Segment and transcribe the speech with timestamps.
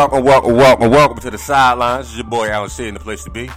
[0.00, 2.06] Welcome, welcome, welcome, welcome to the sidelines.
[2.06, 3.50] This is your boy Alan C the place to be.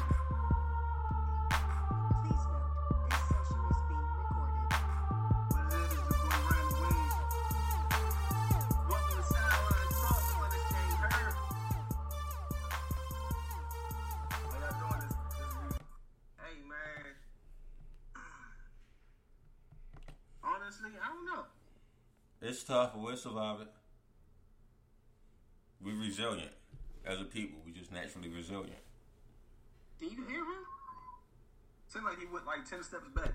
[32.91, 33.33] Went 10 steps back.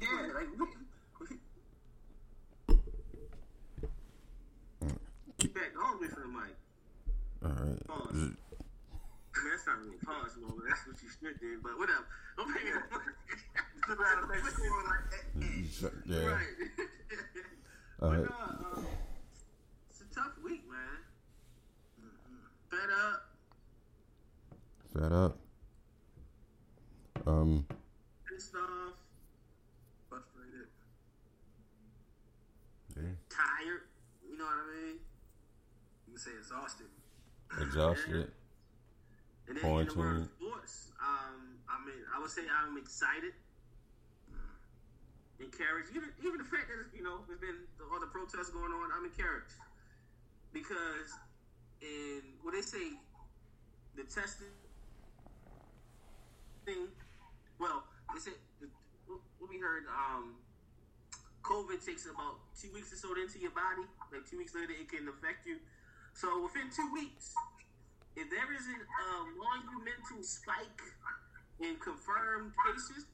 [0.00, 0.68] Yeah, like, what?
[5.38, 6.56] Keep back all the way from the mic.
[7.44, 7.86] All right.
[7.86, 8.08] Pause.
[8.08, 8.36] I mean,
[9.50, 10.62] that's not really pause moment.
[10.68, 12.06] That's what you should do, but whatever.
[12.38, 12.74] I'm paying
[13.88, 15.92] Look around make sure, like.
[16.06, 16.26] Yeah.
[16.26, 16.46] Right.
[18.02, 18.28] All but right.
[18.28, 18.86] no, um,
[19.90, 21.04] it's a tough week, man.
[22.70, 23.20] Fed up.
[24.92, 25.38] Fed up.
[27.26, 27.66] Um.
[28.28, 28.94] Pissed off.
[30.08, 30.68] Frustrated.
[32.96, 33.02] Yeah.
[33.30, 33.82] Tired.
[34.28, 34.96] You know what I mean?
[36.06, 36.90] You can say exhausted.
[37.60, 38.30] Exhausted.
[39.46, 43.30] And then in the world of sports, um, I mean, I would say I'm excited,
[45.38, 45.94] encouraged.
[45.94, 49.06] Even even the fact that you know there's been all the protests going on, I'm
[49.06, 49.54] encouraged
[50.50, 51.14] because
[51.78, 52.98] in what they say,
[53.94, 54.50] the testing
[56.66, 56.90] thing.
[57.62, 58.34] Well, they said
[59.06, 59.86] what what we heard.
[59.86, 60.42] Um,
[61.46, 63.86] COVID takes about two weeks or so into your body.
[64.10, 65.62] Like two weeks later, it can affect you.
[66.16, 67.36] So within two weeks,
[68.16, 70.80] if there isn't uh, a monumental spike
[71.60, 73.04] in confirmed cases,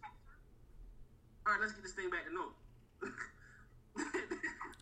[1.42, 2.54] all right, let's get this thing back to normal.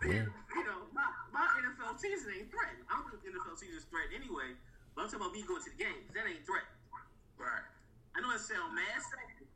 [0.01, 0.25] Yeah.
[0.57, 2.89] You know, my, my NFL season ain't threatened.
[2.89, 4.57] I don't think NFL season is threatened anyway,
[4.97, 6.09] but I'm talking about me going to the games.
[6.17, 6.81] That ain't threatened.
[7.37, 7.69] Right.
[8.17, 8.97] I know it sounds mad,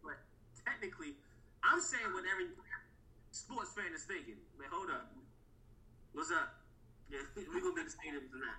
[0.05, 0.21] but
[0.69, 1.17] technically,
[1.65, 2.53] I'm saying what every
[3.33, 4.37] sports fan is thinking.
[4.61, 5.17] But hold up.
[6.13, 6.64] What's up?
[7.15, 8.59] Yeah, we gonna make the stadium tonight.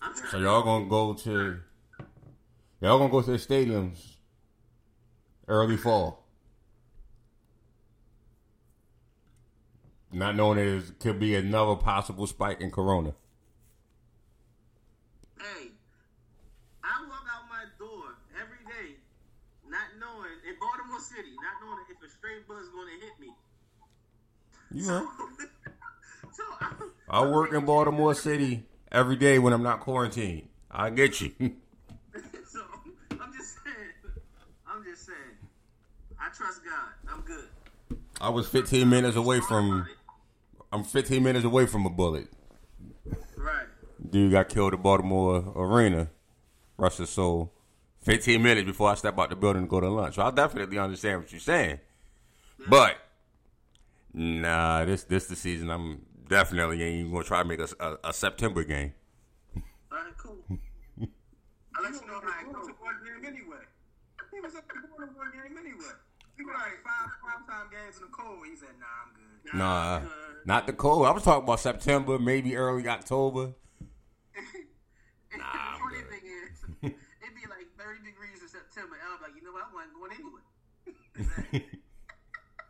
[0.00, 1.58] I'm So y'all gonna go to
[2.80, 4.18] y'all gonna go to the stadiums
[5.48, 6.24] early fall.
[10.12, 13.14] Not knowing there could be another possible spike in corona.
[15.38, 15.72] Hey,
[16.82, 18.96] I walk out my door every day,
[19.68, 23.34] not knowing in Baltimore City, not knowing if a stray going to hit me.
[24.70, 25.10] You know.
[25.18, 25.44] So
[27.10, 30.48] I work in Baltimore City every day when I'm not quarantined.
[30.70, 31.32] I get you.
[31.40, 32.60] so
[33.12, 34.14] I'm just saying,
[34.66, 35.18] I'm just saying,
[36.20, 37.12] I trust God.
[37.12, 37.48] I'm good.
[38.20, 39.86] I was 15 minutes away from
[40.70, 42.28] I'm 15 minutes away from a bullet.
[43.36, 43.66] Right.
[44.10, 46.08] Dude got killed at Baltimore Arena.
[46.76, 47.52] Russia soul.
[48.02, 50.16] 15 minutes before I step out the building to go to lunch.
[50.16, 51.80] So I definitely understand what you're saying.
[52.68, 52.96] But
[54.12, 55.70] nah, this this the season.
[55.70, 58.92] I'm definitely ain't even gonna try to make a, a, a September game.
[59.90, 60.36] All right, cool.
[60.50, 62.66] I'll let you know how it goes.
[62.80, 63.64] one game anyway.
[64.32, 65.94] He was up to one one game anyway.
[66.36, 68.38] He was like five five time games in the cold.
[68.48, 70.46] He said, "Nah, I'm good." Nah, good.
[70.46, 71.06] not the cold.
[71.06, 73.54] I was talking about September, maybe early October.
[75.38, 76.08] Nah, the funny I'm good.
[76.10, 76.56] thing is,
[77.22, 79.68] it'd be like 30 degrees in September, and I'm like, you know what?
[79.68, 80.44] I wasn't going anyway.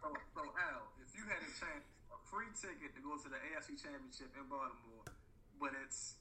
[0.02, 1.84] So, so Al, if you had a chance,
[2.14, 5.04] a free ticket to go to the AFC Championship in Baltimore,
[5.60, 6.14] but it's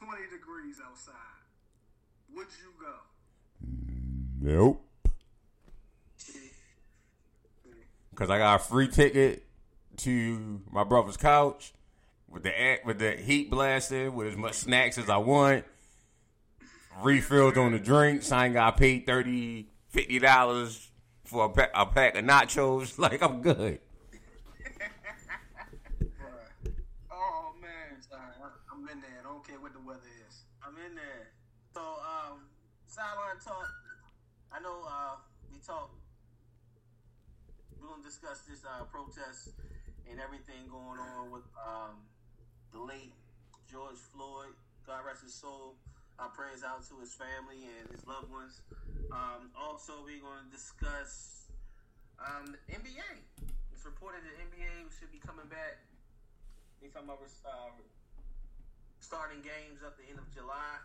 [0.00, 1.14] 20 degrees outside,
[2.34, 2.94] would you go?
[4.40, 4.82] Nope.
[8.14, 9.44] Cause I got a free ticket
[9.98, 11.74] to my brother's couch
[12.30, 15.64] with the with the heat blasting with as much snacks as I want.
[17.02, 18.32] Refilled on the drinks.
[18.32, 20.90] I ain't got paid 30 50 dollars
[21.24, 22.98] for a pack, a pack of nachos.
[22.98, 23.80] Like I'm good.
[27.10, 29.20] Oh man, Sorry, I- I'm in there.
[29.20, 30.44] I don't care what the weather is.
[30.66, 31.28] I'm in there.
[31.76, 32.48] So, um,
[32.88, 33.68] sideline talk.
[34.48, 35.20] I know uh,
[35.52, 35.92] we talk.
[37.76, 39.52] We're gonna discuss this uh, protest
[40.08, 42.00] and everything going on with um,
[42.72, 43.12] the late
[43.68, 44.56] George Floyd.
[44.88, 45.76] God rest his soul.
[46.16, 48.64] Our prayers out to his family and his loved ones.
[49.12, 51.52] Um, also, we're going to discuss
[52.16, 53.20] um, the NBA.
[53.76, 55.76] It's reported that NBA should be coming back.
[56.80, 57.68] They talking about uh,
[59.04, 60.80] starting games up the end of July,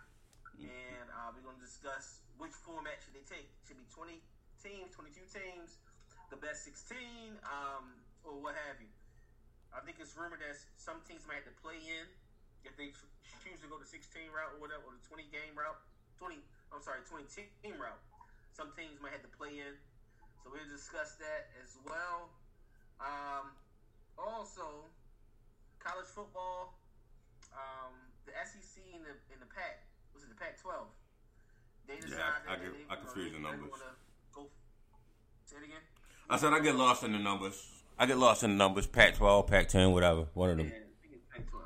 [0.60, 3.48] and uh, we're going to discuss which format should they take.
[3.64, 4.20] Should be 20
[4.60, 5.80] teams, 22 teams,
[6.30, 6.98] the best 16,
[7.48, 7.96] um,
[8.26, 8.92] or what have you.
[9.72, 12.06] I think it's rumored that some teams might have to play in
[12.68, 12.92] if they
[13.42, 15.80] choose to go the 16 route or whatever, or the 20 game route.
[16.20, 16.38] 20,
[16.70, 18.02] I'm sorry, 20 team route.
[18.52, 19.74] Some teams might have to play in.
[20.44, 22.30] So we'll discuss that as well.
[23.02, 23.56] Um,
[24.20, 24.86] also,
[25.82, 26.78] college football,
[27.54, 27.94] um,
[28.26, 29.82] the SEC and the in the Pac
[30.42, 30.74] Pac-12?
[31.86, 32.18] They Yeah,
[32.50, 33.70] I that get- they, I confuse the numbers.
[34.34, 34.50] Go,
[35.46, 35.82] say it again.
[36.30, 37.62] I said I get lost in the numbers.
[38.00, 38.88] I get lost in the numbers.
[38.88, 40.26] Pac twelve, Pac ten, whatever.
[40.34, 40.66] One of them.
[40.68, 41.62] Yeah, I think it's Pac-12.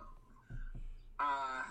[1.19, 1.63] Uh,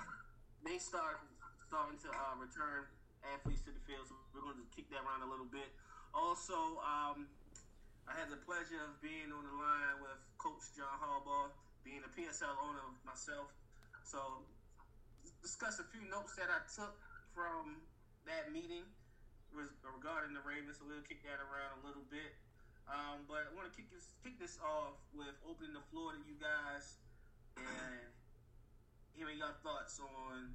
[0.64, 1.20] they start
[1.68, 2.88] starting to uh, return
[3.34, 5.68] athletes to the field, so we're going to kick that around a little bit.
[6.14, 7.26] Also, um,
[8.08, 11.52] I had the pleasure of being on the line with Coach John Harbaugh,
[11.84, 13.50] being a PSL owner myself.
[14.06, 14.46] So,
[15.44, 16.96] discuss a few notes that I took
[17.36, 17.84] from
[18.24, 18.88] that meeting
[19.52, 20.80] regarding the Ravens.
[20.80, 22.32] So we'll kick that around a little bit.
[22.88, 26.20] Um, but I want to kick this kick this off with opening the floor to
[26.24, 27.00] you guys
[27.56, 28.08] and
[29.16, 30.52] hearing your thoughts on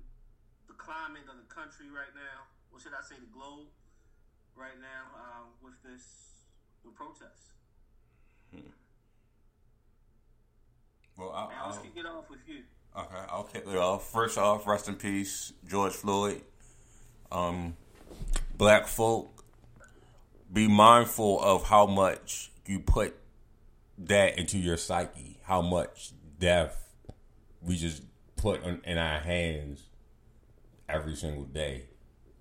[0.70, 3.70] the climate of the country right now, or should I say the globe
[4.54, 6.30] right now um, with this
[6.86, 7.54] the protests.
[11.18, 12.62] Well, I, Now let's I'll, kick it off with you.
[12.98, 14.12] Okay, I'll kick it off.
[14.12, 16.42] First off, rest in peace, George Floyd.
[17.32, 17.76] Um,
[18.58, 19.44] black folk,
[20.52, 23.16] be mindful of how much you put
[23.98, 25.40] that into your psyche.
[25.44, 26.90] How much death
[27.62, 28.04] we just
[28.36, 29.84] put in our hands
[30.88, 31.86] every single day.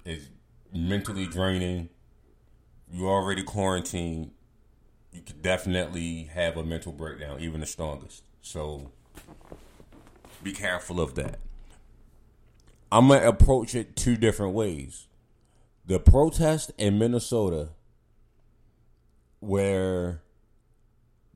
[0.04, 0.28] It's
[0.72, 1.90] mentally draining.
[2.90, 4.30] You already quarantined.
[5.12, 8.24] You could definitely have a mental breakdown, even the strongest.
[8.40, 8.90] So
[10.42, 11.38] be careful of that.
[12.90, 15.06] I'm gonna approach it two different ways.
[15.86, 17.70] The protest in Minnesota,
[19.40, 20.22] where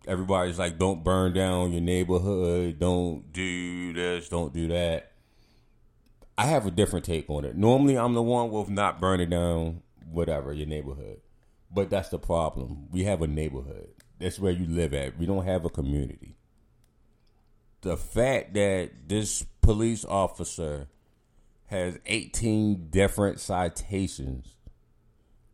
[0.06, 2.78] everybody's like, "Don't burn down your neighborhood.
[2.78, 4.28] Don't do this.
[4.28, 5.12] Don't do that."
[6.38, 7.56] I have a different take on it.
[7.56, 11.20] Normally, I'm the one with not burning down whatever your neighborhood,
[11.70, 12.88] but that's the problem.
[12.90, 13.88] We have a neighborhood.
[14.18, 15.18] That's where you live at.
[15.18, 16.36] We don't have a community.
[17.82, 20.88] The fact that this police officer
[21.66, 24.56] has 18 different citations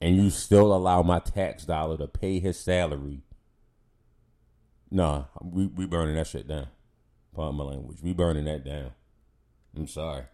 [0.01, 3.23] and you still allow my tax dollar to pay his salary.
[4.91, 6.69] Nah, we we burning that shit down.
[7.35, 7.99] Pardon my language.
[8.03, 8.93] We burning that down.
[9.77, 10.25] I'm sorry.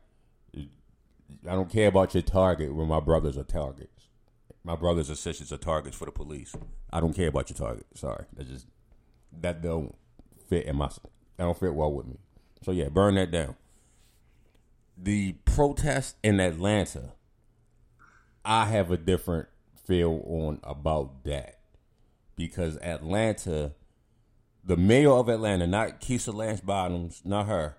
[0.57, 4.09] I don't care about your target when my brothers are targets.
[4.63, 6.55] My brothers and sisters are targets for the police.
[6.93, 7.87] I don't care about your target.
[7.95, 8.25] Sorry.
[8.35, 8.67] That just
[9.41, 9.95] that don't
[10.49, 10.89] fit in my
[11.37, 12.19] that don't fit well with me.
[12.63, 13.57] So yeah, burn that down.
[14.97, 17.13] The protest in Atlanta,
[18.45, 19.49] I have a different
[19.87, 21.59] feel on about that.
[22.37, 23.73] Because Atlanta,
[24.65, 27.77] the mayor of Atlanta, not Keisha Lance Bottoms, not her,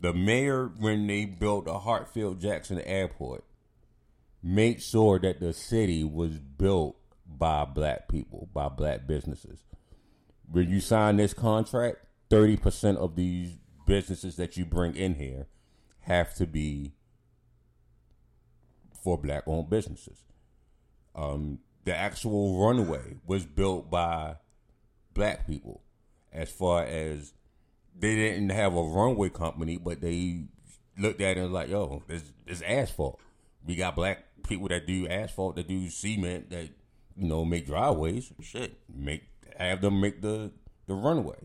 [0.00, 3.44] the mayor when they built the Hartsfield Jackson Airport
[4.42, 9.60] made sure that the city was built by black people, by black businesses.
[10.50, 11.98] When you sign this contract,
[12.32, 15.46] thirty percent of these businesses that you bring in here
[16.00, 16.94] have to be
[19.04, 20.24] for black owned businesses.
[21.14, 24.36] Um, the actual runway was built by
[25.12, 25.82] black people
[26.32, 27.34] as far as
[27.94, 30.46] they didn't have a runway company, but they
[30.98, 33.20] looked at it and like, yo, this it's asphalt.
[33.62, 36.70] We got black people that do asphalt, that do cement, that
[37.14, 38.32] you know make driveways.
[38.40, 39.24] Shit, make
[39.58, 40.50] have them make the
[40.86, 41.36] the runway,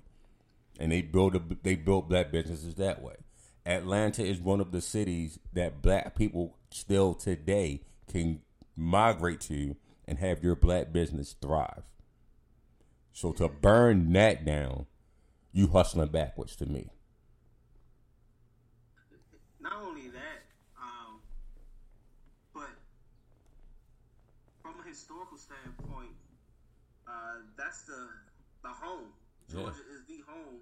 [0.79, 3.15] and they build a, they built black businesses that way.
[3.65, 8.41] Atlanta is one of the cities that black people still today can
[8.75, 9.75] migrate to
[10.07, 11.83] and have your black business thrive.
[13.11, 14.85] So to burn that down,
[15.51, 16.89] you hustling backwards to me.
[19.59, 20.45] Not only that,
[20.79, 21.19] um,
[22.53, 22.69] but
[24.61, 26.11] from a historical standpoint,
[27.07, 28.07] uh, that's the
[28.63, 29.09] the home.
[29.49, 29.61] Yeah.
[29.63, 30.59] Georgia is the home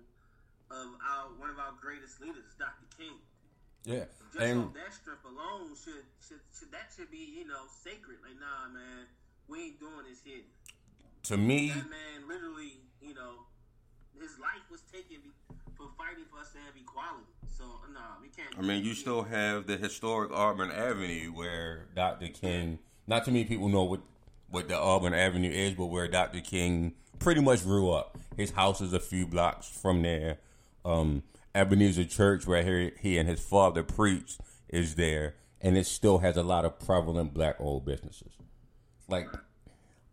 [0.71, 2.85] of our one of our greatest leaders, Dr.
[2.97, 3.17] King.
[3.85, 7.69] Yeah, Just and off that strip alone should, should should that should be you know
[7.69, 8.17] sacred.
[8.21, 9.05] Like nah, man,
[9.47, 10.41] we ain't doing this here.
[11.29, 13.45] to me, That man literally, you know,
[14.19, 15.17] his life was taken
[15.77, 17.29] for fighting for us to have equality.
[17.57, 17.63] So
[17.93, 18.57] nah, we can't.
[18.57, 22.27] I mean, you still have the historic Auburn Avenue where Dr.
[22.29, 22.79] King.
[23.07, 24.01] Not too many people know what
[24.49, 26.41] what the Auburn Avenue is, but where Dr.
[26.41, 28.17] King pretty much grew up.
[28.37, 30.39] His house is a few blocks from there.
[30.83, 31.23] Um,
[31.53, 36.37] Ebenezer Church, where he, he and his father preached, is there, and it still has
[36.37, 38.33] a lot of prevalent black owned businesses.
[39.07, 39.27] Like,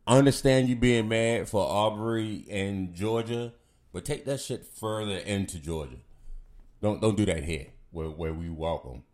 [0.07, 3.53] I understand you being mad for Arbery and Georgia,
[3.93, 5.99] but take that shit further into Georgia.
[6.81, 9.05] Don't don't do that here, where where we welcome.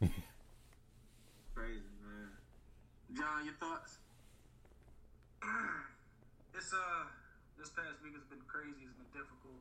[0.00, 2.30] crazy, man.
[3.14, 3.98] John, your thoughts?
[6.54, 7.10] It's uh,
[7.58, 8.86] this past week has been crazy.
[8.86, 9.58] It's been difficult,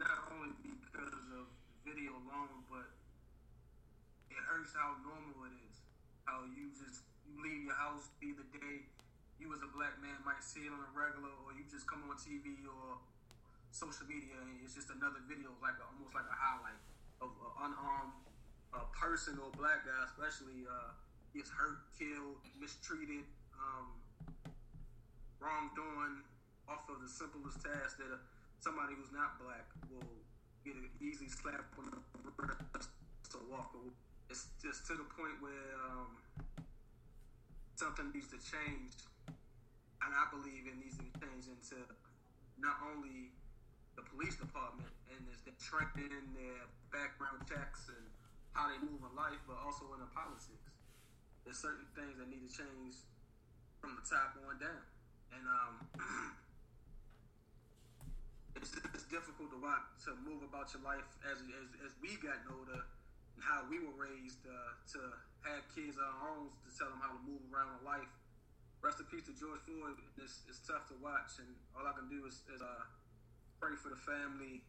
[0.00, 1.44] not only because of
[1.84, 2.88] video alone, but
[4.32, 5.84] it hurts how normal it is.
[6.24, 8.88] How you just you leave your house, the day
[9.36, 12.00] you as a black man might see it on a regular, or you just come
[12.08, 12.96] on TV or
[13.68, 16.80] social media, and it's just another video, like a, almost like a highlight
[17.20, 18.16] of an unarmed
[18.72, 20.96] uh, person or black guy, especially uh,
[21.36, 23.28] gets hurt, killed, mistreated.
[23.52, 24.00] Um,
[25.40, 26.22] wrongdoing
[26.68, 28.20] off of the simplest task that uh,
[28.60, 30.06] somebody who's not black will
[30.62, 32.00] get an easy slap on the
[32.36, 32.92] wrist
[33.32, 33.90] to walk away.
[34.28, 36.14] It's just to the point where um,
[37.74, 38.94] something needs to change,
[40.04, 41.80] and I believe it needs to be changed into
[42.60, 43.32] not only
[43.96, 48.04] the police department and there's the training, their background checks, and
[48.52, 50.70] how they move in life, but also in the politics.
[51.42, 53.00] There's certain things that need to change
[53.80, 54.84] from the top on down.
[55.34, 55.74] And um,
[58.58, 62.42] it's, it's difficult to watch to move about your life as as, as we got
[62.50, 62.82] older
[63.36, 65.00] and how we were raised uh, to
[65.48, 68.10] have kids of our own to tell them how to move around in life.
[68.80, 70.00] Rest in peace to George Floyd.
[70.16, 72.88] It's, it's tough to watch, and all I can do is, is uh,
[73.60, 74.64] pray for the family,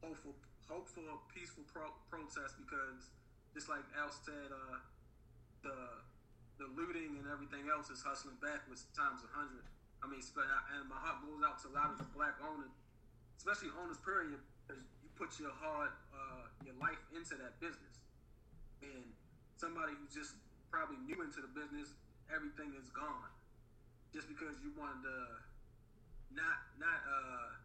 [0.00, 0.32] hope for
[0.72, 3.12] hope for a peaceful pro- protest because
[3.52, 4.80] just like Al said, uh,
[5.62, 5.76] the
[6.56, 9.64] the looting and everything else is hustling backwards times a hundred.
[10.06, 12.70] I mean, and my heart goes out to a lot of the black owners,
[13.42, 13.98] especially owners.
[14.06, 14.38] Period.
[14.62, 17.98] Because you put your heart, uh, your life into that business,
[18.86, 19.02] and
[19.58, 20.38] somebody who just
[20.70, 21.90] probably new into the business,
[22.30, 23.30] everything is gone,
[24.14, 25.18] just because you wanted to
[26.30, 27.58] not not uh,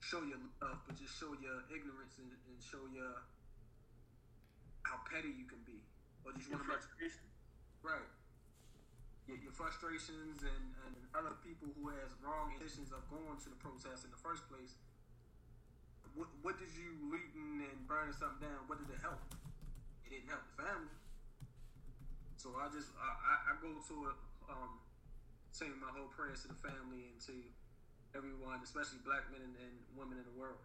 [0.00, 3.20] show your love, but just show your ignorance and, and show your
[4.88, 5.76] how petty you can be,
[6.24, 7.12] or just Your want to.
[7.84, 8.15] Right.
[9.26, 14.06] Your, frustrations and, and other people who has wrong intentions of going to the protest
[14.06, 14.78] in the first place.
[16.14, 18.70] What, what did you looting and burning something down?
[18.70, 19.18] What did it help?
[20.06, 20.94] It didn't help the family.
[22.38, 24.78] So I just I, I, I go to it um,
[25.50, 27.34] saying my whole prayers to the family and to
[28.14, 30.62] everyone, especially black men and, and women in the world.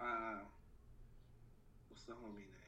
[0.00, 0.40] Uh,
[1.92, 2.59] what's the homie name?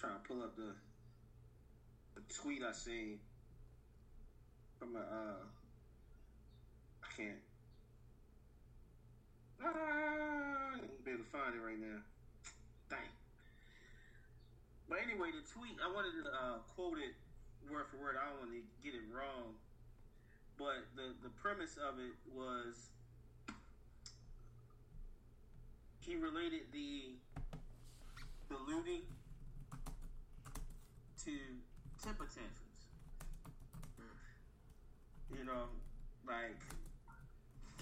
[0.00, 0.72] Trying to pull up the
[2.16, 3.20] the tweet I seen
[4.78, 5.44] from a uh,
[7.04, 7.42] I can't.
[9.62, 12.00] Ah, I be able to find it right now.
[12.88, 13.12] Dang.
[14.88, 17.12] But anyway, the tweet I wanted to uh, quote it
[17.68, 18.16] word for word.
[18.16, 19.52] I don't want to get it wrong
[20.60, 22.92] but the the premise of it was
[26.00, 27.16] he related the
[28.50, 29.00] the looting
[31.24, 31.36] to
[32.00, 32.80] temper tantrums.
[35.28, 35.68] You know,
[36.24, 36.56] like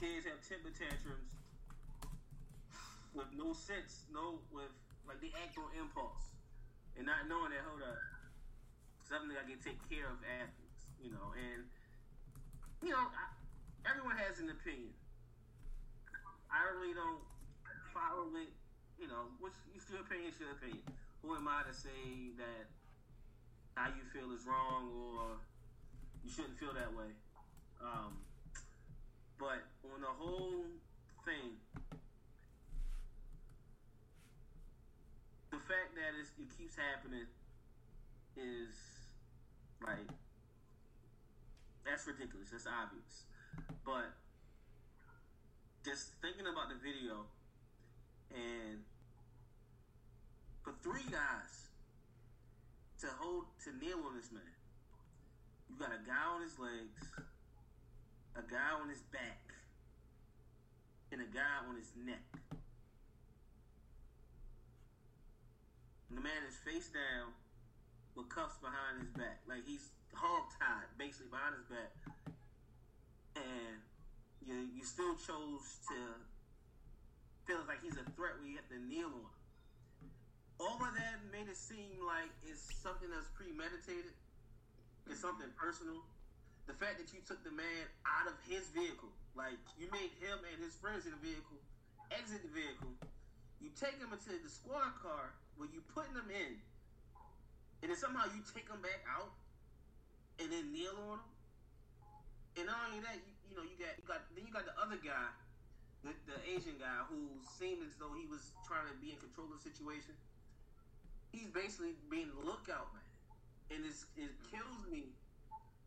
[0.00, 1.38] kids have temper tantrums
[3.14, 4.70] with no sense, no with
[5.06, 6.34] like they act on impulse
[6.98, 7.96] and not knowing that hold up
[9.06, 11.62] something I can take care of athletes, you know, and
[12.82, 13.24] you know, I,
[13.86, 14.92] everyone has an opinion.
[16.50, 17.22] I really don't
[17.94, 18.50] follow it.
[18.98, 19.56] You know, What's
[19.88, 20.82] your opinion, your opinion.
[21.22, 22.66] Who am I to say that
[23.78, 25.38] how you feel is wrong or
[26.24, 27.14] you shouldn't feel that way?
[27.78, 28.18] Um,
[29.38, 30.66] but on the whole
[31.24, 31.54] thing,
[35.54, 36.26] the fact that it
[36.58, 37.30] keeps happening
[38.34, 38.74] is
[39.86, 40.10] like
[41.86, 42.50] that's ridiculous.
[42.50, 43.30] That's obvious.
[43.86, 44.10] But
[45.84, 47.30] just thinking about the video
[48.34, 48.82] and
[50.62, 51.67] for three guys
[53.00, 54.42] to hold to kneel on this man,
[55.70, 57.02] you got a guy on his legs,
[58.34, 59.48] a guy on his back
[61.12, 62.26] and a guy on his neck.
[66.08, 67.32] And the man is face down
[68.16, 69.40] with cuffs behind his back.
[69.48, 71.92] Like he's hog tied basically behind his back.
[73.36, 73.78] And
[74.44, 75.98] you you still chose to
[77.46, 79.37] feel like he's a threat where you have to kneel on him.
[80.58, 84.10] All of that made it seem like it's something that's premeditated.
[85.06, 86.02] It's something personal.
[86.66, 90.36] The fact that you took the man out of his vehicle, like you made him
[90.42, 91.56] and his friends in the vehicle
[92.10, 92.92] exit the vehicle,
[93.62, 96.58] you take him into the squad car where you putting them in,
[97.82, 99.30] and then somehow you take them back out
[100.42, 101.30] and then kneel on them.
[102.58, 104.74] And not only that, you, you know, you got you got then you got the
[104.78, 105.30] other guy,
[106.02, 109.46] the, the Asian guy who seemed as though he was trying to be in control
[109.50, 110.18] of the situation.
[111.32, 113.04] He's basically being the lookout man,
[113.70, 115.12] and it's, it kills me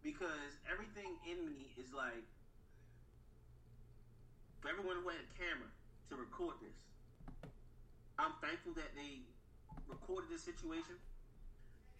[0.03, 2.25] because everything in me is like
[4.61, 5.69] for everyone who had a camera
[6.09, 6.77] to record this.
[8.21, 9.25] I'm thankful that they
[9.89, 11.01] recorded this situation,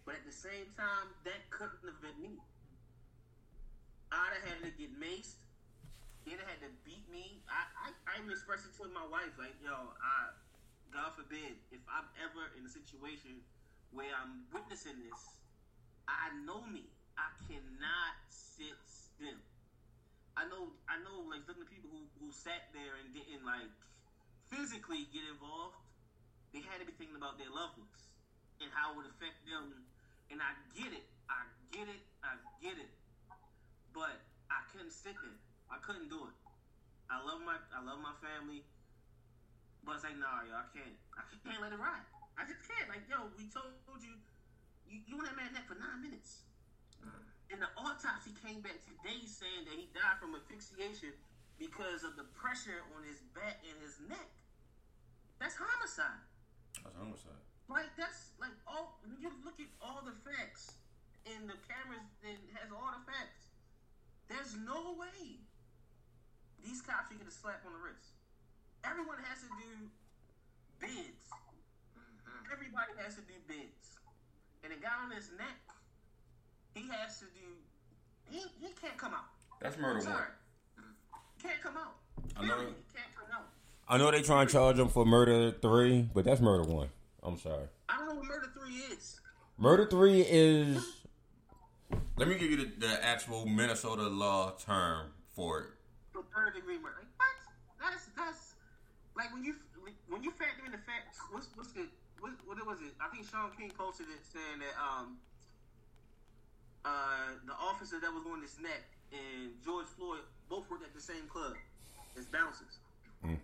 [0.06, 2.38] but at the same time, that couldn't have been me.
[4.14, 5.42] I'd have had to get maced.
[6.22, 7.42] They'd have had to beat me.
[7.50, 10.30] I, I, I even expressed it to my wife, like, yo, I,
[10.92, 13.40] God forbid, if I'm ever in a situation
[13.96, 15.22] where I'm witnessing this,
[16.08, 16.84] I know me.
[17.16, 19.40] I cannot sit still.
[20.36, 23.72] I know, I know, like looking at people who, who sat there and didn't like
[24.52, 25.80] physically get involved.
[26.52, 28.04] They had to be thinking about their loved ones
[28.60, 29.88] and how it would affect them.
[30.28, 32.92] And I get it, I get it, I get it.
[33.96, 34.20] But
[34.52, 35.40] I couldn't sit there.
[35.72, 36.36] I couldn't do it.
[37.08, 38.64] I love my, I love my family.
[39.82, 40.96] But it's like, nah, yo, I can't.
[41.18, 42.06] I can't let it ride.
[42.38, 42.86] I just can't.
[42.86, 44.14] Like, yo, we told you,
[44.86, 46.46] you, you on that man neck for nine minutes.
[47.52, 51.12] And the autopsy came back today saying that he died from asphyxiation
[51.60, 54.32] because of the pressure on his back and his neck.
[55.36, 56.24] That's homicide.
[56.80, 57.44] That's homicide.
[57.68, 60.80] Like that's like all when you look at all the facts
[61.28, 63.52] and the cameras and has all the facts.
[64.32, 65.44] There's no way
[66.64, 68.21] these cops should get a slap on the wrist.
[68.84, 69.72] Everyone has to do
[70.80, 71.28] bids.
[71.98, 72.54] Mm-hmm.
[72.54, 74.00] Everybody has to do bids.
[74.64, 75.58] And the guy on his neck,
[76.74, 77.48] he has to do.
[78.30, 79.26] He he can't come out.
[79.62, 80.16] That's murder one.
[81.42, 81.96] Can't come out.
[82.38, 82.58] I know-.
[82.60, 83.48] He can't come out.
[83.88, 86.90] I know they trying to charge him for murder three, but that's murder one.
[87.24, 87.66] I'm sorry.
[87.90, 89.20] I don't know what murder three is.
[89.58, 90.84] Murder three is.
[92.18, 95.66] Let me give you the, the actual Minnesota law term for it.
[96.14, 97.04] for third degree murder.
[97.18, 97.28] What?
[99.22, 99.54] Like when you
[100.10, 101.22] when you factor in the facts.
[101.30, 101.86] What's what's the
[102.20, 102.94] what, what was it?
[102.98, 105.18] I think Shaun King posted it saying that um
[106.84, 108.82] uh the officer that was on this neck
[109.14, 111.54] and George Floyd both worked at the same club
[112.18, 112.82] as bouncers.
[113.24, 113.38] Mm.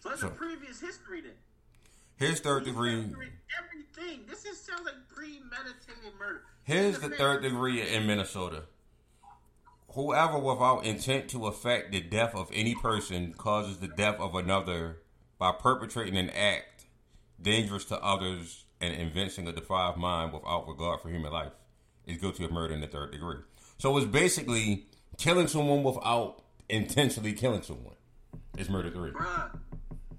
[0.00, 1.34] So that's So- a previous history then.
[2.18, 3.02] Here's third degree.
[3.02, 4.24] Everything.
[4.30, 6.44] This is sounds like premeditated murder.
[6.62, 8.62] Here's the fact- third degree in Minnesota.
[9.96, 14.98] Whoever without intent to affect the death of any person causes the death of another
[15.38, 16.84] by perpetrating an act
[17.40, 21.52] dangerous to others and inventing a defiled mind without regard for human life
[22.06, 23.38] is guilty of murder in the third degree.
[23.78, 24.84] So it's basically
[25.16, 27.94] killing someone without intentionally killing someone.
[28.58, 29.12] It's murder three.
[29.12, 29.58] Bruh,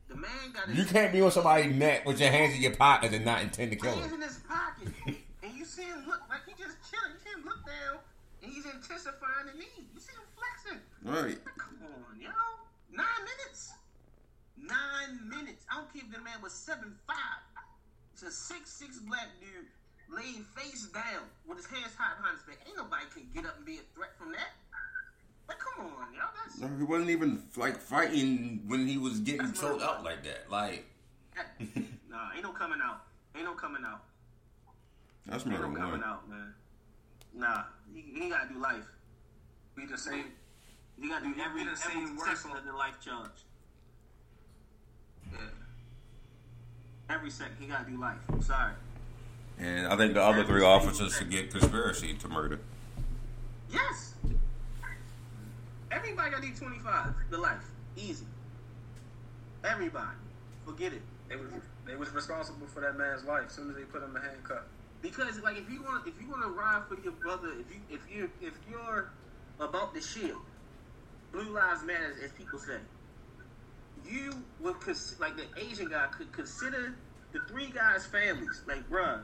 [0.07, 3.13] the man got You can't be on somebody's neck with your hands in your pockets
[3.13, 4.11] and not intend to kill him.
[4.11, 4.87] in his pocket,
[5.43, 6.26] and you see him look
[8.47, 9.83] and he's intensifying the knee.
[9.93, 10.79] You see him flexing.
[11.03, 11.37] Right.
[11.57, 12.31] Come on, yo,
[12.91, 13.73] nine minutes.
[14.55, 15.65] Nine minutes.
[15.69, 17.43] I don't care if the man was seven five.
[18.13, 19.67] It's a six six black dude
[20.09, 22.65] laying face down with his hands tied behind his back.
[22.65, 24.55] Ain't nobody can get up and be a threat from that.
[25.45, 29.53] But come on, yo, that's No, he wasn't even like fighting when he was getting
[29.53, 30.49] choked out like that.
[30.49, 30.87] Like
[32.09, 32.31] nah.
[32.33, 33.03] Ain't no coming out.
[33.35, 34.01] Ain't no coming out.
[35.25, 36.53] that's Ain't no coming out, man.
[37.37, 38.85] Nah, he, he gotta do life.
[39.75, 40.25] Be the same.
[40.99, 42.59] You gotta do every, the every same section work.
[42.59, 43.29] of the life charge.
[45.31, 45.39] Yeah.
[47.09, 48.17] Every second, he gotta do life.
[48.29, 48.73] I'm sorry.
[49.59, 52.59] And I think the other three officers should get conspiracy to murder.
[53.71, 54.15] Yes.
[55.91, 57.13] Everybody gotta do 25.
[57.29, 57.63] The life.
[57.95, 58.25] Easy.
[59.63, 60.17] Everybody.
[60.65, 61.01] Forget it.
[61.29, 61.49] They was
[61.85, 64.63] they was responsible for that man's life as soon as they put him in handcuff.
[65.01, 67.81] Because like if you want if you want to ride for your brother, if you
[67.89, 69.11] if you if you're
[69.59, 70.41] about the shield,
[71.31, 72.77] blue lives matter as people say.
[74.07, 74.31] You
[74.61, 76.95] would cons- like the Asian guy could consider
[77.33, 78.61] the three guys' families.
[78.67, 79.21] Like, bruh,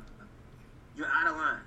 [0.96, 1.62] you're out of line.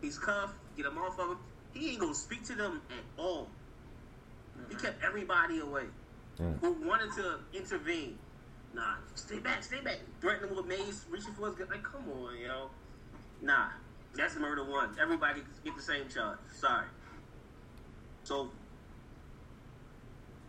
[0.00, 0.54] He's cuffed.
[0.76, 1.38] Get him off of him.
[1.74, 3.48] He ain't gonna speak to them at all.
[4.68, 5.84] He kept everybody away
[6.40, 6.58] mm.
[6.60, 8.18] who wanted to intervene.
[8.74, 9.98] Nah, stay back, stay back.
[10.20, 11.68] Threatening with mace, reaching for his gun.
[11.70, 12.70] Like, come on, yo.
[13.40, 13.68] Nah,
[14.14, 14.96] that's murder one.
[15.00, 16.38] Everybody get the same charge.
[16.52, 16.86] Sorry.
[18.24, 18.50] So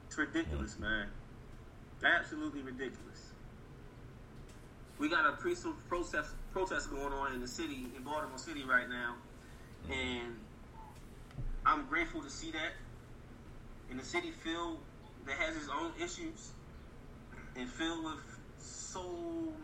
[0.08, 1.08] it's ridiculous, man.
[2.04, 3.32] Absolutely ridiculous.
[4.97, 9.15] We got a protest protest going on in the city, in Baltimore City right now,
[9.84, 9.93] mm-hmm.
[9.93, 10.36] and
[11.65, 12.73] I'm grateful to see that.
[13.91, 14.80] In the city filled
[15.25, 16.52] that has its own issues
[17.56, 19.04] and filled with so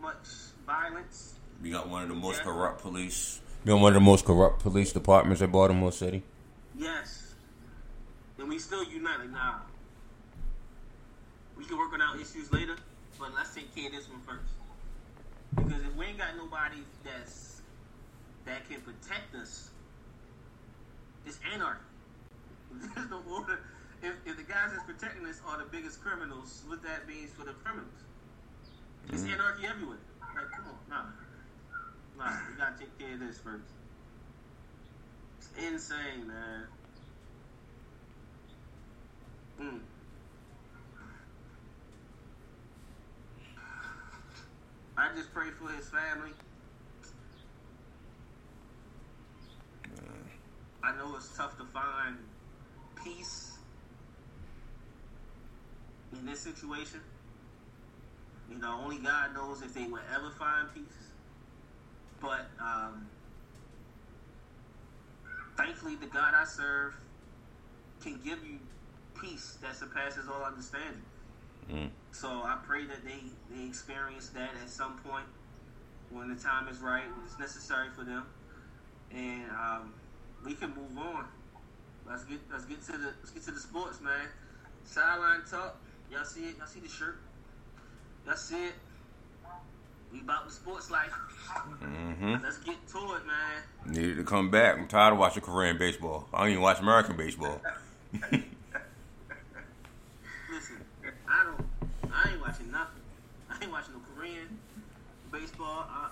[0.00, 0.26] much
[0.66, 1.34] violence.
[1.62, 2.44] We got one of the most Yeah.
[2.44, 3.40] corrupt police.
[3.64, 6.22] We got one of the most corrupt police departments in Baltimore City.
[6.76, 7.34] Yes.
[8.38, 9.18] And we still unite.
[9.20, 9.58] Like, nah.
[11.56, 12.76] We can work on our issues later,
[13.18, 14.52] but let's take care of this one first.
[15.54, 17.62] Because if we ain't got nobody that's
[18.44, 19.70] that can protect us,
[21.24, 21.80] it's anarchy.
[22.82, 23.58] If There's no order.
[24.02, 27.44] If, if the guys that's protecting us are the biggest criminals, what that means for
[27.44, 27.88] the criminals.
[29.08, 29.32] It's mm-hmm.
[29.32, 29.98] anarchy everywhere.
[30.20, 31.25] Like, come on, nah.
[32.18, 33.68] Nah, we gotta take care of this first.
[35.38, 36.66] It's insane, man.
[39.60, 39.80] Mm.
[44.96, 46.32] I just pray for his family.
[50.82, 52.16] I know it's tough to find
[53.04, 53.58] peace
[56.12, 57.00] in this situation.
[58.48, 61.05] You know, only God knows if they will ever find peace.
[62.20, 63.08] But um,
[65.56, 66.94] thankfully, the God I serve
[68.02, 68.58] can give you
[69.20, 71.02] peace that surpasses all understanding.
[71.70, 71.90] Mm.
[72.12, 73.20] So I pray that they,
[73.54, 75.26] they experience that at some point
[76.10, 78.24] when the time is right, when it's necessary for them,
[79.10, 79.94] and um,
[80.44, 81.24] we can move on.
[82.08, 84.28] Let's get let's get to the let's get to the sports, man.
[84.84, 85.76] Sideline talk.
[86.10, 86.56] Y'all see it?
[86.58, 87.18] Y'all see the shirt?
[88.24, 88.74] Y'all see it?
[90.12, 91.12] We about the sports life.
[91.82, 92.36] Mm-hmm.
[92.42, 93.62] Let's get to it, man.
[93.86, 94.78] Needed to come back.
[94.78, 96.28] I'm tired of watching Korean baseball.
[96.32, 97.60] I don't even watch American baseball.
[98.12, 98.46] Listen,
[101.28, 101.66] I don't.
[102.12, 103.02] I ain't watching nothing.
[103.50, 104.58] I ain't watching no Korean
[105.32, 105.86] baseball.
[105.90, 106.08] I,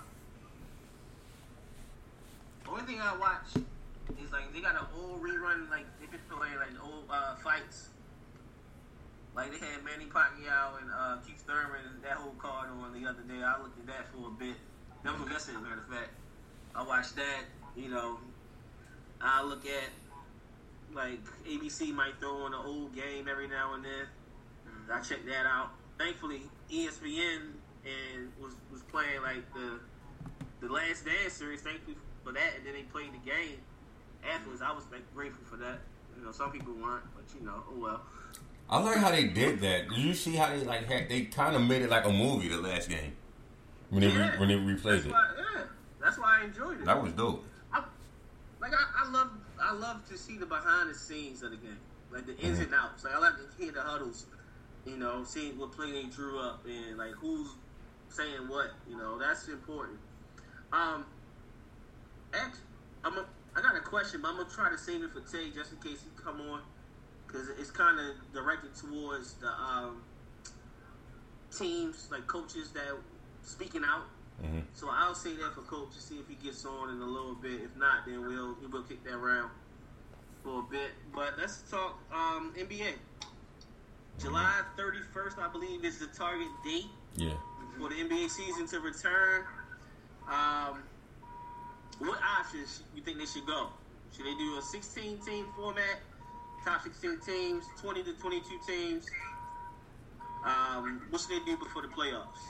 [2.75, 3.63] only thing I watch
[4.21, 7.89] is like they got an old rerun, like they been playing like old uh, fights.
[9.35, 13.07] Like they had Manny Pacquiao and uh, Keith Thurman and that whole card on the
[13.07, 13.43] other day.
[13.43, 14.55] I looked at that for a bit.
[15.03, 16.11] That was yesterday, matter of fact.
[16.73, 17.43] I watched that.
[17.75, 18.17] You know,
[19.19, 19.89] I look at
[20.93, 24.07] like ABC might throw on an old game every now and then.
[24.91, 25.71] I check that out.
[25.99, 27.51] Thankfully, ESPN
[27.83, 29.79] and was was playing like the
[30.65, 31.61] the Last Dance series.
[31.61, 33.59] Thankfully for that, and then they played the game
[34.27, 34.61] afterwards.
[34.61, 35.79] I was like, grateful for that.
[36.17, 38.01] You know, some people weren't, but you know, oh well.
[38.69, 39.89] I like how they did that.
[39.89, 42.47] Did you see how they like had, they kind of made it like a movie
[42.47, 43.13] the last game
[43.89, 44.39] when they re, Yeah.
[44.39, 45.11] when they replayed That's it.
[45.11, 45.61] why, yeah,
[46.01, 46.85] that's why I enjoyed it.
[46.85, 47.43] That was dope.
[47.71, 47.83] I,
[48.59, 49.29] like I, I love
[49.61, 51.77] I love to see the behind the scenes of the game,
[52.11, 53.03] like the ins and outs.
[53.03, 54.25] Like I like to hear the huddles,
[54.85, 57.49] you know, seeing what play they drew up and like who's
[58.09, 58.71] saying what.
[58.89, 59.99] You know, that's important.
[60.73, 61.05] Um,
[62.33, 62.59] actually,
[63.03, 63.25] I'm a,
[63.55, 65.77] I got a question, but I'm gonna try to save it for Tay just in
[65.77, 66.61] case he come on,
[67.27, 70.01] because it's kind of directed towards the um,
[71.57, 72.83] teams, like coaches that
[73.43, 74.05] speaking out.
[74.43, 74.63] Mhm.
[74.73, 77.35] So I'll say that for Coach to see if he gets on in a little
[77.35, 77.61] bit.
[77.61, 79.49] If not, then we'll we'll kick that round
[80.43, 80.91] for a bit.
[81.13, 82.95] But let's talk um, NBA.
[84.19, 86.85] July 31st, I believe, is the target date
[87.15, 87.33] Yeah.
[87.77, 89.43] for the NBA season to return.
[90.27, 90.83] Um,
[91.99, 93.69] what options you think they should go?
[94.15, 95.99] Should they do a 16 team format,
[96.65, 99.05] top 16 teams, 20 to 22 teams?
[100.43, 102.41] Um, what should they do before the playoffs?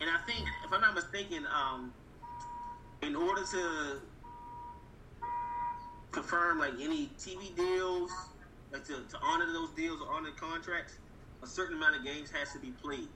[0.00, 1.92] And I think, if I'm not mistaken, um,
[3.02, 4.00] in order to
[6.10, 8.10] confirm like any TV deals,
[8.72, 10.98] like to, to honor those deals or honor contracts,
[11.42, 13.08] a certain amount of games has to be played.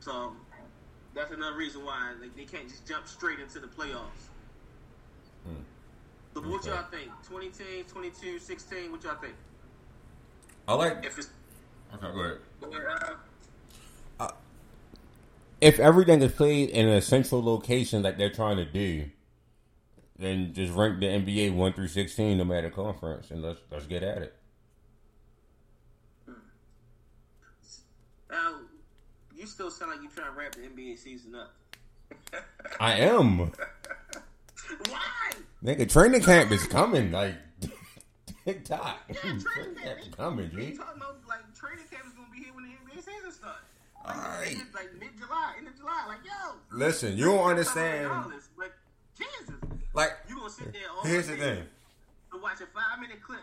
[0.00, 0.32] So
[1.14, 4.30] that's another reason why like, they can't just jump straight into the playoffs.
[5.44, 5.62] Hmm.
[6.36, 6.70] So what Okay.
[6.70, 7.10] y'all think?
[7.26, 9.32] 20 teams, 22, 16, what y'all think?
[10.68, 11.02] I like.
[11.02, 11.30] If it's
[11.94, 12.38] Okay, go ahead.
[14.20, 14.28] uh,
[15.62, 19.06] If everything is played in a central location like they're trying to do,
[20.18, 24.02] then just rank the NBA one through sixteen, no matter conference, and let's let's get
[24.02, 24.34] at it.
[28.30, 28.52] uh,
[29.34, 31.54] you still sound like you trying to wrap the NBA season up.
[32.78, 33.38] I am.
[34.88, 35.32] Why?
[35.66, 37.10] Nigga, training camp is coming.
[37.10, 37.34] Like,
[38.44, 39.00] TikTok.
[39.08, 39.98] Yeah, training camp.
[39.98, 40.76] That's coming, G.
[40.76, 43.66] talking about like training camp is gonna be here when the NBA season starts.
[44.04, 44.56] All right.
[44.72, 46.04] Like mid July, end of July.
[46.06, 48.08] Like yo, Listen, you don't understand.
[48.56, 48.74] But
[49.18, 49.56] Jesus,
[49.92, 51.64] Like, you gonna sit there all here's the thing.
[52.32, 53.40] and watch a five minute clip,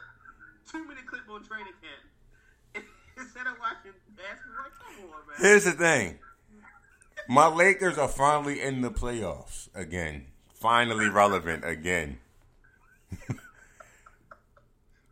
[0.71, 2.85] two minute clip on training camp
[3.17, 4.71] instead of watching basketball.
[4.79, 5.35] Come on, man.
[5.39, 6.19] Here's the thing.
[7.27, 10.27] My Lakers are finally in the playoffs again.
[10.63, 12.17] Finally relevant again.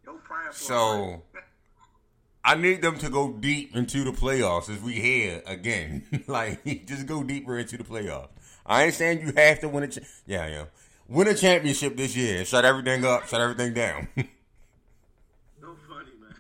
[0.06, 1.24] Yo, praying for So
[2.46, 6.24] I need them to go deep into the playoffs as we here again.
[6.28, 8.30] like just go deeper into the playoffs.
[8.66, 10.66] I ain't saying you have to win a cha- yeah, yeah.
[11.10, 14.08] Win a championship this year shut everything up, shut everything down.
[15.62, 16.34] No funny, man.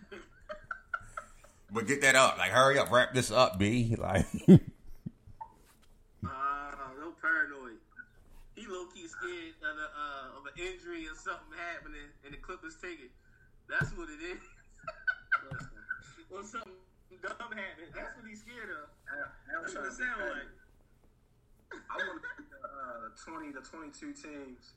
[1.69, 2.37] but get that up.
[2.37, 3.93] Like hurry up, wrap this up, B.
[3.99, 4.57] Like Uh,
[6.97, 7.77] no paranoid.
[8.55, 12.37] He low key scared of, the, uh, of an injury or something happening, and the
[12.37, 13.13] Clippers take it.
[13.65, 14.41] That's what it is.
[16.31, 16.77] or something
[17.21, 17.89] dumb happening.
[17.93, 18.85] That's what he's scared of.
[19.49, 20.51] That's what it sound like.
[21.71, 22.29] I want the
[22.67, 24.75] uh, 20 to 22 teams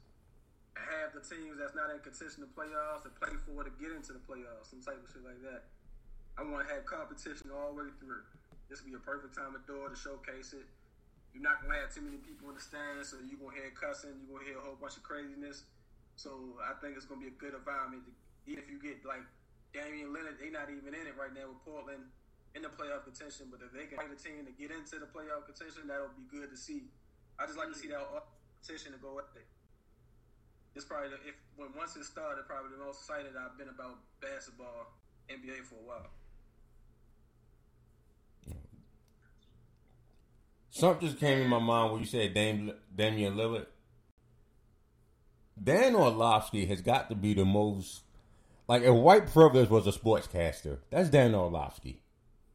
[0.74, 3.94] and have the teams that's not in contention to playoffs to play for to get
[3.94, 5.70] into the playoffs, some type of shit like that.
[6.34, 8.26] I want to have competition all the way through.
[8.66, 10.66] This would be a perfect time to do it to showcase it.
[11.30, 14.14] You're not gonna have too many people in the stands, so you're gonna hear cussing,
[14.22, 15.66] you're gonna hear a whole bunch of craziness.
[16.16, 18.04] So I think it's gonna be a good environment.
[18.46, 19.24] Even if you get like
[19.72, 22.06] Damian Lillard, they're not even in it right now with Portland
[22.54, 23.50] in the playoff contention.
[23.50, 26.26] But if they can find a team to get into the playoff contention, that'll be
[26.30, 26.86] good to see.
[27.38, 27.98] I just like to see mm.
[27.98, 29.48] that competition to go up there.
[30.74, 33.98] It's probably the, if when once it started, probably the most excited I've been about
[34.20, 34.94] basketball
[35.30, 36.10] NBA for a while.
[40.70, 43.66] Something just came in my mind when you said Dame, Damian Lillard.
[45.62, 48.02] Dan Orlovsky has got to be the most
[48.66, 52.00] like if white privilege was a sportscaster, that's Dan Orlovsky.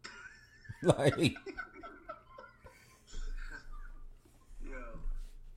[0.84, 1.36] like,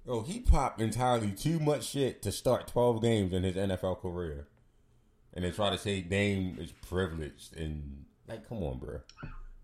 [0.07, 4.48] yo, he popped entirely too much shit to start twelve games in his NFL career,
[5.33, 9.00] and then try to say Dame is privileged and like, come on, bro.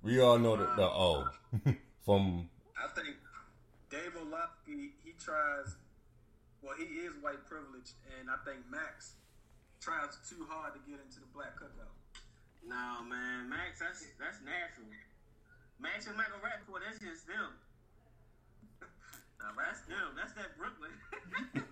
[0.03, 1.29] We all know the, the oh,
[1.67, 3.17] O from I think
[3.91, 5.77] Dave Olofsky, he tries,
[6.69, 9.17] well, he is white privileged, and I think Max
[9.81, 11.97] tries too hard to get into the black cookout.
[12.61, 14.93] No, man, Max, that's that's natural.
[15.81, 17.57] Max and Michael Rapaport, that's just them.
[19.41, 20.19] Now that's them.
[20.19, 20.91] That's that Brooklyn.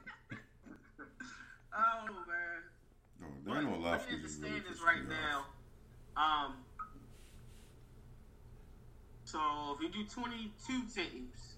[1.77, 2.63] oh man.
[3.45, 5.47] But looking at the standings right now,
[6.17, 6.55] um,
[9.25, 9.39] so
[9.75, 11.57] if you do 22 teams,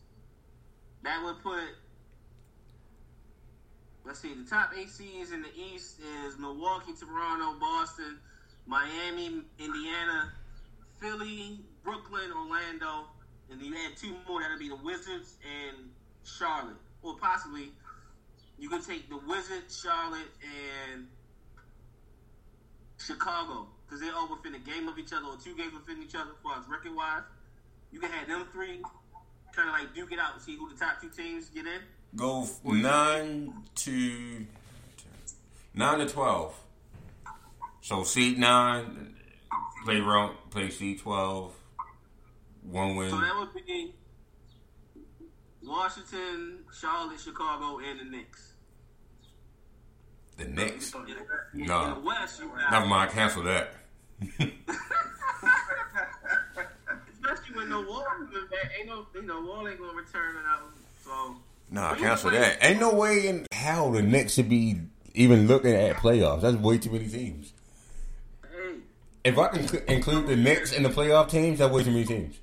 [1.03, 1.61] that would put,
[4.08, 8.18] let's see, the top eight seeds in the East is Milwaukee, Toronto, Boston,
[8.66, 10.32] Miami, Indiana,
[10.98, 13.04] Philly, Brooklyn, Orlando,
[13.50, 15.90] and then you add two more, that'll be the Wizards and
[16.24, 16.80] Charlotte.
[17.02, 17.70] Or possibly,
[18.58, 21.06] you could take the Wizards, Charlotte, and
[22.96, 26.14] Chicago, because they're all within a game of each other or two games within each
[26.14, 27.24] other as far as record wise.
[27.92, 28.80] You can have them three
[29.52, 31.80] kind of like duke it out and see who the top two teams get in.
[32.16, 34.46] Go f- nine to
[35.74, 36.54] nine to twelve.
[37.80, 39.14] So seed nine
[39.84, 41.54] play round play seed twelve.
[42.62, 43.10] One win.
[43.10, 43.94] So that would be
[45.62, 48.52] Washington, Charlotte, Chicago, and the Knicks.
[50.36, 50.94] The Knicks.
[51.52, 51.94] No.
[51.94, 52.40] the West,
[52.70, 53.74] Never mind, cancel that.
[57.12, 58.04] especially when no wall
[58.78, 60.72] ain't no you know wall ain't gonna return it out.
[61.04, 61.36] So
[61.70, 62.59] Nah, cancel can that.
[62.62, 64.81] Ain't no way in hell the Knicks should be
[65.14, 66.42] even looking at playoffs.
[66.42, 67.52] That's way too many teams.
[69.24, 72.04] If I can cl- include the Knicks in the playoff teams, that's way too many
[72.04, 72.38] teams.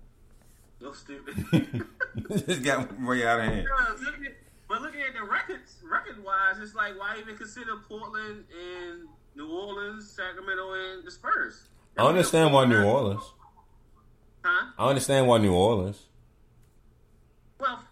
[0.80, 1.84] no stupid.
[2.46, 3.66] this got way out of hand.
[3.68, 4.28] Yeah,
[4.68, 9.50] but looking at the records, record wise, it's like why even consider Portland and New
[9.50, 11.64] Orleans, Sacramento, and the Spurs?
[11.96, 13.22] I understand why New Orleans.
[14.42, 14.70] Huh?
[14.78, 16.04] I understand why New Orleans.
[17.58, 17.82] Well,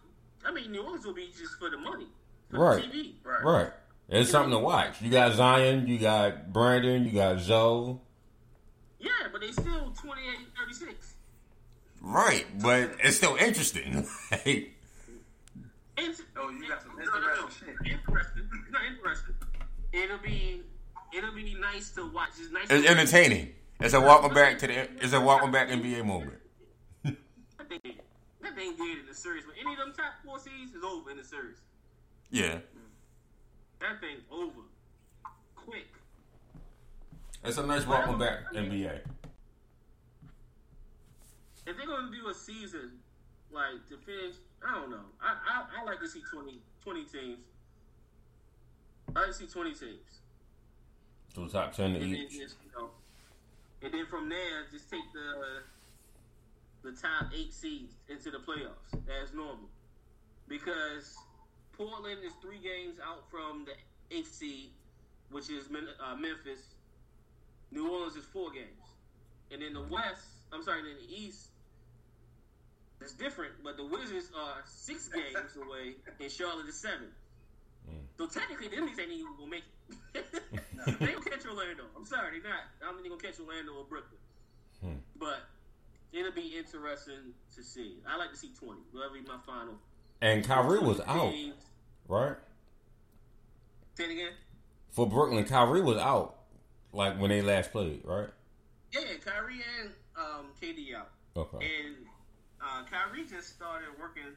[0.47, 2.07] I mean, New Orleans will be just for the money,
[2.51, 2.83] for Right.
[2.83, 3.15] the TV.
[3.43, 3.71] Right.
[4.09, 5.03] It's something to watch.
[5.03, 7.99] You got Zion, you got Brandon, you got Zoe.
[9.01, 11.15] Yeah, but they still 28 36.
[12.01, 14.07] Right, but it's still interesting.
[14.45, 17.33] Inter- Oh, you got some no, no, no.
[17.33, 17.69] interesting.
[17.85, 18.43] Interesting.
[18.71, 19.35] No, interesting.
[19.93, 20.61] It'll be
[21.17, 22.29] it'll be nice to watch.
[22.39, 22.65] It's nice.
[22.71, 23.55] it's to entertaining.
[23.81, 24.75] It's a welcome back to the.
[25.03, 26.39] It's a welcome back NBA moment.
[28.57, 29.45] That thing, that in the series.
[29.45, 31.59] But any of them top four seeds is over in the series.
[32.31, 32.59] Yeah.
[33.81, 34.63] That thing over.
[35.55, 35.89] Quick.
[37.45, 39.01] It's a nice welcome back, NBA.
[41.67, 42.93] if they're gonna do a season
[43.53, 45.05] like to finish, I don't know.
[45.21, 47.39] I I, I like to see 20, 20 teams.
[49.15, 50.21] I like to see twenty teams,
[51.35, 52.39] To the top ten and then each.
[52.39, 52.91] just you know,
[53.83, 55.63] and then from there just take the
[56.87, 59.69] the top eight seeds into the playoffs as normal,
[60.49, 61.17] because
[61.77, 64.71] Portland is three games out from the eighth seed,
[65.31, 66.63] which is uh, Memphis.
[67.73, 68.87] New Orleans is four games,
[69.51, 70.23] and in the West,
[70.53, 71.49] I'm sorry, in the East,
[73.01, 73.53] it's different.
[73.65, 77.09] But the Wizards are six games away, and Charlotte is seven.
[78.19, 79.65] So technically, them niggas ain't even gonna make
[80.15, 80.25] it.
[81.01, 81.85] they gonna catch Orlando.
[81.95, 82.65] I'm sorry, they're not.
[82.81, 84.21] I don't think they're gonna catch Orlando or Brooklyn.
[84.81, 85.05] Hmm.
[85.21, 85.45] But
[86.13, 87.99] it'll be interesting to see.
[88.09, 88.81] I like to see 20.
[88.95, 89.75] That'll be my final.
[90.21, 91.35] And Kyrie was out,
[92.09, 92.37] right?
[93.95, 94.33] Say it again.
[94.91, 96.37] For Brooklyn, Kyrie was out,
[96.93, 98.29] like when they last played, right?
[98.93, 101.11] Yeah, Kyrie and um, KD out.
[101.37, 101.59] Okay.
[101.59, 101.97] And
[102.63, 104.33] uh, Kyrie just started working.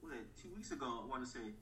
[0.00, 0.26] What it?
[0.42, 1.52] Two weeks ago, I want to say.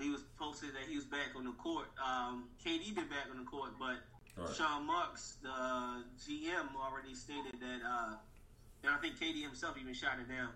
[0.00, 1.86] He was posted that he was back on the court.
[2.02, 3.98] Um, KD been back on the court, but
[4.38, 4.54] Right.
[4.54, 7.80] Sean Marks, the GM, already stated that.
[7.86, 8.14] Uh,
[8.84, 10.50] and I think KD himself even shot it down.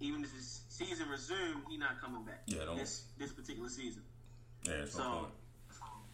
[0.00, 2.42] Even if his season resumed, he not coming back.
[2.46, 4.02] Yeah, don't- this this particular season.
[4.64, 5.32] Yeah, no So, point.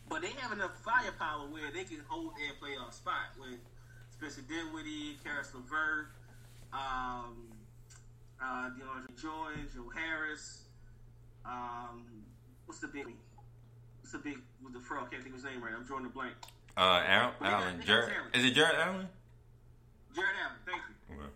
[0.08, 3.58] but they have enough firepower where they can hold their playoff spot with
[4.10, 6.08] Spencer Dinwiddie, Caris LeVert,
[6.72, 7.48] um,
[8.40, 10.64] uh, DeAndre Jordan, Joe Harris.
[11.44, 12.04] Um,
[12.66, 13.06] what's the big?
[14.00, 14.98] What's the big with the fro?
[15.04, 15.72] I can't think of his name right.
[15.74, 16.34] I'm drawing a blank.
[16.76, 19.08] Uh, Al- Allen, Jared, is it Jared Allen?
[20.14, 20.56] Jared Allen.
[20.64, 21.16] Thank you.
[21.16, 21.32] Okay.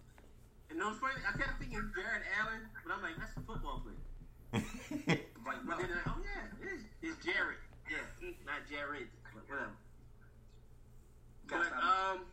[0.71, 1.15] And no, it's funny.
[1.29, 4.65] I kept thinking Jared Allen, but I'm like, that's a football player.
[5.47, 5.87] Like, But no.
[5.87, 6.83] then, oh yeah, it is.
[7.03, 7.59] It's Jared.
[7.89, 9.71] Yeah, not Jared, but whatever.
[11.47, 12.27] But um,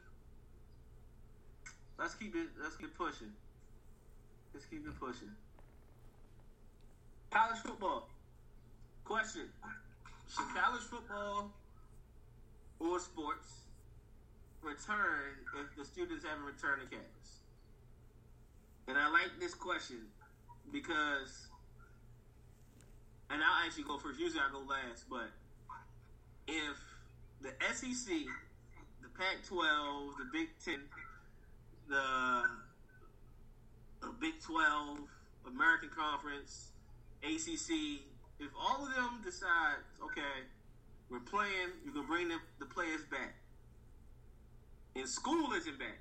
[2.00, 2.48] let's keep it.
[2.60, 3.30] Let's keep pushing.
[4.52, 5.30] Let's keep it pushing.
[7.30, 8.10] College football.
[9.06, 9.44] Question:
[10.28, 11.52] Should college football
[12.80, 13.68] or sports
[14.62, 17.44] return if the students haven't returned to campus?
[18.88, 20.02] And I like this question
[20.72, 21.48] because,
[23.30, 24.20] and I'll actually go first.
[24.20, 25.30] Usually I go last, but
[26.48, 26.78] if
[27.42, 28.28] the SEC
[29.04, 30.80] the Pac-12, the Big Ten,
[31.90, 32.44] the,
[34.02, 35.00] the Big 12,
[35.48, 36.72] American Conference,
[37.22, 38.00] ACC,
[38.40, 40.48] if all of them decide, okay,
[41.14, 43.36] we're playing, you can bring the, the players back,
[44.96, 46.00] and school isn't back,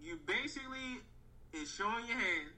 [0.00, 1.02] you basically
[1.52, 2.48] is showing your hand,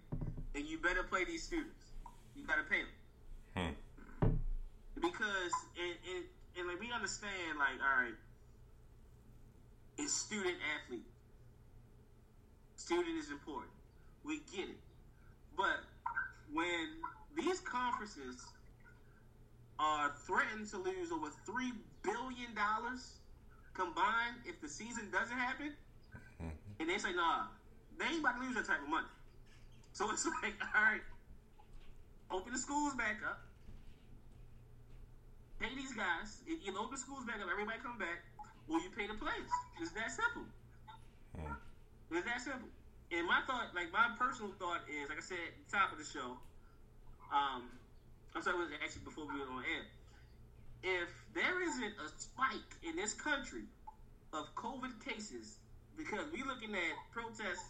[0.54, 1.96] and you better play these students.
[2.36, 3.74] You gotta pay them.
[4.22, 4.30] Hmm.
[4.94, 6.24] because and, and,
[6.58, 8.14] and like we understand like all right
[9.98, 11.04] it's student athlete.
[12.76, 13.72] Student is important.
[14.24, 14.78] We get it.
[15.56, 15.84] But
[16.52, 16.88] when
[17.36, 18.46] these conferences
[19.80, 23.16] are threatened to lose over three billion dollars
[23.72, 25.72] combined if the season doesn't happen
[26.80, 27.48] and they say nah
[27.98, 29.08] they ain't about to lose that type of money
[29.92, 31.00] so it's like all right
[32.30, 33.40] open the schools back up
[35.60, 36.40] pay these guys.
[36.48, 38.24] If you open the schools back up, everybody come back,
[38.66, 39.50] Will you pay the players.
[39.82, 40.46] It's that simple.
[41.34, 41.58] Hmm.
[42.14, 42.70] It's that simple.
[43.10, 45.98] And my thought, like my personal thought is, like I said at the top of
[45.98, 46.38] the show,
[47.34, 47.66] um,
[48.34, 49.84] I'm sorry, it was actually before we went on air.
[50.82, 53.66] If there isn't a spike in this country
[54.32, 55.58] of COVID cases,
[55.96, 57.68] because we're looking at protests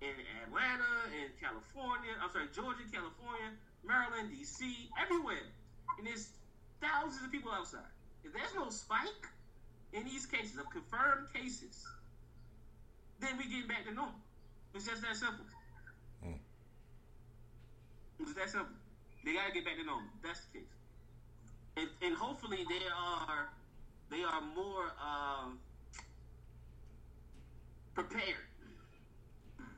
[0.00, 0.14] in
[0.44, 3.50] Atlanta, in California, I'm sorry, Georgia, California,
[3.84, 5.46] Maryland, D.C., everywhere,
[5.98, 6.30] and there's
[6.80, 7.90] thousands of people outside.
[8.24, 9.26] If there's no spike
[9.92, 11.84] in these cases of confirmed cases,
[13.20, 14.14] then we get back to normal.
[14.74, 15.44] It's just that simple.
[16.24, 16.38] Mm.
[18.20, 18.76] It's that simple.
[19.26, 20.08] They gotta get back to normal.
[20.22, 20.68] That's the case.
[21.76, 23.48] And, and hopefully they are
[24.08, 25.58] they are more um,
[27.92, 28.46] prepared.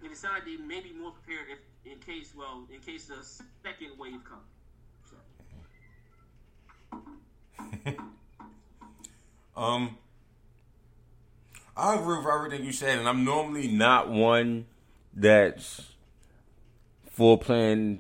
[0.03, 3.25] And it's not they may be more prepared if in case well in case the
[3.25, 4.53] second wave comes.
[7.85, 7.95] So.
[9.57, 9.99] Um,
[11.77, 14.67] I agree with everything you said, and I'm normally not one
[15.13, 15.95] that's
[17.11, 17.99] for playing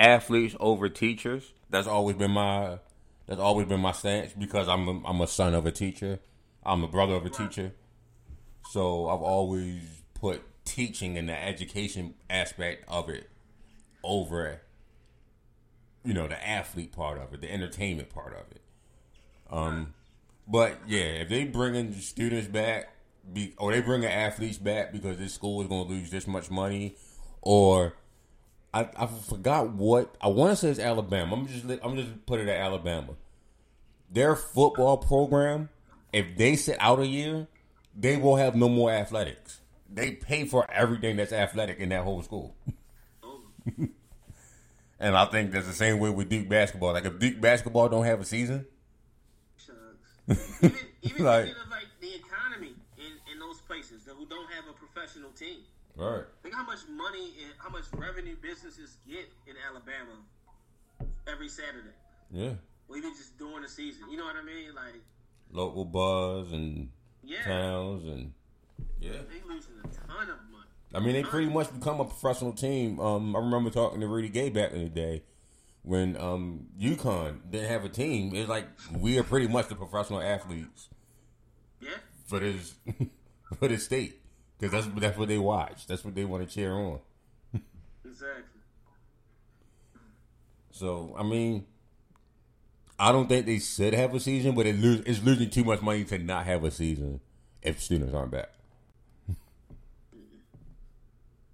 [0.00, 1.52] athletes over teachers.
[1.70, 2.78] That's always been my
[3.26, 6.18] that's always been my stance because I'm a, I'm a son of a teacher.
[6.64, 7.72] I'm a brother of a teacher,
[8.70, 9.82] so I've always
[10.14, 13.28] put teaching and the education aspect of it
[14.04, 14.60] over
[16.04, 18.62] you know the athlete part of it, the entertainment part of it.
[19.50, 19.94] Um,
[20.46, 22.90] But yeah, if they bringing students back,
[23.32, 26.50] be, or they bringing athletes back because this school is going to lose this much
[26.50, 26.96] money,
[27.42, 27.94] or
[28.72, 31.34] I, I forgot what I want to say it's Alabama.
[31.36, 33.14] I'm just I'm just put it at Alabama.
[34.10, 35.68] Their football program,
[36.12, 37.48] if they sit out a year,
[37.96, 39.60] they will have no more athletics.
[39.92, 42.54] They pay for everything that's athletic in that whole school.
[45.00, 46.92] and I think that's the same way with Duke basketball.
[46.92, 48.66] Like if Duke basketball don't have a season,
[50.62, 54.72] even even Like- like the economy in, in those places that who don't have a
[54.72, 55.58] professional team.
[55.96, 56.24] Right?
[56.42, 60.18] Think how much money and how much revenue businesses get in Alabama
[61.26, 61.94] every Saturday,
[62.30, 62.52] Yeah,
[62.88, 64.10] or even just during the season.
[64.10, 64.74] You know what I mean?
[64.74, 65.02] Like,
[65.52, 66.88] local bars and
[67.24, 68.32] yeah, towns and
[69.00, 69.12] yeah.
[69.12, 70.66] they losing a ton of money.
[70.94, 72.98] I mean, they pretty much become a professional team.
[72.98, 75.22] Um, I remember talking to Rudy Gay back in the day
[75.82, 78.34] when um, UConn didn't have a team.
[78.34, 78.66] It's like
[78.98, 80.88] we are pretty much the professional athletes
[81.80, 81.90] Yeah,
[82.26, 82.74] for this
[83.58, 84.19] for the state
[84.60, 85.86] because that's that's what they watch.
[85.86, 86.98] That's what they want to cheer on.
[88.04, 88.44] exactly.
[90.70, 91.64] So I mean,
[92.98, 95.80] I don't think they should have a season, but it lose, it's losing too much
[95.80, 97.20] money to not have a season
[97.62, 98.50] if students aren't back.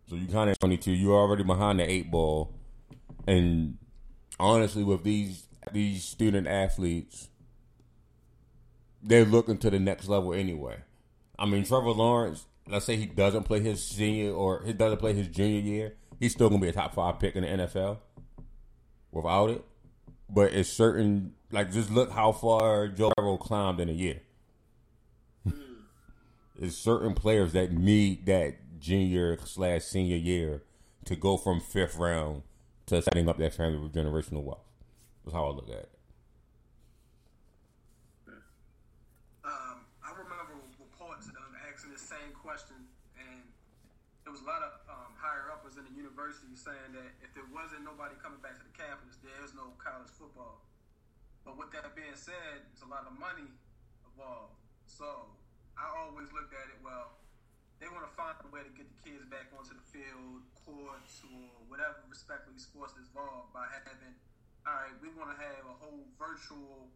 [0.08, 0.90] so you kind of 22.
[0.90, 2.52] You're already behind the eight ball,
[3.28, 3.78] and
[4.40, 7.28] honestly, with these these student athletes,
[9.00, 10.78] they're looking to the next level anyway.
[11.38, 12.46] I mean, Trevor Lawrence.
[12.68, 16.32] Let's say he doesn't play his senior or he doesn't play his junior year, he's
[16.32, 17.98] still gonna be a top five pick in the NFL
[19.12, 19.64] without it.
[20.28, 24.20] But it's certain like just look how far Joe Burrow climbed in a year.
[25.44, 25.52] Hmm.
[26.60, 30.62] it's certain players that need that junior slash senior year
[31.04, 32.42] to go from fifth round
[32.86, 34.66] to setting up that family with generational wealth.
[35.24, 35.92] That's how I look at it.
[39.42, 42.78] Um, I remember reports of them asking the same question,
[43.18, 43.42] and
[44.22, 47.46] there was a lot of um, higher uppers in the university saying that if there
[47.50, 50.62] wasn't nobody coming back to the campus, there is no college football.
[51.46, 53.46] But with that being said, there's a lot of money
[54.02, 54.58] involved.
[54.90, 55.06] So
[55.78, 57.14] I always looked at it, well,
[57.78, 61.22] they want to find a way to get the kids back onto the field, courts,
[61.22, 64.16] or whatever respectfully sports is involved by having,
[64.66, 66.90] all right, we want to have a whole virtual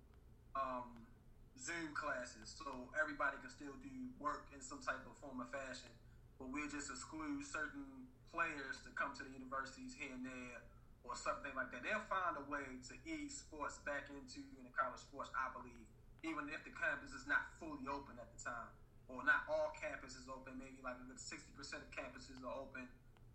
[0.59, 1.07] um,
[1.55, 5.93] Zoom classes, so everybody can still do work in some type of form or fashion.
[6.41, 10.65] But we'll just exclude certain players to come to the universities here and there,
[11.05, 11.83] or something like that.
[11.83, 15.87] They'll find a way to ease sports back into in the college sports, I believe,
[16.23, 18.71] even if the campus is not fully open at the time,
[19.09, 20.61] or not all campuses open.
[20.61, 22.87] Maybe like sixty percent of campuses are open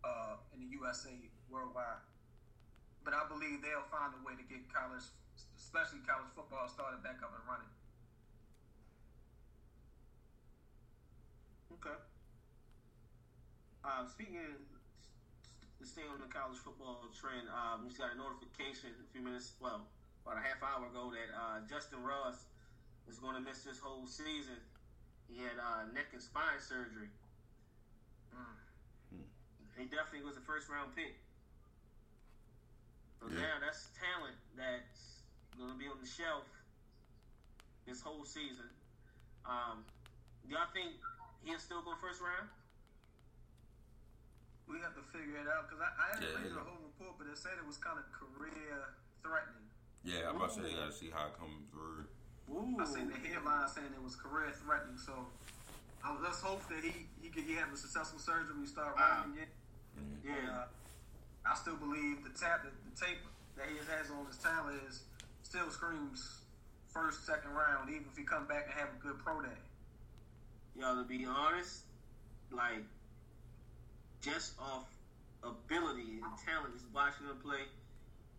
[0.05, 1.13] uh, in the USA
[1.49, 2.05] worldwide.
[3.03, 5.05] But I believe they'll find a way to get college,
[5.57, 7.73] especially college football, started back up and running.
[11.77, 11.97] Okay.
[13.85, 14.41] Uh, speaking
[15.85, 19.21] to stay on the college football trend, um, we just got a notification a few
[19.21, 19.85] minutes, well,
[20.25, 22.49] about a half hour ago that uh, Justin Ross
[23.05, 24.57] is going to miss this whole season.
[25.29, 27.13] He had uh, neck and spine surgery.
[29.77, 31.19] He definitely was a first round pick.
[33.19, 33.43] So Yeah.
[33.45, 35.21] now that's talent that's
[35.59, 36.47] going to be on the shelf
[37.85, 38.65] this whole season.
[39.45, 39.83] Um,
[40.47, 40.95] do y'all think
[41.43, 42.47] he'll still go first round?
[44.65, 46.57] We have to figure it out because I, I didn't Yeah, read yeah.
[46.57, 49.67] the whole report, but it said it was kind of career threatening.
[50.01, 52.05] Yeah, I'm about to say you gotta see how it comes through.
[52.49, 52.77] Ooh.
[52.81, 54.97] I seen the headline saying it was career threatening.
[55.01, 55.13] So
[56.05, 58.93] I, let's hope that he he can he have a successful surgery when he start
[58.97, 59.25] Wow.
[59.25, 59.51] running again.
[60.25, 60.65] Yeah.
[60.65, 60.65] Uh,
[61.45, 63.21] I still believe the tap the, the tape
[63.57, 65.05] that he has on his talent is
[65.45, 66.41] still screams
[66.89, 69.57] first second round, even if he come back and have a good pro day.
[70.77, 71.83] Yo, to be honest,
[72.51, 72.83] like
[74.25, 74.89] just off
[75.43, 77.61] ability and talent, just watching him play,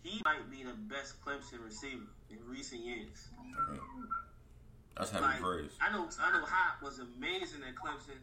[0.03, 3.29] he might be the best Clemson receiver in recent years.
[4.97, 5.71] That's heavy Like praise.
[5.81, 8.19] I know, I know, Hop was amazing at Clemson.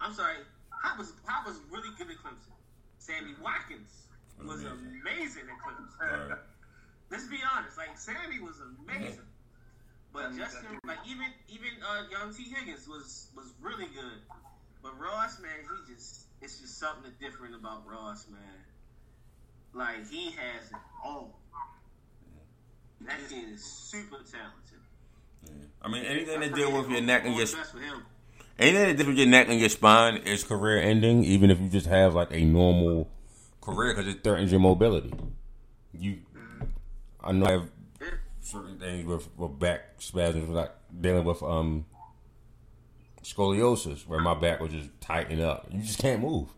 [0.00, 0.36] I'm sorry,
[0.70, 2.52] Hop was Hop was really good at Clemson.
[2.98, 3.90] Sammy Watkins
[4.44, 5.00] was Amazing.
[5.02, 6.28] amazing at Clemson.
[6.28, 6.38] Right.
[7.10, 9.24] Let's be honest, like Sammy was amazing.
[10.12, 10.44] But Yeah.
[10.44, 14.20] Justin, like even even uh, young Tee Higgins was was really good.
[14.82, 18.40] But Ross, man, he just it's just something different about Ross, man.
[19.74, 21.38] Like he has it all.
[23.02, 24.78] That kid is super talented.
[25.44, 25.52] Yeah.
[25.82, 28.02] I mean, anything that deal with your neck and your the best for him.
[28.58, 31.68] anything that deal with your neck and your spine is career ending, even if you
[31.68, 33.08] just have like a normal
[33.60, 35.12] career because it threatens your mobility.
[35.92, 36.18] You,
[37.22, 37.68] I know I have
[38.40, 41.84] certain things with, with back spasms, like dealing with um
[43.22, 45.66] scoliosis, where my back was just tighten up.
[45.70, 46.48] You just can't move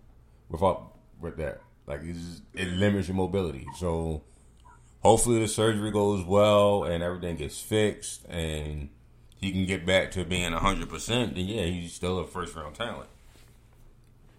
[0.49, 1.61] without with that.
[1.87, 3.67] Like it's just, it limits your mobility.
[3.79, 4.23] So
[5.01, 8.91] hopefully the surgery goes well and everything gets fixed and
[9.37, 11.35] he can get back to being hundred percent.
[11.35, 13.09] Then yeah, he's still a first round talent.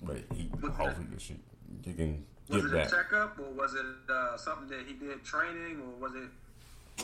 [0.01, 1.36] But he hopefully he,
[1.84, 5.24] he can Was get it a checkup or was it uh, something that he did
[5.24, 6.30] training or was it?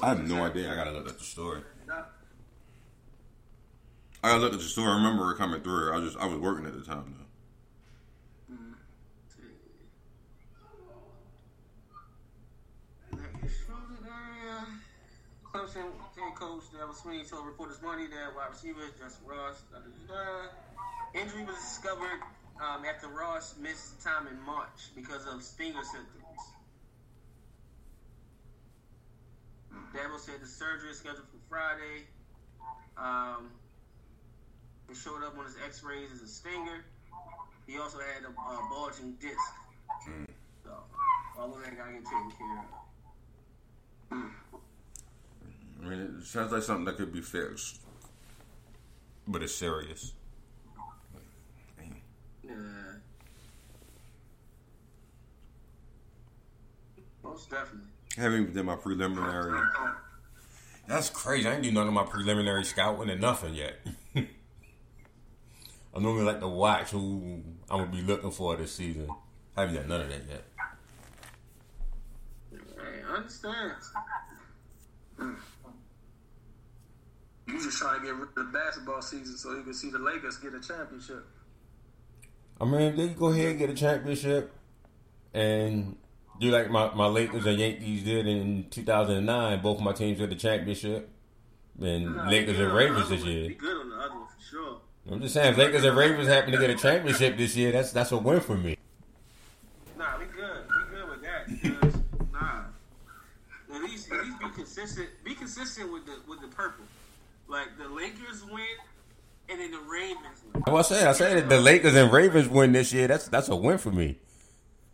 [0.01, 0.71] I have no idea.
[0.71, 1.61] I gotta look at the story.
[1.87, 2.03] No.
[4.23, 4.89] I gotta look at the story.
[4.89, 5.93] I remember it coming through.
[5.93, 7.23] I just I was working at the time though.
[15.53, 19.63] Clemson head coach Dabo Swinney told reporters Monday that wide receiver Justin Ross
[21.15, 22.19] injury was discovered
[22.61, 26.23] um, after Ross missed time in March because of stinger symptoms.
[29.95, 32.03] Dabo said the surgery is scheduled for Friday.
[32.97, 33.49] Um,
[34.89, 36.85] it showed up on his X-rays as a stinger.
[37.65, 39.37] He also had a, a bulging disc.
[40.07, 40.27] Mm.
[40.63, 40.71] So
[41.37, 44.17] all of that got to get taken care of.
[45.83, 47.81] I mean, it sounds like something that could be fixed,
[49.27, 50.13] but it's serious.
[52.43, 52.53] Yeah.
[57.23, 57.89] Most definitely.
[58.17, 59.59] I haven't even done my preliminary.
[60.87, 61.47] That's crazy.
[61.47, 63.75] I ain't do none of my preliminary scouting and nothing yet.
[65.97, 67.41] I normally like to watch who
[67.71, 69.09] I'm gonna be looking for this season.
[69.55, 70.43] I haven't done none of that yet.
[72.79, 73.73] I understand.
[75.17, 75.33] Hmm.
[77.47, 79.97] You just trying to get rid of the basketball season so you can see the
[79.97, 81.25] Lakers get a championship.
[82.61, 84.53] I mean, they can go ahead and get a championship
[85.33, 85.95] and
[86.39, 89.61] do like my, my Lakers and Yankees did in 2009.
[89.63, 91.09] Both my teams did the championship.
[91.81, 93.47] And Lakers and Ravens this year.
[93.47, 94.81] Be good on the other one for sure.
[95.09, 97.91] I'm just saying, if Lakers and Ravens happen to get a championship this year, that's
[97.91, 98.77] that's a win for me.
[99.97, 100.63] Nah, we good.
[100.69, 101.47] We good with that.
[101.47, 102.01] Because,
[102.33, 102.61] nah.
[103.73, 105.09] At least, at least be consistent.
[105.23, 106.83] Be consistent with the with the purple.
[107.47, 108.65] Like the Lakers win,
[109.49, 110.63] and then the Ravens win.
[110.67, 113.47] Well, I said, I said if the Lakers and Ravens win this year, that's that's
[113.47, 114.17] a win for me.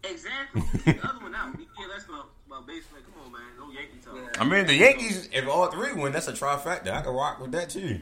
[0.03, 0.61] Exactly.
[0.85, 1.57] The other one out.
[1.57, 2.99] We- Yeah, that's about, about baseball.
[3.15, 3.41] Come on, man.
[3.57, 4.39] No Yankee talk.
[4.39, 6.91] I mean, the Yankees, if all three win, that's a trifecta.
[6.91, 7.99] I can rock with that too.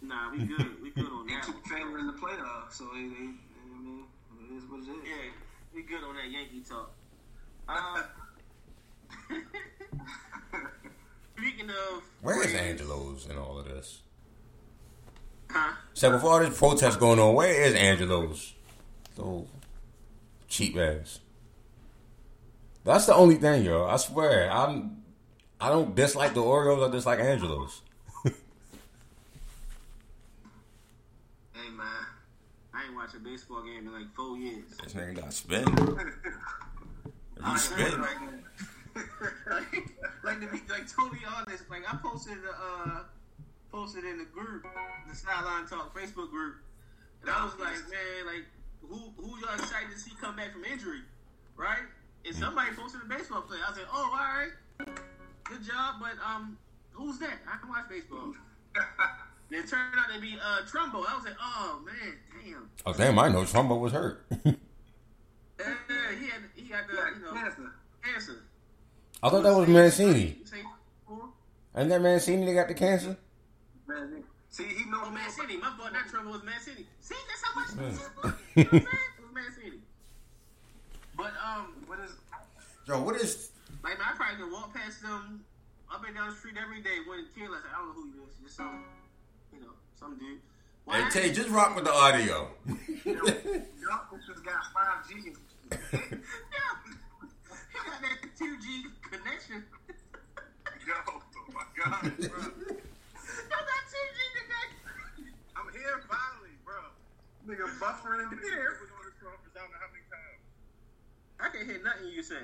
[0.00, 0.77] Nah, we good.
[0.98, 1.42] We good on They that.
[1.44, 1.64] took one.
[1.64, 4.04] favor in the playoffs, so they, they, I mean,
[4.50, 4.88] it is what it is.
[5.04, 5.30] Yeah,
[5.74, 6.90] we good on that Yankee talk.
[7.68, 8.02] Uh,
[11.36, 14.00] speaking of, Where is Angelos in all of this?
[15.50, 15.72] Huh?
[15.94, 18.54] So with all this protest going on, where is Angelos?
[19.16, 19.46] So
[20.48, 21.20] cheap ass.
[22.84, 23.84] That's the only thing, yo.
[23.86, 25.02] I swear, I'm.
[25.60, 26.88] I don't dislike the Orioles.
[26.88, 27.82] I dislike Angelos.
[31.52, 31.86] Hey man,
[33.08, 34.68] Watched a baseball game in like four years.
[34.84, 35.32] This nigga got.
[37.40, 38.20] If you like,
[39.48, 39.88] like,
[40.24, 43.04] like to be like totally honest, like I posted uh
[43.72, 44.66] posted in the group,
[45.08, 46.56] the Sideline Talk Facebook group,
[47.22, 48.44] and I was like, man, like
[48.82, 51.00] who who y'all excited to see come back from injury,
[51.56, 51.88] right?
[52.26, 53.62] And somebody posted a baseball player.
[53.66, 54.52] I said, oh, all right,
[55.44, 56.58] good job, but um,
[56.90, 57.38] who's that?
[57.50, 58.34] I can watch baseball.
[59.50, 61.04] And it turned out to be uh Trumbo.
[61.08, 62.70] I was like, oh man, damn.
[62.86, 64.26] oh damn, I know Trumbo was hurt.
[65.60, 65.74] Yeah,
[66.20, 67.72] he had he got the you know Cancer.
[68.04, 68.42] cancer.
[69.22, 70.36] I thought that was Mancini.
[70.38, 70.62] You say
[71.06, 71.32] who?
[71.76, 73.16] Ain't that Mancini that got the cancer?
[73.88, 75.56] Man, see, he knows Oh, Mancini.
[75.56, 75.92] My fault.
[75.92, 76.86] That Trumbo was Mancini.
[77.00, 77.74] See, that's how much.
[77.74, 77.90] Man.
[78.54, 78.86] You know what I'm saying?
[79.18, 79.78] It was Mancini.
[81.16, 82.12] But um, What is?
[82.86, 83.50] Yo, what is?
[83.82, 85.40] like I probably could walk past them
[85.92, 86.98] up and down the street every day.
[87.08, 88.34] When kill us, I don't know who he is.
[88.44, 88.97] Just some, you
[90.00, 90.38] know, some dude.
[90.90, 92.48] Hey, Why- Tay, just rock with the audio.
[92.66, 95.32] Y'all just got five G.
[95.70, 95.78] Yeah.
[95.90, 96.08] he
[97.74, 99.64] got that two G connection.
[100.86, 101.22] Yo, oh
[101.52, 102.08] my God, bro.
[102.18, 105.34] Y'all got two G connection.
[105.56, 106.80] I'm here finally, bro.
[107.46, 108.78] Nigga buffering in here.
[111.40, 112.40] I can't hear nothing you saying.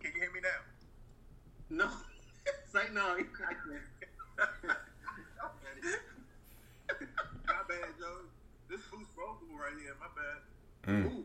[0.00, 1.84] Can you hear me now?
[1.84, 1.90] No.
[2.46, 3.02] it's like no.
[3.02, 3.82] I can't.
[7.46, 8.24] My bad, Joe.
[8.70, 9.94] This boost vocal right here.
[10.00, 10.08] My
[10.88, 11.04] bad.
[11.04, 11.24] Ooh.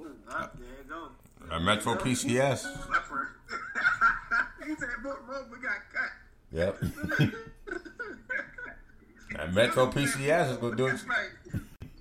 [0.00, 1.54] Ooh, ah, there you go.
[1.54, 2.66] A Metro PCS.
[4.66, 6.10] He said, "Book rope, we got cut."
[6.52, 7.32] Yep.
[9.36, 10.90] That Metro PCS is gonna do it.
[10.90, 11.30] That's right.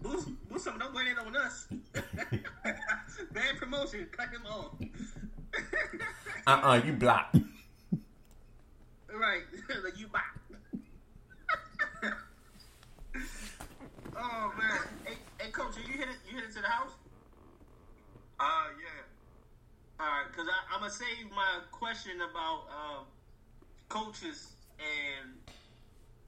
[0.02, 0.30] Boost
[0.64, 1.68] some, don't blame it on us.
[3.32, 4.72] Bad promotion, cut him off.
[6.48, 7.36] Uh uh you blocked.
[9.84, 10.20] like you buy.
[14.18, 14.80] oh man.
[15.06, 16.92] Hey, hey coach, you hit it you hit it to the house?
[18.40, 20.04] Uh, yeah.
[20.04, 23.04] Alright, because I'm gonna save my question about um,
[23.88, 25.40] coaches and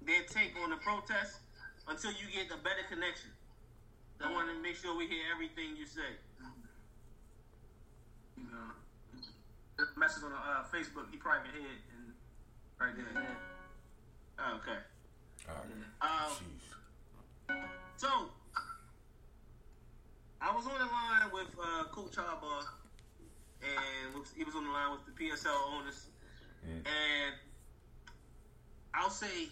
[0.04, 1.40] their take on the protest
[1.88, 3.32] until you get a better connection.
[4.24, 6.16] I want to make sure we hear everything you say.
[8.38, 8.72] You know,
[9.78, 12.14] the message on uh, Facebook, he probably can hear it and
[12.80, 13.36] right there.
[14.40, 14.80] Oh, okay.
[15.50, 16.30] All right.
[16.30, 17.58] Um, Jeez.
[17.98, 18.30] So,
[20.42, 22.66] I was on the line with uh, Coach Harbaugh,
[23.62, 26.08] and was- he was on the line with the PSL owners,
[26.64, 27.34] and
[28.94, 29.50] I'll say,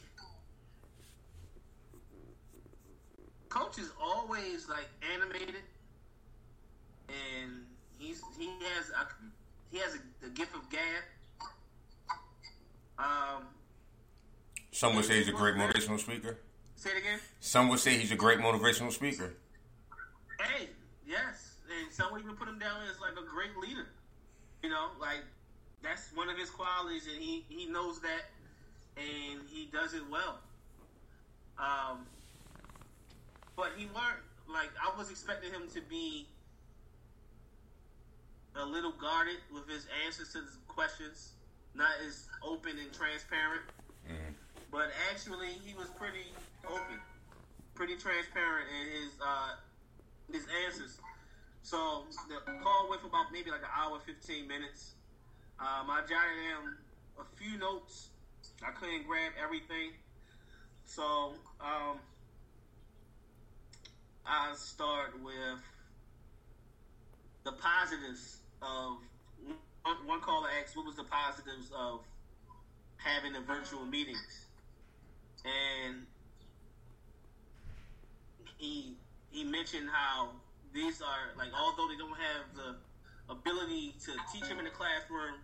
[3.49, 5.55] Coach is always like animated,
[7.07, 7.65] and
[7.97, 9.07] he's he has a
[9.71, 11.03] he has a, the gift of gab.
[12.99, 13.43] Um,
[14.71, 16.37] Some would say he's a great motivational speaker.
[16.75, 17.19] say it again.
[17.39, 19.33] Some would say he's a great motivational speaker.
[20.39, 20.69] Hey,
[21.09, 23.87] yes, and someone even put him down as like a great leader.
[24.61, 25.25] You know, like
[25.81, 28.29] that's one of his qualities, and he he knows that,
[28.95, 30.39] and he does it well.
[31.57, 32.05] Um,
[33.55, 36.27] but he weren't like I was expecting him to be
[38.55, 41.33] a little guarded with his answers to the questions,
[41.73, 43.61] not as open and transparent.
[44.71, 46.29] But actually, he was pretty
[46.67, 46.99] open,
[47.73, 49.55] pretty transparent in his uh,
[50.33, 50.97] his answers.
[51.61, 54.93] So the call went for about maybe like an hour, fifteen minutes.
[55.59, 56.77] Um, I jotted down
[57.19, 58.09] a few notes.
[58.65, 59.91] I couldn't grab everything,
[60.85, 61.97] so um,
[64.25, 65.59] I start with
[67.45, 68.97] the positives of
[69.83, 72.01] one, one caller asked, "What was the positives of
[72.97, 74.45] having the virtual meetings?"
[75.45, 76.05] And
[78.57, 78.97] he
[79.31, 80.29] he mentioned how
[80.73, 82.75] these are like although they don't have the
[83.31, 85.37] ability to teach him in the classroom,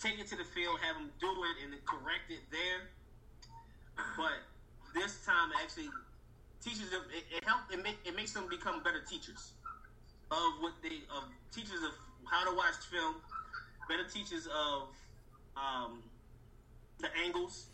[0.00, 2.88] take it to the field, have them do it and correct it there.
[4.16, 4.40] But
[4.94, 5.90] this time actually
[6.62, 9.52] teaches them it, it it make it makes them become better teachers
[10.30, 11.92] of what they of teachers of
[12.24, 13.16] how to watch film,
[13.88, 14.88] better teachers of
[15.56, 16.02] um,
[16.98, 17.66] the angles,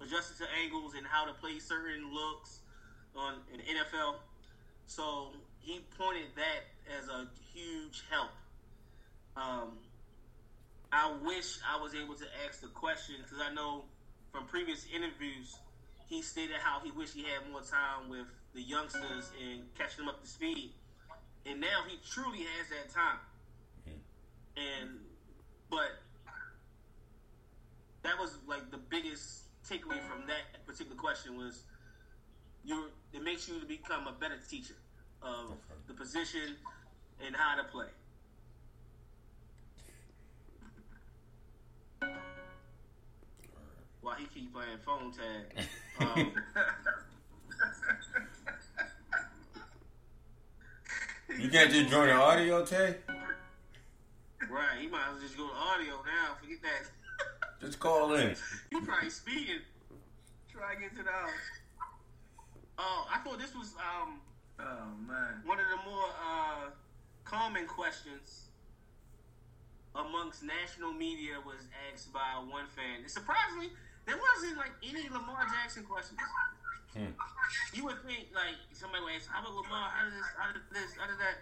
[0.00, 2.60] adjusted to angles and how to play certain looks
[3.18, 4.16] on in the NFL.
[4.86, 5.28] So
[5.60, 6.62] he pointed that
[6.98, 8.30] as a huge help.
[9.36, 9.78] Um,
[10.92, 13.84] I wish I was able to ask the question because I know
[14.32, 15.58] from previous interviews
[16.08, 20.08] he stated how he wished he had more time with the youngsters and catching them
[20.08, 20.70] up to speed.
[21.44, 23.18] And now he truly has that time.
[24.56, 24.90] And
[25.68, 25.98] but
[28.02, 31.64] that was like the biggest takeaway from that particular question was
[32.66, 34.74] you it makes you to become a better teacher
[35.22, 35.56] of
[35.86, 36.56] the position
[37.24, 37.86] and how to play.
[44.00, 45.66] While he keep playing phone tag.
[46.00, 46.32] Um,
[51.38, 52.96] You can't just join the audio, Tay.
[54.48, 56.34] right, he might as well just go to audio now.
[56.40, 57.60] Forget that.
[57.60, 58.34] Just call in.
[58.72, 59.60] You probably speaking.
[60.50, 61.30] Try to get to the house.
[62.78, 64.20] Oh, I thought this was um
[64.58, 65.42] Oh man.
[65.44, 66.70] one of the more uh,
[67.24, 68.48] common questions
[69.94, 71.60] amongst national media was
[71.92, 73.00] asked by one fan.
[73.04, 73.68] And surprisingly,
[74.06, 76.20] there wasn't like any Lamar Jackson questions.
[76.96, 77.12] Hmm.
[77.72, 79.88] You would think like somebody would ask, "How about Lamar?
[79.92, 80.28] How did this?
[80.36, 80.90] How did this?
[80.96, 81.36] How did that?"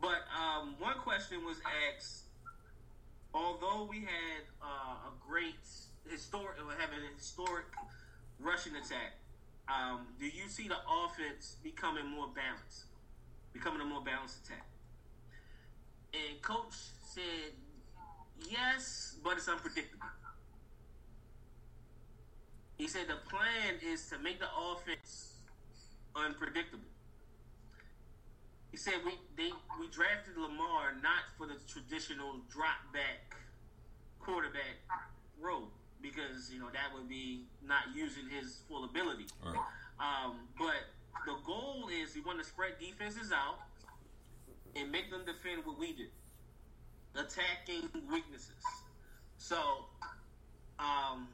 [0.00, 1.58] But um, one question was
[1.94, 2.26] asked.
[3.34, 5.62] Although we had uh, a great
[6.10, 7.64] historic, or having a historic
[8.38, 9.14] rushing attack,
[9.68, 12.84] um, do you see the offense becoming more balanced,
[13.52, 14.66] becoming a more balanced attack?
[16.14, 16.74] And coach
[17.14, 17.52] said
[18.50, 20.06] yes, but it's unpredictable.
[22.76, 25.34] He said the plan is to make the offense
[26.16, 26.84] unpredictable.
[28.70, 33.36] He said we they we drafted Lamar not for the traditional drop back
[34.18, 34.80] quarterback
[35.40, 35.68] role
[36.02, 39.26] because you know that would be not using his full ability.
[39.44, 39.56] Right.
[40.00, 40.90] Um, but
[41.26, 43.58] the goal is we want to spread defenses out
[44.74, 46.10] and make them defend what we did,
[47.14, 48.64] attacking weaknesses.
[49.38, 49.86] So,
[50.78, 51.28] um,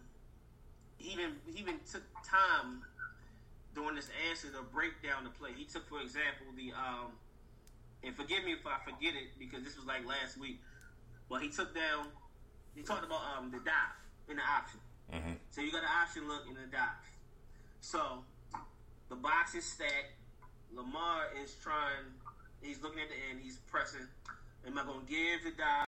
[0.98, 2.82] he even he even took time
[3.74, 5.50] during this answer to break down the play.
[5.56, 7.12] He took, for example, the um,
[8.02, 10.60] and forgive me if I forget it because this was like last week,
[11.28, 12.08] but he took down.
[12.74, 13.96] He talked about um, the dive
[14.28, 14.80] in the option.
[15.12, 15.38] Mhm.
[15.50, 17.10] So you got an option look and a dive.
[17.80, 18.24] So
[19.08, 20.12] the box is stacked.
[20.72, 22.20] Lamar is trying.
[22.60, 23.40] He's looking at the end.
[23.40, 24.06] He's pressing.
[24.66, 25.86] Am I gonna give the dive?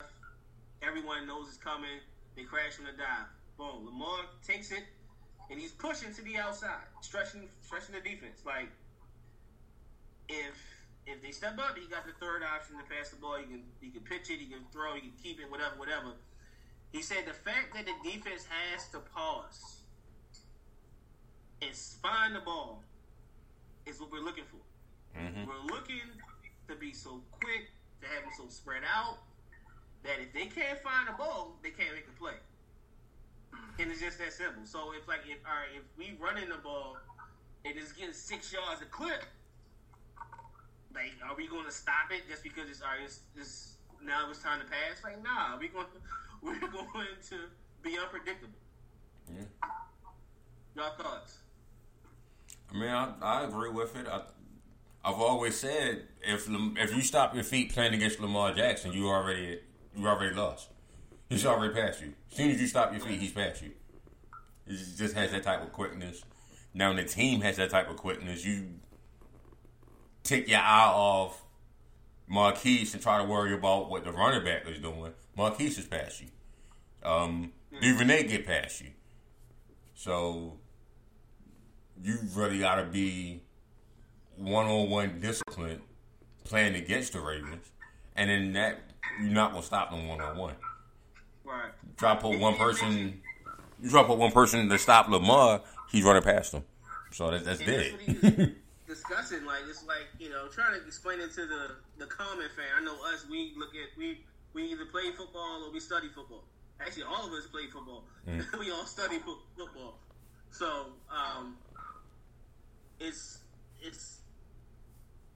[0.81, 1.99] Everyone knows it's coming.
[2.35, 3.27] They crash on the dive.
[3.57, 3.85] Boom.
[3.85, 4.87] Lamar takes it,
[5.49, 8.45] and he's pushing to the outside, stretching, stretching the defense.
[8.45, 8.69] Like
[10.29, 10.55] if
[11.05, 13.37] if they step up, he got the third option to pass the ball.
[13.37, 14.39] He can he can pitch it.
[14.39, 14.93] He can throw.
[14.95, 15.49] He can keep it.
[15.49, 16.13] Whatever, whatever.
[16.91, 19.81] He said the fact that the defense has to pause
[21.61, 22.81] and find the ball
[23.85, 25.17] is what we're looking for.
[25.17, 25.45] Mhm.
[25.45, 26.21] We're looking
[26.67, 27.71] to be so quick,
[28.01, 29.19] to have them so spread out,
[30.03, 32.39] that if they can't find a ball, they can't make a play.
[33.79, 34.65] And it's just that simple.
[34.65, 36.97] So if like if all right, if we running the ball
[37.65, 39.23] and it's getting six yards a clip,
[40.93, 43.01] like are we going to stop it just because it's all right?
[43.03, 45.03] It's, it's now it's time to pass.
[45.03, 45.85] Like nah, we going
[46.41, 47.35] we're going to
[47.81, 48.53] be unpredictable.
[49.27, 49.69] Yeah.
[50.75, 51.37] Your thoughts?
[52.71, 54.07] I mean, I, I agree with it.
[54.07, 54.21] I,
[55.03, 59.59] I've always said if if you stop your feet playing against Lamar Jackson, you already
[59.95, 60.69] you already lost.
[61.29, 62.13] He's already past you.
[62.31, 63.71] As soon as you stop your feet, he's past you.
[64.67, 66.23] He just has that type of quickness.
[66.73, 68.67] Now, when the team has that type of quickness, you
[70.23, 71.43] take your eye off
[72.29, 75.13] Marquise and try to worry about what the running back is doing.
[75.35, 76.27] Marquise is past you.
[77.03, 77.51] Um,
[77.81, 78.89] Duvernay get past you.
[79.95, 80.53] So
[82.01, 83.41] you really got to be
[84.35, 85.81] one on one disciplined
[86.45, 87.71] playing against the Ravens,
[88.15, 88.79] and then that
[89.21, 90.55] you're not gonna stop them one on one.
[91.43, 91.71] Right.
[91.97, 93.21] Try to put one person,
[93.81, 95.61] you try to put one person to stop Lamar,
[95.91, 96.63] he's running past them.
[97.11, 98.55] So that, that's dead.
[98.89, 99.45] What he was discussing.
[99.45, 102.65] Like it's like you know, trying to explain it to the the common fan.
[102.77, 103.25] I know us.
[103.29, 104.21] We look at we
[104.53, 106.43] we either play football or we study football.
[106.79, 108.05] Actually, all of us play football.
[108.59, 109.99] we all study fo- football.
[110.51, 111.57] So um,
[112.99, 113.39] it's
[113.81, 114.21] it's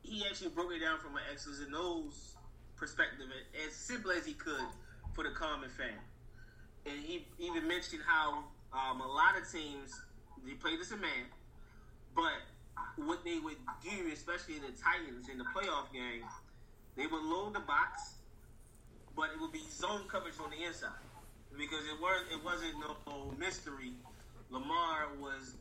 [0.01, 2.35] he actually broke it down from an X's and O's
[2.75, 3.27] perspective,
[3.65, 4.67] as simple as he could
[5.13, 5.97] for the common fan.
[6.85, 8.43] And he even mentioned how
[8.73, 10.01] um, a lot of teams
[10.45, 11.31] they play this a man,
[12.13, 12.33] but
[12.97, 16.24] what they would do, especially the Titans in the playoff game,
[16.95, 18.15] they would load the box,
[19.15, 20.91] but it would be zone coverage on the inside
[21.57, 23.93] because it weren't it wasn't no mystery.
[24.49, 25.55] Lamar was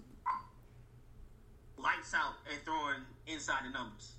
[1.78, 4.12] lights out at throwing inside the numbers.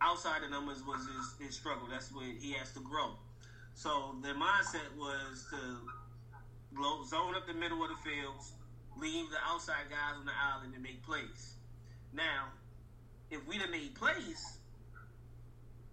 [0.00, 1.86] Outside the numbers was his, his struggle.
[1.90, 3.16] That's where he has to grow.
[3.74, 5.56] So the mindset was to
[6.72, 8.52] blow, zone up the middle of the fields,
[9.00, 11.53] leave the outside guys on the island and make plays.
[12.14, 12.46] Now,
[13.30, 14.58] if we'd have made plays,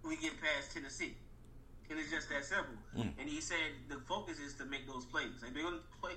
[0.04, 1.16] we get past Tennessee.
[1.90, 2.74] And it's just that simple.
[2.94, 3.08] Hmm.
[3.18, 3.58] And he said
[3.88, 5.42] the focus is to make those plays.
[5.42, 6.12] Like they're gonna play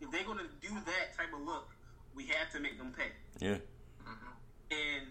[0.00, 1.68] if they're gonna do that type of look,
[2.14, 3.12] we have to make them pay.
[3.38, 3.56] Yeah.
[4.02, 4.72] Mm-hmm.
[4.72, 5.06] And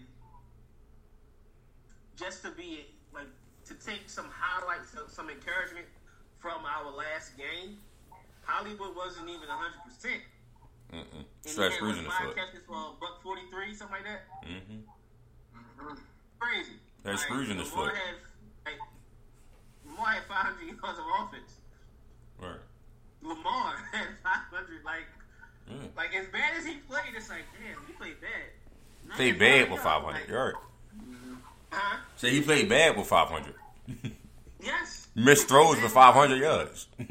[2.16, 3.28] just to be like
[3.66, 5.86] to take some highlights, some- some encouragement
[6.38, 7.78] from our last game,
[8.44, 10.22] Hollywood wasn't even hundred percent.
[10.92, 11.04] Mm-mm.
[11.14, 12.34] And Stretch he had, bruising his foot.
[12.36, 14.22] catches for buck forty three, something like that.
[14.46, 15.94] Mm-hmm.
[16.38, 16.72] Crazy.
[17.04, 17.96] That's bruising his Lamar foot.
[17.96, 18.14] Had,
[18.66, 18.80] like,
[19.86, 21.52] Lamar had five hundred yards of offense.
[22.40, 22.60] Right.
[23.22, 24.84] Lamar had five hundred.
[24.84, 25.06] Like,
[25.68, 25.76] Yeah.
[25.96, 29.08] like as bad as he played, it's like, damn, he played bad.
[29.08, 30.12] Not Played bad with 500.
[30.20, 30.54] Like, You're right.
[31.72, 31.96] Huh?
[32.16, 33.54] So he played bad with 500.
[34.62, 35.08] Yes.
[35.14, 36.86] Missed throws for 500 yards.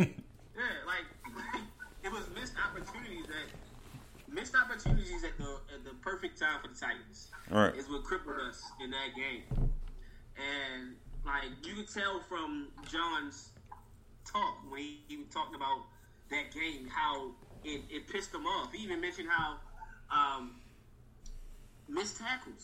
[0.60, 1.62] Yeah, like, like
[2.04, 6.80] it was missed opportunities that missed opportunities at the at the perfect time for the
[6.80, 7.28] Titans.
[7.50, 7.76] Right.
[7.76, 9.44] Is what crippled us in that game.
[10.38, 13.50] And like you could tell from John's
[14.26, 15.86] talk when he, he talked about
[16.30, 17.32] that game how
[17.64, 18.72] it, it pissed him off.
[18.72, 19.58] He even mentioned how
[20.12, 20.56] um,
[21.88, 22.64] missed tackles.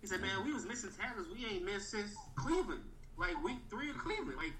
[0.00, 1.26] He said, "Man, we was missing tackles.
[1.32, 2.82] We ain't missed since Cleveland,
[3.18, 4.36] like week three of Cleveland.
[4.36, 4.52] Like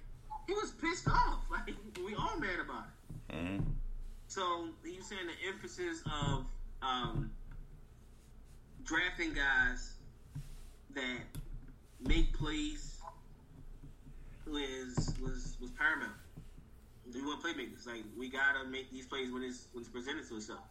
[0.46, 1.40] he was pissed off.
[1.50, 2.84] Like we all mad about
[3.30, 3.58] it." hmm
[4.26, 4.68] So
[5.02, 6.46] was saying the emphasis of
[6.80, 7.30] um,
[8.84, 9.94] drafting guys
[10.94, 11.18] that
[12.06, 13.00] make plays
[14.46, 16.14] was was was paramount.
[17.12, 17.86] We want playmakers.
[17.86, 20.62] Like we gotta make these plays when it's when it's presented to itself.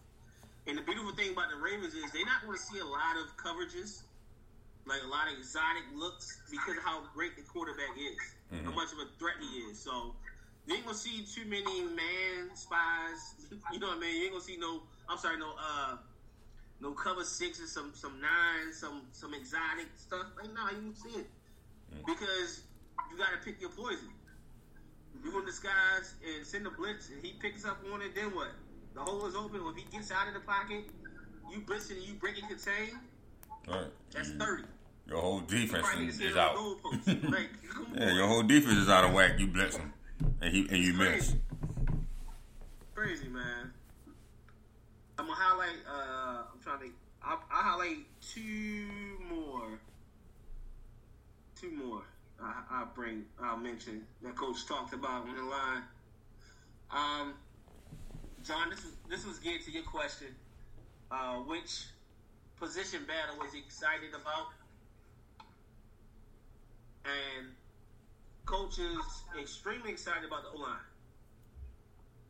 [0.68, 3.18] And the beautiful thing about the Ravens is they're not going to see a lot
[3.18, 4.04] of coverages,
[4.86, 8.94] like a lot of exotic looks, because of how great the quarterback is, how much
[8.94, 9.80] of a threat he is.
[9.82, 10.14] So
[10.72, 13.36] you ain't gonna see too many man spies.
[13.74, 14.16] You know what I mean?
[14.18, 14.82] You ain't gonna see no.
[15.10, 15.52] I'm sorry, no.
[15.60, 15.98] uh
[16.80, 20.28] no cover sixes, some some nines, some some exotic stuff.
[20.38, 21.28] Like no, you don't see it
[22.06, 22.64] because
[23.12, 24.10] you got to pick your poison.
[25.24, 28.16] You go in disguise and send a blitz, and he picks up on it.
[28.16, 28.50] Then what?
[28.94, 29.64] the hole is open.
[29.64, 30.86] When he gets out of the pocket,
[31.52, 32.98] you blitz and you break and contain.
[33.68, 33.88] Right.
[34.14, 34.64] That's You- thirty.
[35.08, 36.56] Your whole defense is, is out.
[37.06, 37.50] Like,
[37.96, 39.38] Yeah, your whole defense is out of whack.
[39.40, 39.92] You blitz him,
[40.42, 41.36] and he and you miss.
[42.96, 43.72] Crazy man.
[45.18, 45.78] I'm gonna highlight.
[45.88, 46.94] Uh, I'm trying to.
[47.24, 48.88] I'll, I'll highlight two
[49.30, 49.80] more.
[51.60, 52.02] Two more.
[52.42, 53.26] I, I'll bring.
[53.42, 55.84] I'll mention that coach talked about on the line.
[56.90, 57.34] Um,
[58.44, 60.28] John, this is this was getting to your question.
[61.12, 61.86] Uh, which
[62.60, 64.48] position battle was he excited about?
[67.06, 67.48] And
[68.46, 68.98] coach is
[69.40, 70.78] extremely excited about the O line.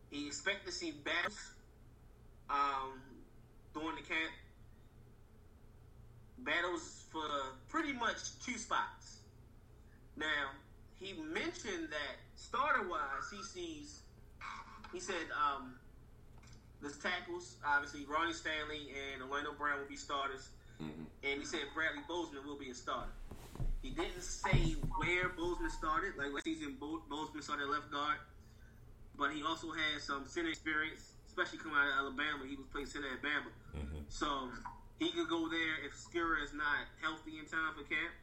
[0.09, 1.39] He expect to see battles
[2.49, 3.01] um,
[3.73, 4.31] during the camp.
[6.39, 7.23] Battles for
[7.69, 9.19] pretty much two spots.
[10.17, 10.51] Now,
[10.99, 14.01] he mentioned that starter wise, he sees,
[14.91, 15.75] he said, um,
[16.81, 20.49] the tackles, obviously, Ronnie Stanley and Orlando Brown will be starters.
[21.23, 23.11] And he said Bradley Bozeman will be a starter.
[23.81, 26.13] He didn't say where Bozeman started.
[26.17, 28.17] Like last season, Bo- Bozeman started left guard
[29.17, 32.41] but he also had some center experience, especially coming out of Alabama.
[32.49, 33.51] He was playing center at Bama,
[34.09, 34.49] so
[34.97, 38.13] he could go there if Skura is not healthy in time for camp.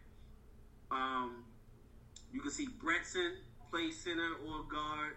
[0.90, 1.44] Um,
[2.32, 3.34] you can see Bredeson
[3.70, 5.14] play center or guard.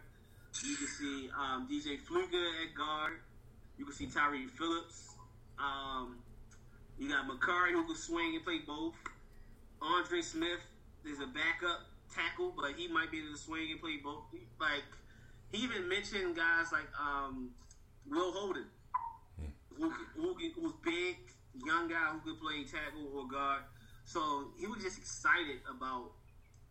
[0.63, 3.13] You can see um, DJ Fluker at guard.
[3.79, 5.15] You can see Tyre Phillips.
[5.57, 6.17] Um,
[6.99, 8.93] you got Mekari who can swing and play both.
[9.82, 10.61] Andre Smith
[11.05, 14.23] is a backup tackle, but he might be able to swing and play both.
[14.59, 14.86] Like
[15.51, 17.51] he even mentioned guys like um,
[18.09, 18.65] Will Holden,
[19.77, 21.17] who, who, who's big,
[21.65, 23.63] young guy who could play tackle or guard.
[24.05, 26.11] So he was just excited about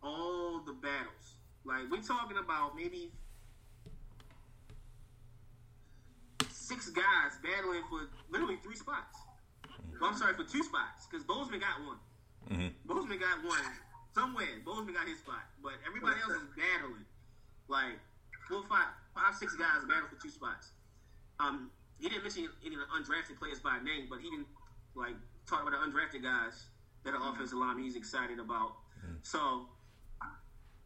[0.01, 1.35] all the battles.
[1.65, 3.11] Like we're talking about maybe
[6.49, 9.17] six guys battling for literally three spots.
[9.99, 11.97] Well, I'm sorry for two spots because Bozeman got one.
[12.85, 13.59] Bozeman got one
[14.13, 14.59] somewhere.
[14.65, 17.05] Bozeman got his spot, but everybody else is battling.
[17.67, 17.99] Like
[18.49, 20.71] four, five, five, six guys battle for two spots.
[21.39, 24.47] Um, he didn't mention any of the undrafted players by name, but he didn't
[24.95, 25.15] like
[25.47, 26.65] talk about the undrafted guys
[27.03, 28.73] that are offensive linemen he's excited about.
[29.23, 29.67] So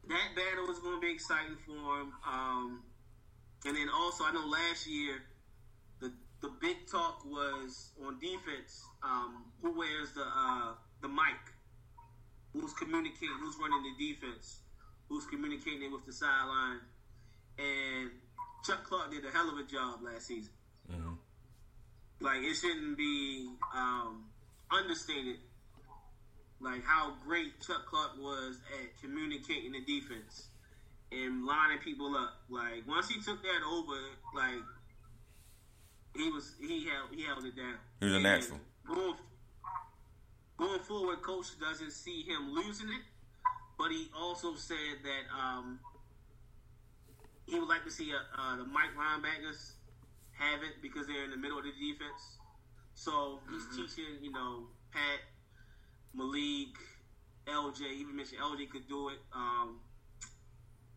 [0.08, 2.14] that battle is going to be exciting for him.
[2.28, 2.84] Um,
[3.66, 5.24] and then also, I know last year
[5.99, 8.84] the the big talk was on defense.
[9.03, 10.74] Um, who wears the uh,
[11.06, 11.38] the mic?
[12.53, 13.38] Who's communicating?
[13.39, 14.62] Who's running the defense?
[15.08, 16.82] Who's communicating with the sideline?
[17.60, 18.10] And
[18.66, 20.51] Chuck Clark did a hell of a job last season.
[22.20, 24.26] Like it shouldn't be um,
[24.72, 25.38] understated.
[26.60, 30.47] Like how great Chuck Clark was at communicating the defense
[31.12, 32.41] and lining people up.
[32.49, 33.99] Like once he took that over,
[34.34, 34.64] like
[36.16, 37.76] he was he held he held it down.
[37.99, 38.60] He was a natural.
[40.58, 43.01] Going forward, coach doesn't see him losing it,
[43.78, 45.80] but he also said that um,
[47.45, 49.74] he would like to see uh, uh, the Mike linebackers
[50.38, 52.39] have it because they're in the middle of the defense.
[52.93, 55.20] So he's teaching, you know, Pat,
[56.14, 56.76] Malik,
[57.47, 57.80] LJ.
[57.80, 59.20] He even mentioned LJ could do it.
[59.34, 59.80] Um,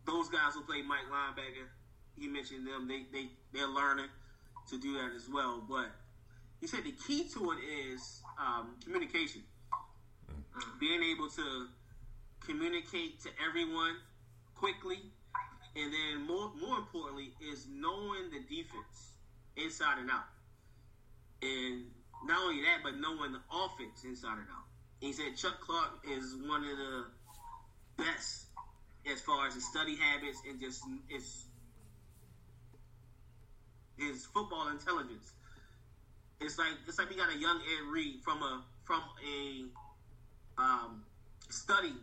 [0.05, 1.67] those guys who play Mike linebacker,
[2.17, 2.87] he mentioned them.
[2.87, 4.07] They they they're learning
[4.69, 5.63] to do that as well.
[5.67, 5.91] But
[6.61, 9.43] he said the key to it is um, communication,
[10.79, 11.67] being able to
[12.45, 13.95] communicate to everyone
[14.55, 14.99] quickly,
[15.75, 19.13] and then more more importantly is knowing the defense
[19.57, 20.27] inside and out,
[21.41, 21.85] and
[22.25, 24.65] not only that, but knowing the offense inside and out.
[24.99, 27.05] He said Chuck Clark is one of the
[27.97, 28.45] best
[29.11, 31.45] as far as his study habits and just his
[33.97, 35.33] his football intelligence.
[36.41, 39.65] It's like it's like we got a young Ed Reed from a from a
[40.57, 41.03] um,
[41.49, 41.93] study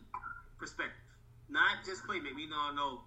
[0.59, 1.03] perspective,
[1.49, 2.37] not just playmaking.
[2.37, 3.01] We all know,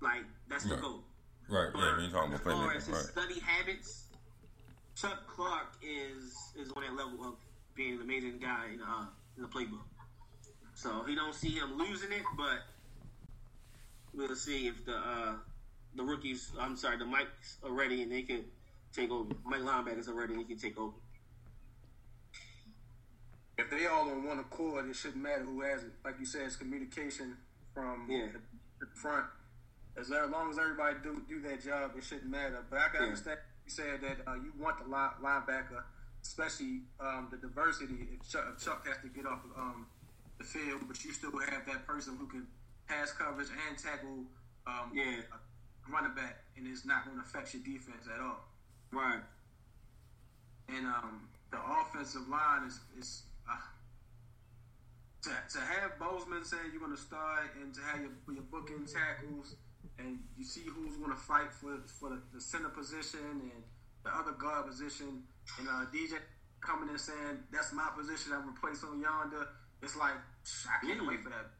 [0.00, 0.80] like that's the Yeah.
[0.80, 1.04] goal.
[1.48, 1.70] Right.
[1.74, 1.96] Yeah.
[1.96, 2.88] We ain't talking As about as playmaking.
[2.88, 3.04] his Right.
[3.04, 4.08] study habits,
[4.94, 7.36] Chuck Clark is is on that level of
[7.74, 9.06] being an amazing guy in uh
[9.36, 9.84] in the playbook.
[10.74, 12.62] So he don't see him losing it, but
[14.14, 15.36] we'll see if the uh
[15.94, 18.44] the rookies I'm sorry, the mics are ready and they can
[18.98, 19.30] take over.
[19.44, 20.92] Mike linebackers are ready and they can take over.
[23.56, 25.90] If they all on one accord, it shouldn't matter who has it.
[26.04, 27.36] Like you said, it's communication
[27.74, 28.26] from Yeah.
[28.32, 28.40] the,
[28.80, 29.26] the front.
[29.96, 32.64] As long as everybody do do their job, it shouldn't matter.
[32.70, 33.06] But I can Yeah.
[33.08, 35.82] understand you said that uh, you want the line, linebacker,
[36.22, 38.08] especially um, the diversity.
[38.14, 39.86] If Chuck, if Chuck has to get off um,
[40.38, 42.46] the field, but you still have that person who can
[42.86, 44.24] pass coverage and tackle
[44.68, 45.22] um, Yeah.
[45.90, 48.44] running back, and it's not going to affect your defense at all.
[48.92, 49.20] Right.
[50.68, 53.56] And um, the offensive line is is uh,
[55.22, 58.86] to to have Bozeman saying you're going to start, and to have your your booking
[58.86, 59.56] tackles,
[59.98, 63.20] and you see who's going to fight for for the, the center position
[63.52, 63.62] and
[64.04, 65.22] the other guard position,
[65.58, 66.18] and uh, DJ
[66.60, 68.32] coming in saying that's my position.
[68.32, 69.46] I'm replace on Yanda.
[69.82, 70.16] It's like
[70.66, 71.50] I can't wait for that.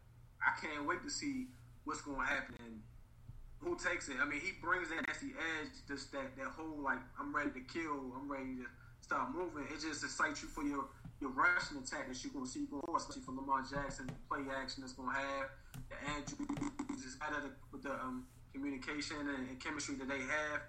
[0.40, 1.46] I can't wait to see
[1.84, 2.82] what's going to happen.
[3.60, 4.16] Who takes it?
[4.20, 7.60] I mean, he brings that nasty edge, just that that whole like I'm ready to
[7.60, 8.66] kill, I'm ready to
[9.00, 9.64] start moving.
[9.72, 10.86] It just excites you for your
[11.20, 14.46] your rushing attack that you're gonna see going forward, especially for Lamar Jackson, the play
[14.54, 15.50] action that's gonna have,
[15.90, 20.62] the Andrews is out of the, the um, communication and, and chemistry that they have.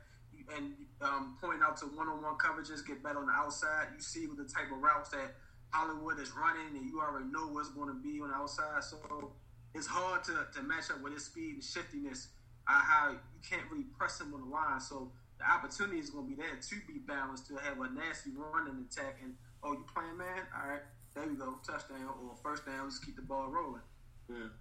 [0.58, 3.94] And um, pointing out to one-on-one coverages, get better on the outside.
[3.96, 5.36] You see with the type of routes that
[5.70, 8.84] Hollywood is running, and you already know what's going to be on the outside.
[8.84, 8.98] So
[9.76, 12.30] it's hard to, to match up with his speed and shiftiness.
[12.70, 14.80] Uh, how you can't really press him on the line.
[14.80, 15.10] So
[15.40, 18.86] the opportunity is going to be there to be balanced, to have a nasty running
[18.86, 19.18] attack.
[19.24, 20.46] And oh, you playing man?
[20.54, 22.88] All right, there you go, touchdown or first down.
[22.88, 23.82] Just keep the ball rolling.
[24.30, 24.54] Yeah.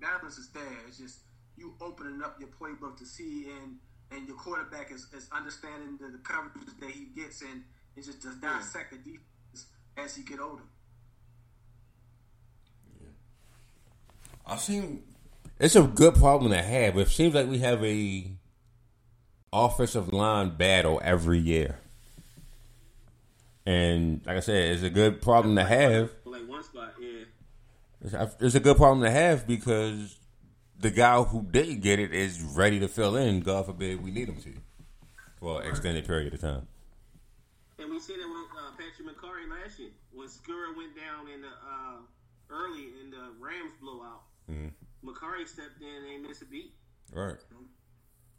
[0.00, 0.78] Balance is there.
[0.86, 1.18] It's just
[1.56, 3.78] you opening up your playbook to see and
[4.12, 7.64] and your quarterback is, is understanding the, the coverage that he gets and
[7.96, 10.62] it just does dissect the defense as he get older.
[13.00, 13.08] Yeah.
[14.46, 15.02] I've seen
[15.58, 16.96] it's a good problem to have.
[16.98, 18.30] It seems like we have a
[19.52, 21.78] offensive line battle every year.
[23.64, 26.10] And like I said, it's a good problem to have.
[26.24, 28.26] Like one spot, yeah.
[28.40, 30.18] It's a good problem to have because
[30.78, 33.40] the guy who did get it is ready to fill in.
[33.40, 34.52] God forbid we need him to
[35.40, 36.68] for an extended period of time.
[37.78, 41.40] And we seen it with uh, Patrick Mekari last year when Skura went down in
[41.40, 41.96] the uh,
[42.50, 44.22] early in the Rams blowout.
[44.50, 44.70] Mhm.
[45.04, 46.74] Mekari stepped in and ain't missed a beat.
[47.12, 47.36] Right.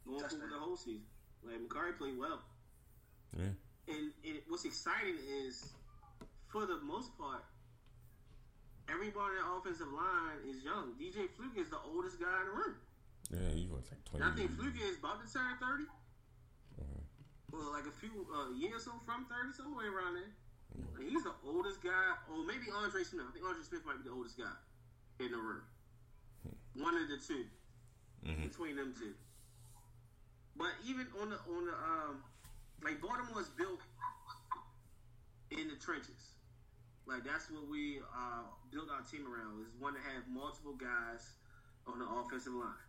[0.06, 1.04] Going for the whole season.
[1.44, 2.42] Like Mekari played well.
[3.38, 3.54] Yeah.
[3.88, 5.72] And, and what's exciting is,
[6.48, 7.44] for the most part,
[8.92, 10.96] everybody on the offensive line is young.
[11.00, 12.76] DJ Fluker is the oldest guy in the room.
[13.32, 15.88] Yeah, he was like And I think Fluker is about to turn 30.
[17.52, 20.32] Well, like a few uh, years or so from 30, somewhere around there.
[21.00, 23.24] And he's the oldest guy, or maybe Andre Smith.
[23.24, 24.52] I think Andre Smith might be the oldest guy
[25.24, 25.64] in the room.
[26.78, 27.46] One of the 2
[28.44, 29.14] between them two.
[30.56, 32.24] But even on the on the um,
[32.84, 33.80] like Baltimore's built
[35.52, 36.34] in the trenches.
[37.08, 39.64] Like that's what we uh, built our team around.
[39.64, 41.24] Is one to have multiple guys
[41.88, 42.84] on the offensive line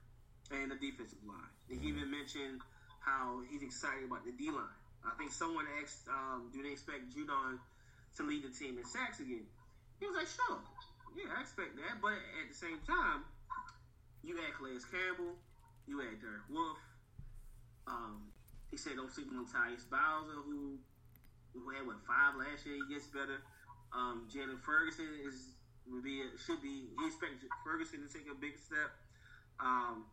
[0.51, 1.53] and the defensive line.
[1.71, 2.61] And he even mentioned
[2.99, 4.75] how he's excited about the D line.
[5.07, 7.61] I think someone asked, um, "Do they expect Judon
[8.17, 9.47] to lead the team in sacks again?"
[10.01, 10.59] He was like, "Sure,
[11.15, 13.23] yeah, I expect that." But at the same time,
[14.23, 15.37] you add Calais Campbell,
[15.87, 16.85] you add Derek Wolfe.
[17.87, 18.29] Um,
[18.71, 20.79] he said, "Don't sleep on Tyus Bowser, who
[21.55, 22.77] who had what five last year.
[22.77, 23.41] He gets better.
[23.93, 25.57] Um, Jaylon Ferguson is
[25.89, 26.93] would be should be.
[26.93, 28.93] He expects Ferguson to take a big step.
[29.61, 30.05] Um,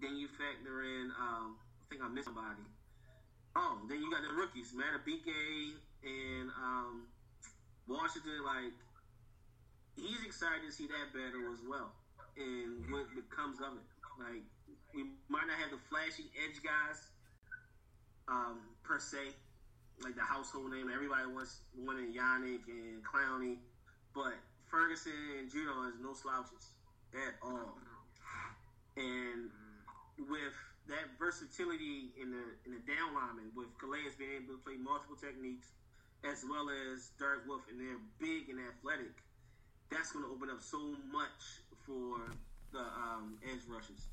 [0.00, 1.10] then you factor in.
[1.14, 2.66] Um, I think I missed somebody.
[3.56, 7.06] Oh, then you got the rookies, Madubuike and um,
[7.86, 8.44] Washington.
[8.44, 8.74] Like
[9.96, 11.94] he's excited to see that battle as well,
[12.38, 13.88] and what becomes of it.
[14.18, 14.42] Like
[14.94, 16.98] we might not have the flashy edge guys
[18.26, 19.34] um, per se,
[20.02, 20.90] like the household name.
[20.92, 23.58] Everybody wants wanting Yannick and Clowney,
[24.14, 24.34] but
[24.70, 26.74] Ferguson and Judon is no slouches
[27.14, 27.78] at all.
[28.96, 29.50] And
[30.18, 30.56] with
[30.88, 35.14] that versatility in the in the down lineman, with Calais being able to play multiple
[35.14, 35.70] techniques,
[36.24, 39.14] as well as Derek Wolfe, and they're big and athletic,
[39.90, 40.80] that's going to open up so
[41.12, 42.20] much for
[42.72, 44.08] the um, edge rushes.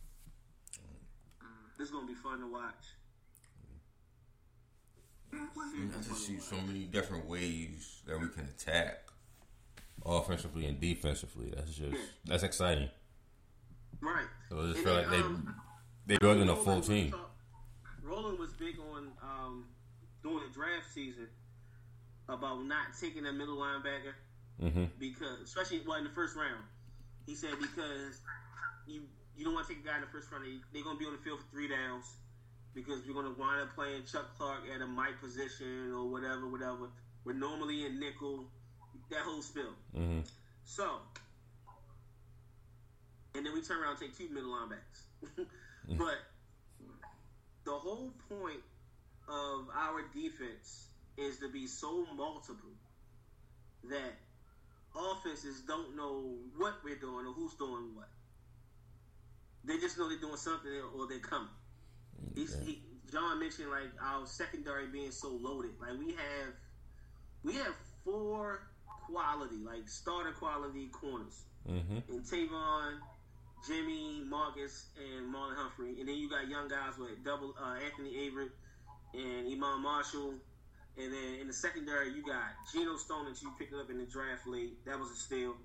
[1.78, 2.86] This is going to be fun to watch.
[5.34, 9.00] I just see so many different ways that we can attack
[10.06, 11.52] offensively and defensively.
[11.54, 12.90] That's just that's exciting.
[14.00, 14.26] Right.
[14.50, 15.56] So I just And feel then, like they um,
[16.08, 17.12] they building a full was team.
[17.12, 17.32] talk-
[18.02, 19.66] Roland was big on um,
[20.24, 21.28] during the draft season
[22.30, 24.14] about not taking a middle linebacker
[24.62, 26.64] hmm because, especially well in the first round,
[27.26, 28.22] he said because
[28.88, 29.02] you
[29.38, 30.46] you don't want to take a guy in the first round.
[30.46, 32.06] They, they're going to be on the field for three downs
[32.74, 36.48] because you're going to wind up playing Chuck Clark at a Mike position or whatever,
[36.48, 36.90] whatever.
[37.26, 38.46] We're normally in nickel,
[39.10, 39.74] that whole spill.
[39.94, 40.20] hmm
[40.64, 40.88] So,
[43.34, 45.48] and then we turn around and take two middle linebackers.
[45.98, 46.18] but
[47.66, 48.62] the whole point
[49.28, 52.70] of our defense is to be so multiple
[53.90, 54.14] that
[54.96, 58.10] offenses don't know what we're doing or who's doing what.
[59.64, 61.50] They just know they're doing something or they're coming.
[62.36, 62.82] He's, he,
[63.12, 65.72] John mentioned like our secondary being so loaded.
[65.82, 66.54] Like we have,
[67.43, 67.74] we have
[68.04, 68.68] four
[69.08, 71.43] quality, like starter quality corners.
[71.70, 72.12] Mm-hmm.
[72.12, 73.00] And Tavon,
[73.68, 78.30] Jimmy, Marcus, and Marlon Humphrey, and then you got young guys with double uh, Anthony
[78.30, 78.52] Averett
[79.14, 80.36] and Iman Marshall.
[80.98, 84.06] And then in the secondary, you got Geno Stone that you picked up in the
[84.06, 84.84] draft late.
[84.86, 85.56] That was a steal.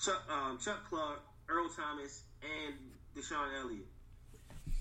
[0.00, 2.74] Chuck, um, Chuck Clark, Earl Thomas, and
[3.16, 3.86] DeShon Elliott.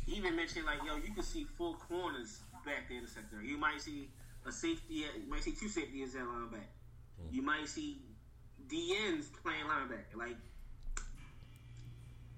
[0.05, 3.47] He even mentioned like, yo, you can see four corners back there in the secondary.
[3.47, 4.10] You might see
[4.45, 5.05] a safety.
[5.05, 6.62] at- You might see two safeties at linebacker.
[7.32, 7.97] You might see
[8.68, 10.16] DNs playing linebacker.
[10.16, 10.38] Like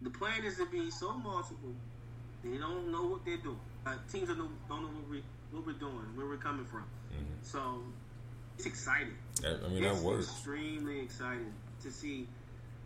[0.02, 1.76] the plan is to be so multiple.
[2.44, 3.60] They don't know what they're doing.
[3.86, 6.84] Like, teams don't know, don't know what we what we're doing, where we're coming from.
[7.14, 7.44] Mm-hmm.
[7.44, 7.82] So
[8.58, 9.16] it's exciting.
[9.42, 10.30] That- I mean, it's that works.
[10.30, 12.28] extremely exciting to see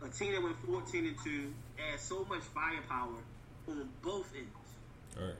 [0.03, 3.18] a team that went 14 and two add so much firepower
[3.68, 4.49] on both ends.
[5.20, 5.36] All right.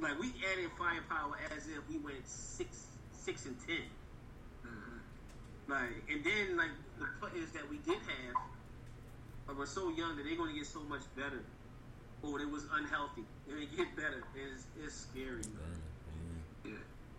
[0.00, 5.70] Like we added firepower as if we went six six and 10 mm-hmm.
[5.70, 10.36] Like and then like the players that we did have were so young that they're
[10.36, 11.42] going to get so much better.
[12.22, 13.24] Oh, or it was unhealthy.
[13.48, 14.22] And they get better.
[14.34, 15.42] It's, it's scary.
[15.42, 15.89] Yeah.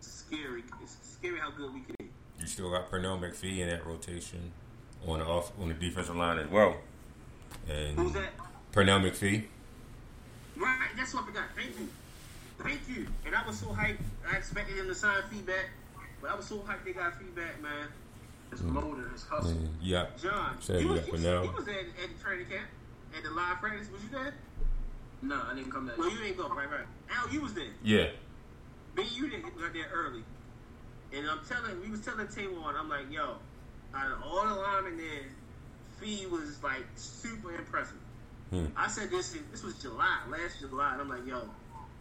[0.01, 0.63] It's scary.
[0.81, 2.09] It's scary how good we can be.
[2.39, 4.51] You still got Pernell McPhee in that rotation
[5.05, 6.75] on the off on the defensive line as well.
[7.69, 8.31] And Who's that?
[8.73, 9.43] Pernell McPhee.
[10.57, 11.43] Right, that's what I forgot.
[11.55, 11.87] Thank you.
[12.63, 13.07] Thank you.
[13.27, 13.97] And I was so hyped.
[14.27, 15.69] I expected him to sign feedback.
[16.19, 17.87] But I was so hyped they got feedback, man.
[18.49, 19.51] His motor, his hustle.
[19.51, 20.07] Mm, yeah.
[20.21, 21.45] John, Said you, you was, got you, was, Pernell.
[21.45, 22.65] you was at, at the training camp.
[23.15, 23.87] At the live practice.
[23.91, 24.33] Was you there?
[25.21, 25.99] No, I didn't come that.
[25.99, 26.49] No, you ain't go.
[26.49, 26.87] Right, right.
[27.15, 27.65] Al, you was there.
[27.83, 28.07] Yeah.
[28.95, 30.23] Me, you didn't got there early.
[31.13, 33.35] And I'm telling, we was telling Taywan, I'm like, yo,
[33.93, 35.25] out of all the linemen there,
[35.99, 37.97] Fee was like super impressive.
[38.49, 38.65] Hmm.
[38.75, 41.41] I said this, this was July, last July, and I'm like, yo,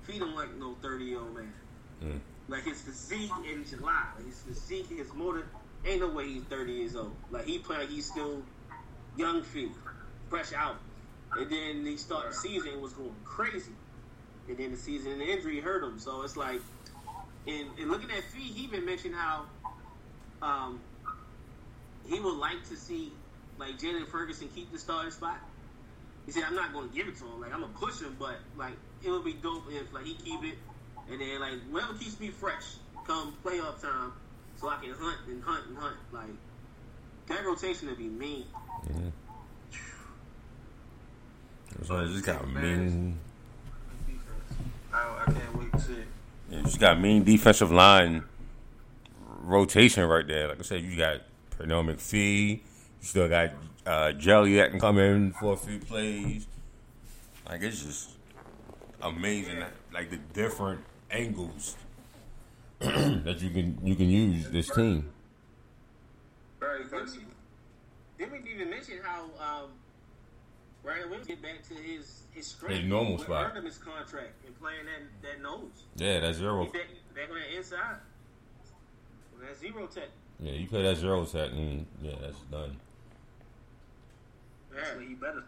[0.02, 1.52] Fee don't like no 30 year old man.
[2.00, 2.16] Hmm.
[2.48, 5.46] Like his physique in July, his physique, his motor,
[5.84, 7.14] ain't no way he's 30 years old.
[7.30, 8.42] Like he play like he's still
[9.16, 9.70] young Fee,
[10.28, 10.76] fresh out.
[11.36, 13.72] And then he started the season and was going crazy.
[14.48, 15.98] And then the season and the injury hurt him.
[16.00, 16.60] So it's like,
[17.46, 19.46] and, and looking at Fee, he even mentioned how
[20.42, 20.80] um,
[22.08, 23.12] he would like to see
[23.58, 25.38] like Jaylon Ferguson keep the starting spot.
[26.26, 27.40] He said, "I'm not going to give it to him.
[27.40, 30.42] Like I'm gonna push him, but like it would be dope if like he keep
[30.44, 30.58] it,
[31.10, 32.64] and then like whoever keeps me fresh
[33.06, 34.12] come playoff time,
[34.56, 35.96] so I can hunt and hunt and hunt.
[36.12, 36.30] Like
[37.28, 38.44] that rotation would be mean.
[41.84, 43.18] So it just got mean.
[44.92, 46.06] I, I can't wait to see it.
[46.50, 48.24] You just got mean defensive line
[49.42, 50.48] rotation right there.
[50.48, 51.20] Like I said, you got
[51.50, 52.50] Pernell McPhee.
[52.50, 52.60] You
[53.00, 53.50] still got
[53.86, 56.46] uh, Jelly that can come in for a few plays.
[57.48, 58.10] Like it's just
[59.00, 59.62] amazing.
[59.92, 60.80] Like the different
[61.10, 61.76] angles
[62.78, 65.10] that you can you can use this team.
[66.58, 69.70] Very we, didn't even mention how um,
[70.82, 72.76] Ryan Williams get back to his his strength?
[72.80, 73.46] His normal What spot.
[73.46, 75.84] earned him his contract and playing that that nose.
[75.96, 76.64] Yeah, that He zero.
[76.66, 77.96] back, back on that inside.
[79.34, 80.08] On that zero tech.
[80.40, 82.76] Yeah, you play that zero set and yeah, that's done.
[84.74, 84.80] Yeah.
[84.80, 85.44] Actually, he better.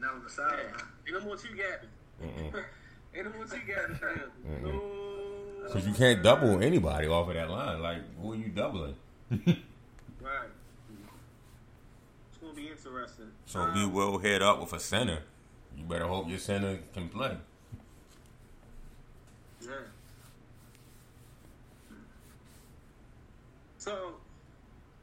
[0.00, 0.34] Now on the yeah.
[0.34, 0.74] sideline.
[1.06, 1.90] Ain't no more two gapping.
[3.16, 4.30] Ain't no more two gapping for him.
[4.62, 5.70] No.
[5.72, 7.80] Cause you can't double anybody off of that line.
[7.80, 8.96] Like who are you doubling?
[10.20, 10.48] Right.
[12.30, 13.30] It's gonna be interesting.
[13.46, 15.18] So we will head up with a center.
[15.76, 17.36] You better hope your center can play.
[19.60, 19.70] Yeah.
[23.78, 24.14] So,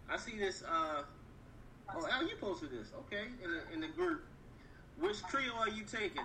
[0.10, 0.64] I see this.
[0.64, 1.04] Uh,
[1.96, 2.88] oh, Al, you posted this.
[3.00, 4.24] Okay, in the in the group.
[5.00, 6.24] Which trio are you taking?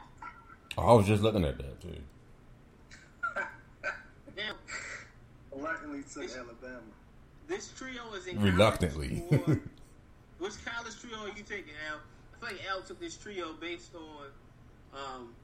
[0.76, 1.96] I was just looking at that too.
[4.36, 4.52] Now,
[5.54, 6.80] Reluctantly took Alabama.
[7.48, 9.24] this trio is in Reluctantly.
[10.38, 11.98] Which college trio are you taking, Al?
[12.34, 14.26] I feel like Al took this trio based on
[14.92, 15.34] um,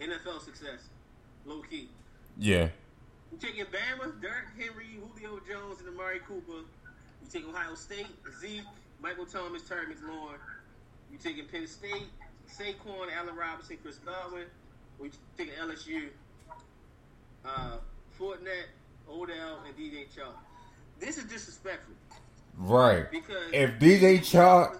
[0.00, 0.88] NFL success,
[1.46, 1.88] low key.
[2.38, 2.68] Yeah.
[3.30, 6.60] You taking Bama, Derrick Henry, Julio Jones, and Amari Cooper.
[6.60, 8.06] You take Ohio State,
[8.40, 8.60] Zeke,
[9.00, 10.36] Michael Thomas, Terry McLaurin.
[11.10, 12.06] You taking Penn State,
[12.50, 14.44] Saquon, Allen Robinson, Chris Godwin.
[14.98, 16.08] Or you taking LSU,
[17.46, 17.78] uh,
[18.18, 18.68] Fournette,
[19.08, 20.34] Odell, and DJ Chark.
[21.00, 21.94] This is disrespectful
[22.56, 23.10] Right.
[23.10, 24.78] because If DJ Chark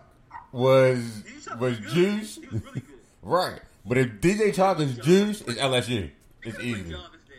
[0.53, 1.23] was
[1.59, 2.83] was juice, really
[3.23, 3.61] right.
[3.85, 6.11] But if DJ Chark is juice, it's LSU.
[6.43, 6.91] It's easy.
[6.91, 7.37] Jarvis there.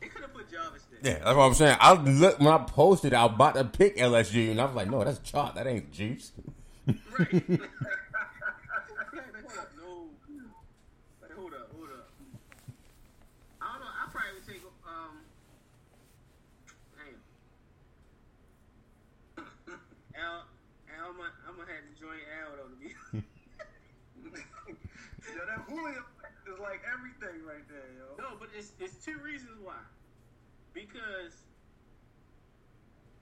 [0.00, 1.12] They could have put Jarvis there.
[1.12, 1.76] Yeah, that's what I'm saying.
[1.80, 4.90] I look when I posted, I was about to pick LSU, and I was like,
[4.90, 5.54] no, that's Chark.
[5.54, 6.32] That ain't juice.
[6.86, 7.60] Right.
[9.34, 10.08] Like, hold up, no.
[11.22, 12.10] Like, hold up, hold up.
[26.74, 28.18] like everything right there, yo.
[28.18, 29.78] No, but it's it's two reasons why.
[30.72, 31.34] Because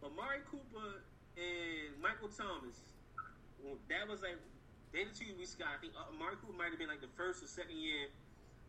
[0.05, 1.01] Amari Cooper
[1.37, 2.77] and Michael Thomas,
[3.61, 4.37] well, that was like
[4.93, 5.73] they the two we scouted.
[5.73, 8.13] I think uh, Amari Cooper might have been like the first or second year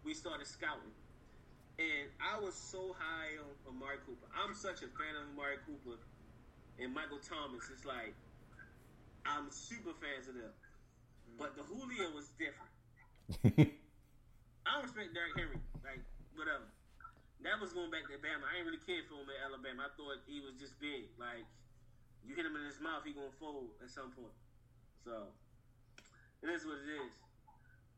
[0.04, 0.96] we started scouting.
[1.80, 4.30] And I was so high on Amari Cooper.
[4.32, 6.00] I'm such a fan of Amari Cooper
[6.80, 7.68] and Michael Thomas.
[7.74, 8.16] It's like
[9.28, 10.54] I'm super fans of them.
[11.36, 12.72] But the Julio was different.
[14.64, 15.60] I don't respect Derrick Henry.
[15.84, 16.00] Like,
[16.38, 16.68] whatever.
[17.44, 18.48] That was going back to Alabama.
[18.48, 19.88] I ain't really cared for him at Alabama.
[19.88, 21.12] I thought he was just big.
[21.20, 21.44] Like,
[22.24, 24.32] you hit him in his mouth, he gonna fold at some point.
[25.04, 25.28] So,
[26.40, 27.14] it is what it is.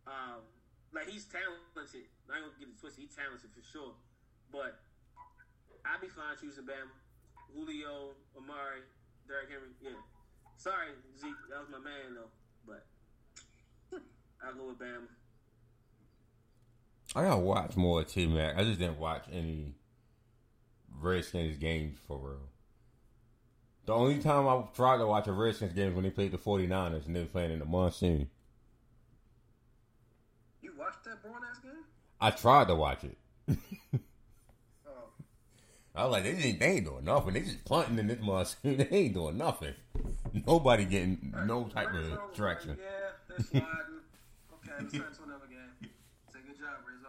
[0.09, 0.41] Um,
[0.93, 2.09] like he's talented.
[2.29, 3.05] I ain't gonna get it twisted.
[3.05, 3.93] He's talented for sure.
[4.49, 4.79] But
[5.85, 6.93] I'd be fine choosing Bama.
[7.53, 8.81] Julio, Amari,
[9.27, 9.73] Derrick Henry.
[9.81, 9.99] Yeah.
[10.57, 11.37] Sorry, Zeke.
[11.49, 12.33] That was my man though.
[12.65, 12.85] But
[14.41, 15.09] I'll go with Bama.
[17.15, 18.57] I gotta watch more T Mac.
[18.57, 19.75] I just didn't watch any
[20.99, 22.49] Redskins games for real.
[23.85, 26.37] The only time I tried to watch a Redskins game was when they played the
[26.37, 28.29] 49ers and they were playing in the monsoon.
[30.61, 31.83] You watched that born ass game?
[32.19, 33.17] I tried to watch it.
[35.97, 37.35] Oh, I was like, they ain't, they ain't doing nothing.
[37.35, 38.75] They just punting in this monsoon.
[38.77, 39.73] They ain't doing nothing.
[40.45, 42.77] Nobody getting no type of traction.
[42.77, 43.69] Yeah, they're sliding.
[44.59, 45.89] okay, let's turn to another game.
[46.33, 47.07] Say good job, Rizzo.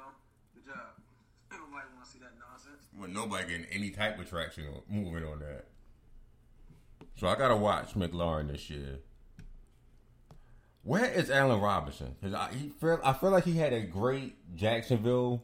[0.55, 0.95] Good job.
[1.51, 2.86] Nobody want to see that nonsense.
[2.99, 5.67] With nobody getting any type of traction moving on that.
[7.17, 9.01] So I gotta watch McLaurin this year.
[10.83, 12.15] Where is Allen Robinson?
[12.21, 15.43] Because I he feel I feel like he had a great Jacksonville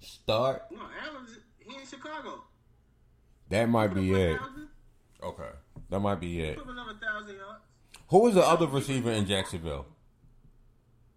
[0.00, 0.62] start.
[0.70, 2.44] No, Allen's he in Chicago.
[3.50, 4.40] That might be it.
[5.22, 5.50] Okay,
[5.90, 6.56] that might be it.
[6.56, 7.60] Put up another thousand yards.
[8.08, 9.86] Who was the other receiver in Jacksonville?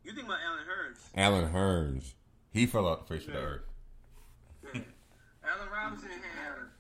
[0.04, 1.00] You think about Allen Hurns?
[1.16, 2.14] Allen Hurns.
[2.52, 3.62] He fell off the face of the earth.
[5.94, 6.10] Yeah.
[6.10, 6.74] Allen Robinson had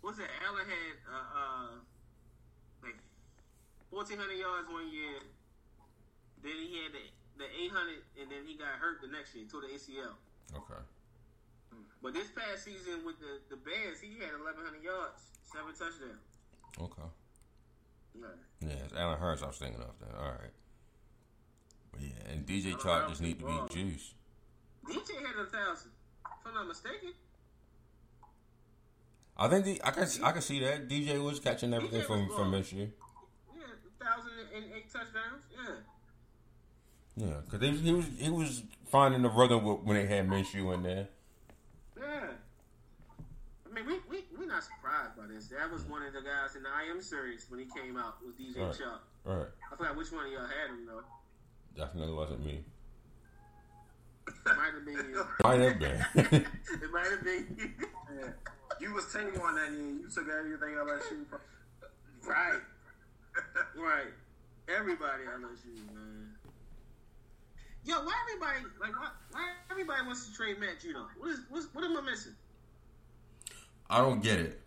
[0.00, 0.30] what's that?
[0.46, 1.70] Allen had uh, uh
[2.82, 2.96] like
[3.90, 5.20] fourteen hundred yards one year.
[6.42, 7.04] Then he had the
[7.36, 10.16] the eight hundred, and then he got hurt the next year, tore the ACL.
[10.56, 10.82] Okay.
[12.02, 16.24] But this past season with the the Bears, he had eleven hundred yards, seven touchdowns.
[16.80, 17.08] Okay.
[18.14, 18.26] Yeah.
[18.60, 20.16] Yeah, it's Allen Hurns I was thinking of that.
[20.16, 20.54] All right.
[21.92, 24.14] But yeah, and DJ Chark just need to be juiced.
[24.86, 25.92] DJ had a thousand,
[26.24, 27.12] if I'm not mistaken.
[29.38, 32.50] I think the, I can I can see that DJ was catching everything from from.
[32.50, 32.92] Michigan.
[33.56, 33.62] Yeah,
[34.04, 35.44] thousand and eight touchdowns.
[35.54, 35.74] Yeah.
[37.26, 40.82] Yeah, because he, he was he was finding the rhythm when they had Minshew in
[40.82, 41.08] there.
[41.98, 42.26] Yeah.
[43.70, 45.48] I mean, we we we not surprised by this.
[45.48, 48.16] That was one of the guys in the I Am series when he came out
[48.24, 48.74] was DJ Right.
[48.74, 48.98] Chark.
[49.24, 51.02] Right, I forgot which one of y'all had him though.
[51.76, 52.64] definitely wasn't me.
[54.26, 55.26] It might have been you.
[55.44, 56.04] Might have been.
[56.14, 57.70] it might have been you.
[58.20, 58.30] Yeah.
[58.80, 59.80] You was team on that year.
[59.80, 61.26] You took everything LSU.
[61.28, 61.40] From.
[62.26, 62.60] right.
[63.76, 64.10] Right.
[64.68, 66.34] Everybody LSU, man.
[67.84, 71.06] Yo, why everybody like why, why everybody wants to trade Matt Judon?
[71.18, 72.34] What is what's, what am I missing?
[73.88, 74.60] I don't get it.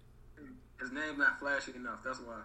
[0.80, 2.00] His name not flashy enough.
[2.04, 2.42] That's why.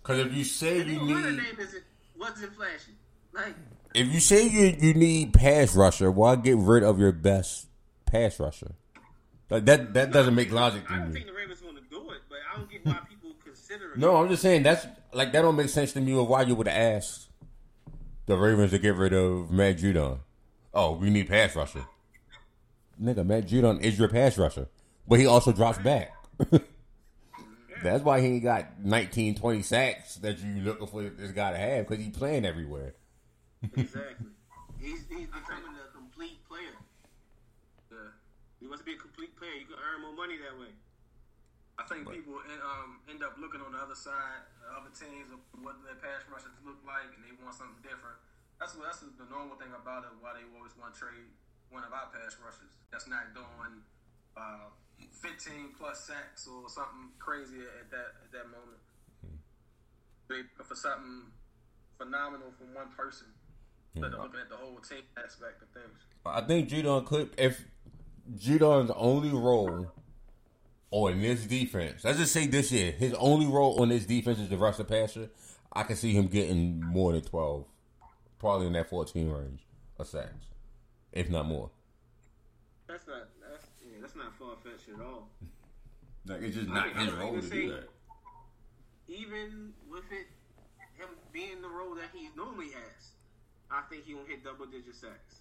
[0.00, 1.82] Because if you say And you need name isn't
[2.16, 2.92] wasn't flashy.
[3.32, 3.54] Like
[3.94, 7.66] if you say you you need pass rusher, why get rid of your best
[8.06, 8.72] pass rusher?
[9.50, 10.96] Like that that doesn't make logic to me.
[10.96, 13.30] I don't think the Ravens going to do it, but I don't get why people
[13.42, 13.98] consider it.
[13.98, 16.54] No, I'm just saying that's like that don't make sense to me of why you
[16.54, 17.28] would ask
[18.26, 20.18] the Ravens to get rid of Matt Judon.
[20.74, 21.86] Oh, we need pass rusher.
[23.02, 24.68] Nigga, Matt Judon is your pass rusher.
[25.06, 26.12] But he also drops back.
[27.82, 31.58] that's why he ain't got 19, 20 sacks that you looking for this guy to
[31.58, 32.94] have because he's playing everywhere.
[33.62, 34.26] Exactly.
[34.78, 36.76] He's he's becoming a complete player.
[37.90, 37.96] Yeah.
[38.60, 39.07] He wants to be a complete
[39.38, 39.54] player.
[39.54, 40.74] You can earn more money that way.
[41.78, 45.30] I think people en- um, end up looking on the other side, the other teams,
[45.30, 48.18] of what their pass rushers look like, and they want something different.
[48.58, 50.10] That's what that's the normal thing about it.
[50.18, 51.30] Why they always want to trade
[51.70, 53.86] one of our pass rushers that's not doing
[54.34, 54.74] uh,
[55.22, 58.82] 15 plus sacks or something crazy at that at that moment.
[60.26, 61.30] They for something
[61.94, 63.30] phenomenal from one person.
[63.94, 65.98] Instead of looking at the whole team aspect of things.
[66.24, 67.64] I think Judon could if
[68.36, 69.92] Judon's only role
[70.90, 74.48] on this defense, let's just say this year, his only role on this defense is
[74.48, 75.30] the rush the passer.
[75.72, 77.66] I can see him getting more than twelve,
[78.38, 79.60] probably in that fourteen range
[79.98, 80.46] of sacks,
[81.12, 81.70] if not more.
[82.88, 85.28] That's not that's yeah, that's not far fetched at all.
[86.26, 87.88] Like it's just I not mean, his role to say- do that.
[89.08, 90.26] Even with it
[90.98, 93.12] him being the role that he normally has,
[93.70, 95.37] I think he gonna hit double digit sacks.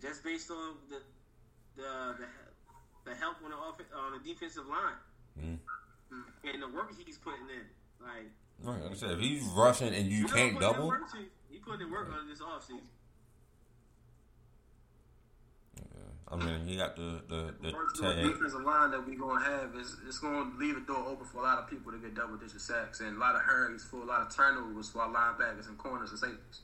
[0.00, 0.96] Just based on the
[1.76, 1.82] the
[2.18, 4.94] the, the help on the off, on the defensive line
[5.40, 5.58] Mm.
[6.44, 7.64] and the work he's putting in.
[8.04, 8.28] Like
[8.62, 11.24] Right, like I said, if he's rushing and you know, can't double, work, too.
[11.50, 12.80] He putting in work on this offseason.
[16.30, 18.22] I mean, he got the the, the First tag.
[18.24, 21.42] defensive line that we're gonna have is it's gonna leave the door open for a
[21.42, 24.04] lot of people to get double digit sacks and a lot of hurries for a
[24.04, 26.60] lot of turnovers for our linebackers and corners and safeties.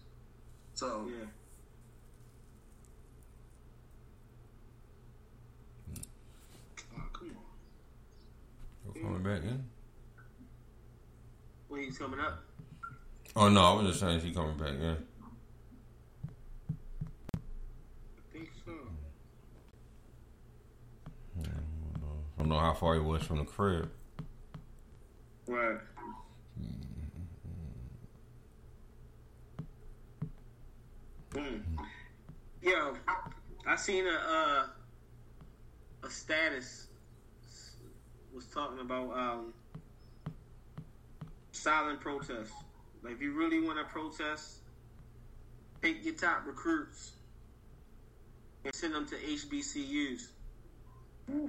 [0.74, 1.24] So Yeah.
[6.96, 9.02] Oh, come on.
[9.02, 9.64] Go coming back in.
[11.68, 12.44] When he's coming up.
[13.36, 14.96] Oh no, I was just saying he's coming back in.
[17.36, 18.72] I think so.
[21.38, 23.90] I don't know how far he was from the crib.
[25.46, 25.78] Right.
[31.34, 31.62] Mm.
[32.62, 32.94] Yo,
[33.66, 34.66] I seen a uh,
[36.04, 36.87] a status
[38.38, 39.52] was talking about um,
[41.50, 42.52] silent protest.
[43.02, 44.58] Like, if you really want to protest,
[45.80, 47.12] pick your top recruits
[48.64, 50.28] and send them to HBCUs.
[51.26, 51.46] Hmm.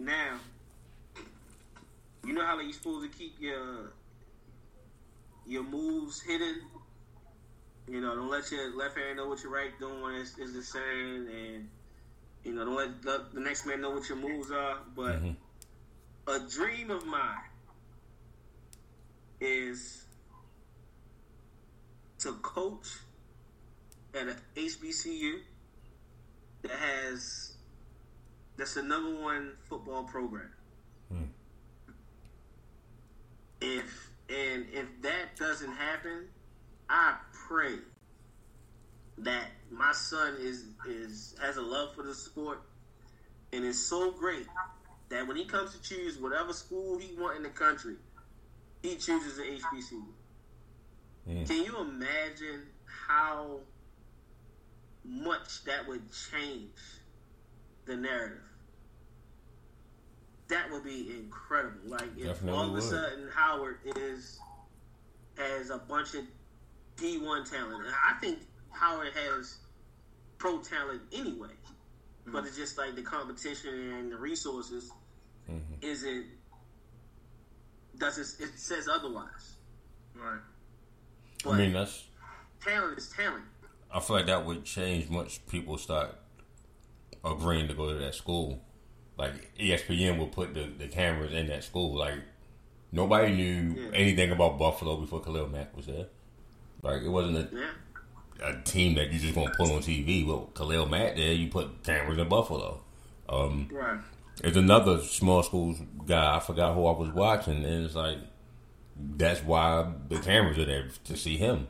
[0.00, 0.38] Now,
[2.24, 3.92] you know how like, you're supposed to keep your
[5.46, 6.62] your moves hidden.
[7.90, 10.62] You know, don't let your left hand know what your right doing is, is the
[10.62, 11.68] same, and
[12.42, 14.78] you know, don't let the, the next man know what your moves are.
[14.96, 15.36] But Mhm.
[16.26, 17.50] A dream of mine
[19.40, 20.04] is
[22.18, 22.86] to coach
[24.14, 25.40] at a HBCU
[26.62, 27.56] that has
[28.56, 30.50] that's the number one football program.
[31.10, 31.24] Hmm.
[33.60, 36.28] If and if that doesn't happen,
[36.88, 37.16] I
[37.48, 37.76] pray
[39.18, 42.62] that my son is is has a love for the sport
[43.52, 44.46] and is so great
[45.08, 47.96] that when he comes to choose whatever school he want in the country,
[48.82, 50.02] he chooses an HBCU.
[51.28, 51.46] Mm.
[51.46, 53.60] Can you imagine how
[55.04, 56.76] much that would change
[57.86, 58.38] the narrative?
[60.48, 61.78] That would be incredible.
[61.86, 64.38] Like if Definitely all of a sudden Howard is
[65.38, 66.24] has a bunch of
[66.96, 67.86] D one talent.
[67.86, 68.40] And I think
[68.70, 69.58] Howard has
[70.38, 71.48] pro talent anyway.
[72.26, 74.90] But it's just like the competition and the resources
[75.48, 75.82] Mhm.
[75.82, 76.26] isn't
[77.98, 79.56] doesn't it says otherwise.
[80.16, 80.40] right.
[81.44, 82.04] But I mean, that's.
[82.62, 83.44] talent is talent.
[83.92, 86.16] I feel like that would change once people start
[87.24, 88.60] agreeing to go to that school.
[89.16, 91.94] Like ESPN will put the, the cameras in that school.
[91.96, 92.18] Like
[92.90, 93.90] nobody knew Yeah.
[93.92, 96.06] anything about Buffalo before Khalil Mack was there.
[96.82, 97.70] Like it wasn't a, Yeah.
[98.42, 100.26] A team that you just gonna put on TV.
[100.26, 102.80] Well, Khalil Mack there, you put cameras in Buffalo.
[103.28, 104.00] Um, Right.
[104.42, 105.74] there's another small school
[106.06, 106.36] guy.
[106.36, 108.18] I forgot who I was watching, and it's like
[108.96, 111.66] that's why the cameras are there to see him.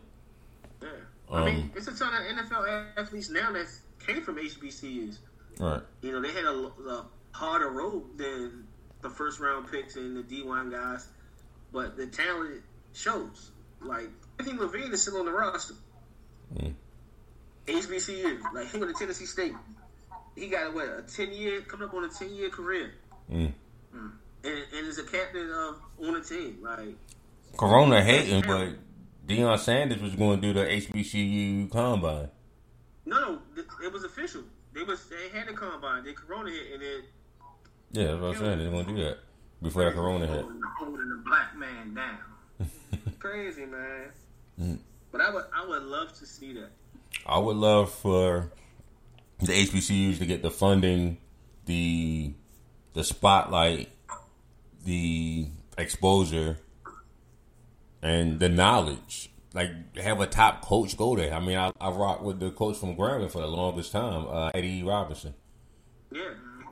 [0.82, 0.88] Yeah.
[1.32, 3.66] I mean, Um, it's a ton of NFL athletes now that
[4.06, 5.18] came from HBCUs.
[5.58, 5.80] Right.
[6.02, 8.66] You know, they had a, a harder road than
[9.00, 11.06] the first round picks and the D1 guys,
[11.72, 12.62] but the talent
[12.92, 13.50] shows.
[13.80, 14.08] Like,
[14.38, 15.74] I think Levine is still on the roster.
[16.56, 16.74] Mm.
[17.66, 18.40] HBCU.
[18.52, 19.54] Like, he went to Tennessee State.
[20.36, 22.92] He got, what, a 10 year, coming up on a 10 year career.
[23.30, 23.52] Mm.
[23.92, 24.12] And,
[24.44, 26.58] and is a captain of on a team.
[26.62, 26.96] Like,
[27.56, 28.74] Corona hating, but
[29.26, 32.28] Deion Sanders was going to do the HBCU combine.
[33.06, 33.40] no, no,
[33.82, 34.42] it was official.
[34.74, 36.04] They was they had the combine.
[36.04, 37.02] Then Corona hit, and then
[37.92, 38.58] Yeah, that's what I'm saying.
[38.58, 39.18] They're going to do that
[39.62, 40.40] before that Corona hit.
[40.40, 42.18] Holding, holding the black man down.
[43.18, 44.10] crazy man.
[44.60, 44.78] Mm.
[45.14, 46.70] But I would I would love to see that.
[47.24, 48.50] I would love for
[49.38, 51.18] the HBCUs to get the funding,
[51.66, 52.32] the
[52.94, 53.90] the spotlight,
[54.84, 55.46] the
[55.78, 56.58] exposure,
[58.02, 59.30] and the knowledge.
[59.52, 61.32] Like have a top coach go there.
[61.32, 64.50] I mean, I, I rocked with the coach from Grambling for the longest time, uh,
[64.52, 65.34] Eddie Robinson.
[66.10, 66.30] Yeah.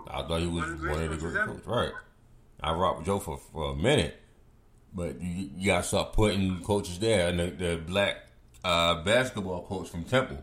[0.09, 1.66] I thought he was One of the one of the great coaches coaches.
[1.69, 1.93] Right.
[2.60, 4.16] I rocked with Joe for, for a minute,
[4.93, 7.28] but you, you got to start putting coaches there.
[7.28, 8.16] And the, the black
[8.64, 10.43] uh, basketball coach from Temple.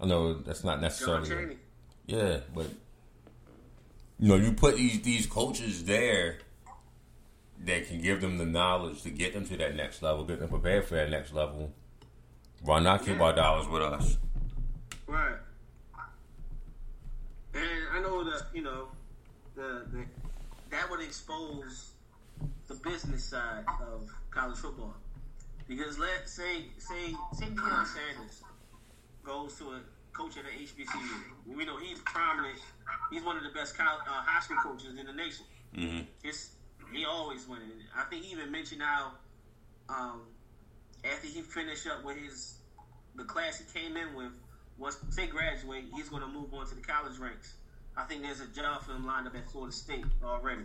[0.00, 1.58] I know that's not necessarily.
[2.06, 2.66] Yeah, but
[4.18, 6.38] you know, you put these these coaches there
[7.64, 10.48] that can give them the knowledge to get them to that next level, get them
[10.48, 11.72] prepared for that next level.
[12.62, 14.18] Why not keep our dollars with us?
[15.06, 15.36] Right.
[17.54, 18.88] And I know that you know
[19.54, 20.04] the, the
[20.70, 21.92] that would expose
[22.66, 24.94] the business side of college football
[25.68, 28.42] because let say say say Deion Sanders
[29.22, 29.80] goes to a
[30.12, 31.56] coach at the HBCU.
[31.56, 32.58] We know he's prominent.
[33.12, 35.44] He's one of the best college, uh, high school coaches in the nation.
[35.76, 36.00] Mm-hmm.
[36.22, 36.50] His,
[36.92, 37.70] he always winning.
[37.96, 39.12] I think he even mentioned how
[39.88, 40.22] um,
[41.04, 42.58] after he finished up with his
[43.14, 44.32] the class he came in with,
[44.78, 47.54] once they graduate, he's going to move on to the college ranks.
[47.96, 50.62] I think there's a job for him lined up at Florida State already.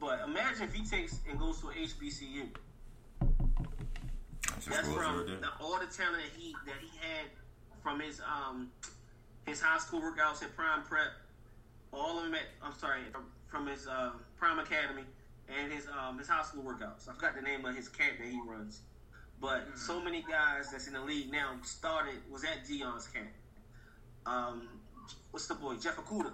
[0.00, 2.48] But imagine if he takes and goes to a HBCU.
[4.46, 7.26] That's, That's from right the, all the talent that he that he had
[7.82, 8.70] from his um
[9.46, 11.08] his high school workouts at Prime Prep,
[11.92, 13.00] all of them at I'm sorry
[13.48, 15.04] from his uh, Prime Academy
[15.48, 17.08] and his um his high school workouts.
[17.08, 18.80] I forgot the name of his camp that he runs,
[19.40, 23.28] but so many guys that's in the league now started was at Deion's camp.
[24.26, 24.68] Um,
[25.30, 26.32] what's the boy Jeff Okudah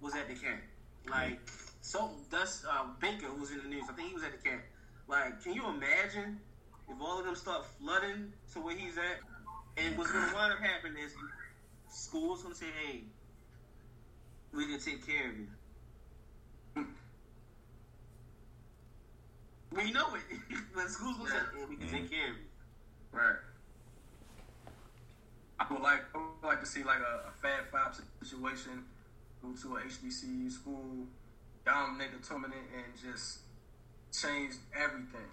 [0.00, 0.60] was at the camp.
[1.08, 1.38] Like
[1.80, 3.84] so, that's uh, Baker who was in the news.
[3.88, 4.62] I think he was at the camp.
[5.08, 6.40] Like, can you imagine
[6.88, 9.20] if all of them start flooding to where he's at?
[9.76, 11.12] And what's going to wind up happening is
[11.90, 13.02] school's going to say, hey,
[14.54, 15.46] we can take care of you.
[19.72, 20.22] We know it.
[20.74, 22.14] but school's going to say, hey, we can take mm-hmm.
[22.14, 22.44] care of you.
[23.12, 23.36] Right.
[25.58, 28.84] I would like I would like to see like a, a Fab Five situation,
[29.42, 31.06] go to a HBCU school,
[31.64, 33.38] dominate the tournament, and just
[34.12, 35.32] change everything,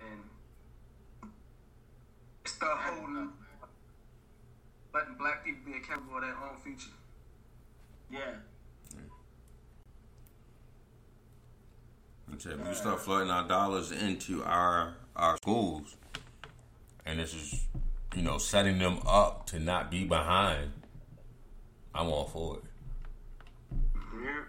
[0.00, 0.20] and
[2.50, 3.30] start holding,
[4.92, 6.90] letting black people be accountable for their own future.
[8.10, 8.34] Yeah.
[12.28, 15.96] I'm we start flooding our dollars into our our schools,
[17.04, 17.66] and this is,
[18.14, 20.72] you know, setting them up to not be behind.
[21.92, 22.62] I'm all for it.
[24.14, 24.44] Yeah.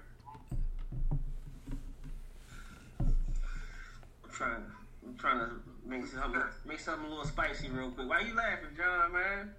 [2.99, 4.63] I'm trying.
[5.03, 8.09] I'm trying to make something make something a little spicy real quick.
[8.09, 9.11] Why you laughing, John?
[9.11, 9.51] Man.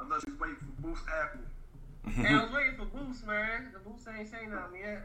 [0.00, 1.40] Unless you waiting for Boost Apple.
[2.12, 3.68] hey, I was waiting for Boost, man.
[3.72, 5.02] The Boost ain't saying nothing yet.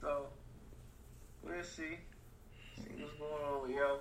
[0.00, 0.26] So
[1.42, 1.98] we'll see.
[2.76, 3.98] See what's going on, with yo.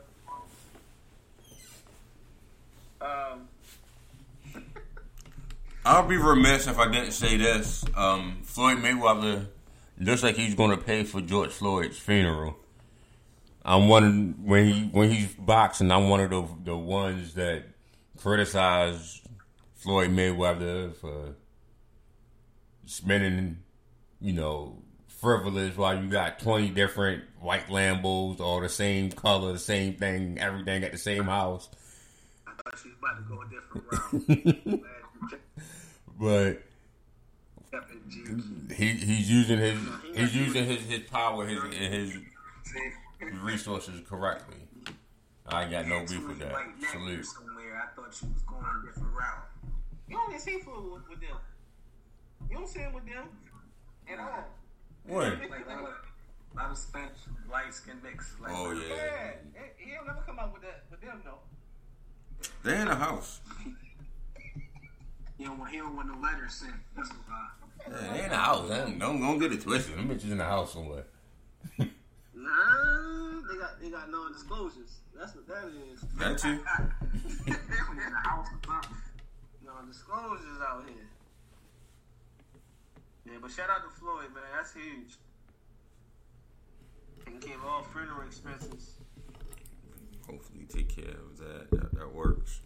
[3.02, 4.62] Um.
[5.86, 7.86] I'll be remiss if I didn't say this.
[7.96, 9.46] Um, Floyd Mayweather
[10.00, 12.58] looks like he's going to pay for George Floyd's funeral.
[13.66, 15.92] I'm one when he when he's boxing.
[15.92, 17.64] I'm one of the the ones that
[18.18, 19.22] criticize
[19.74, 21.36] Floyd Mayweather for
[22.86, 23.58] spending,
[24.22, 29.60] you know, frivolous while you got 20 different white Lambos, all the same color, the
[29.60, 31.68] same thing, everything at the same house.
[32.46, 34.84] I thought she was about to go a different route.
[36.18, 36.62] But
[38.76, 39.80] he he's using his
[40.14, 42.14] he's using his, his power his his?
[43.20, 44.58] Resources correctly.
[45.48, 46.52] I got no beef with that.
[46.80, 47.26] Neck Salute.
[47.26, 47.82] somewhere.
[47.84, 49.46] I thought she was going a different route.
[50.08, 51.38] You don't see food with, with them.
[52.50, 53.28] You don't see him with them
[54.12, 54.46] at all.
[55.08, 55.40] When?
[55.50, 57.12] Like a lot of, Spanish
[57.52, 58.34] light skin mix.
[58.42, 61.40] Like, Oh yeah, Yeah, he- he'll never come out with that with them though.
[62.64, 63.40] they're in the house.
[65.38, 66.72] He don't want, he don't want no letters sent.
[66.96, 67.48] That's why.
[67.92, 68.70] Yeah, they in the house.
[68.70, 69.98] Don't don't, don't get it twisted.
[69.98, 71.04] Them bitches in the house somewhere.
[72.46, 75.02] Nah, they got they got non-disclosures.
[75.18, 76.02] That's what that is.
[76.20, 76.60] That too.
[77.46, 78.98] They was in the house or something.
[79.66, 81.08] Non-disclosures out here.
[83.26, 84.44] Yeah, but shout out to Floyd, man.
[84.56, 85.16] That's huge.
[87.26, 88.98] And give all funeral expenses.
[90.28, 91.72] Hopefully, take care of that.
[91.72, 92.62] That, that works.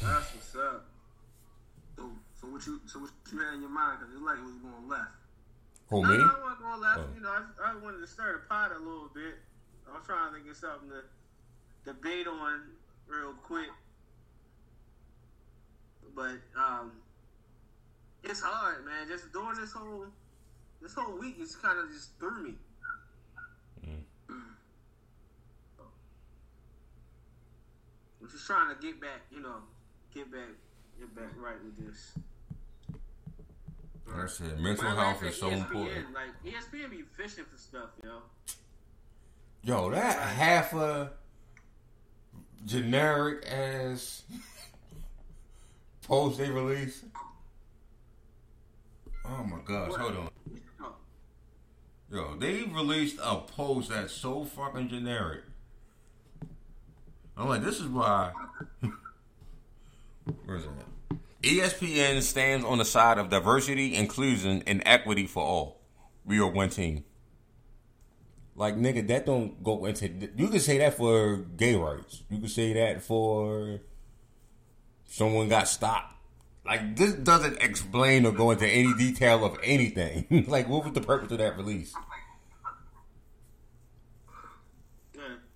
[0.00, 0.86] That's what's up.
[1.96, 2.10] So,
[2.40, 3.98] so what you so what you had in your mind?
[4.00, 5.25] Because it's like it was going left.
[5.88, 6.18] Who me?
[6.18, 6.98] no, I wasn't going left.
[6.98, 7.06] Oh.
[7.14, 9.38] You know, I, I wanted to stir the pot a little bit.
[9.88, 11.02] I was trying to of something to
[11.92, 12.62] debate on
[13.06, 13.70] real quick.
[16.14, 16.92] But um,
[18.24, 19.06] it's hard, man.
[19.08, 20.06] Just doing this whole
[20.82, 22.54] this whole week is kind of just threw me.
[28.26, 29.62] I'm just trying to get back, you know,
[30.12, 30.48] get back,
[30.98, 32.18] get back right with this.
[34.08, 36.06] Like I said, mental health life is so ESPN, important.
[36.14, 38.22] Like ESPN be fishing for stuff, yo.
[39.62, 41.10] Yo, that half a
[42.64, 44.22] generic ass
[46.06, 47.04] post they release.
[49.24, 50.30] Oh my gosh, hold on.
[52.10, 55.42] Yo, they released a post that's so fucking generic.
[57.36, 58.32] I'm like, this is why.
[60.44, 60.86] Where's it at?
[60.86, 60.95] E
[61.42, 65.80] ESPN stands on the side of diversity, inclusion, and equity for all.
[66.24, 67.04] We are one team.
[68.54, 70.08] Like nigga, that don't go into.
[70.36, 72.22] You can say that for gay rights.
[72.30, 73.80] You can say that for
[75.04, 76.14] someone got stopped.
[76.64, 80.46] like this doesn't explain or go into any detail of anything.
[80.48, 81.94] like, what was the purpose of that release?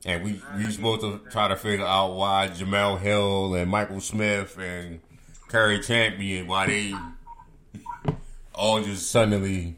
[0.05, 4.59] And we we supposed to try to figure out why Jemele Hill and Michael Smith
[4.59, 5.01] and
[5.51, 6.95] Cari Champion why they
[8.55, 9.77] all just suddenly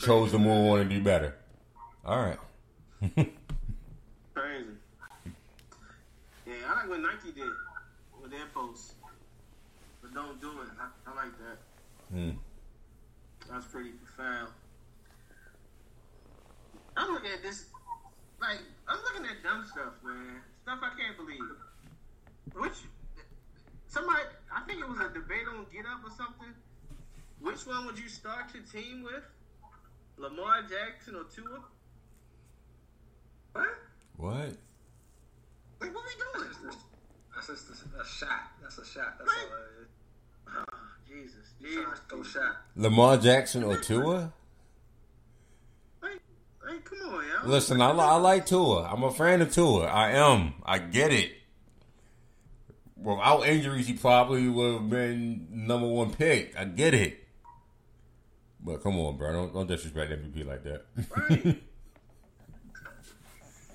[0.00, 1.34] chose to move on and do better.
[2.06, 2.38] All right.
[4.34, 4.70] Crazy.
[6.46, 7.50] Yeah, I like what Nike did
[8.22, 8.94] with their posts.
[10.00, 10.68] But don't do it.
[10.80, 11.58] I, I like that.
[12.14, 12.30] Hmm.
[13.50, 14.48] That's pretty profound.
[16.96, 17.66] I'm looking at this,
[18.40, 20.40] like, I'm looking at dumb stuff, man.
[20.62, 21.40] Stuff I can't believe.
[22.54, 22.78] Which,
[23.88, 24.22] somebody,
[24.54, 26.54] I think it was a debate on Get Up or something.
[27.40, 29.22] Which one would you start your team with?
[30.16, 31.60] Lamar Jackson or Tua?
[33.52, 33.66] What?
[34.16, 34.52] What?
[35.80, 36.74] Like, what are we doing?
[37.34, 38.50] That's just a, a shot.
[38.60, 39.18] That's a shot.
[39.18, 39.88] That's all it is.
[40.48, 40.64] Oh,
[41.08, 41.54] Jesus.
[41.60, 42.00] Trying Jesus.
[42.08, 42.56] throw shot.
[42.74, 44.32] Lamar Jackson or Tua?
[46.02, 46.20] Like,
[46.66, 47.48] like, come on, y'all.
[47.48, 48.82] Listen, I, li- I like Tua.
[48.92, 49.86] I'm a fan of Tua.
[49.86, 50.54] I am.
[50.64, 51.32] I get it.
[53.02, 56.54] Without injuries, he probably would have been number one pick.
[56.58, 57.24] I get it.
[58.60, 59.32] But come on, bro.
[59.32, 60.84] Don't, don't disrespect MVP like that.
[61.16, 61.44] Right.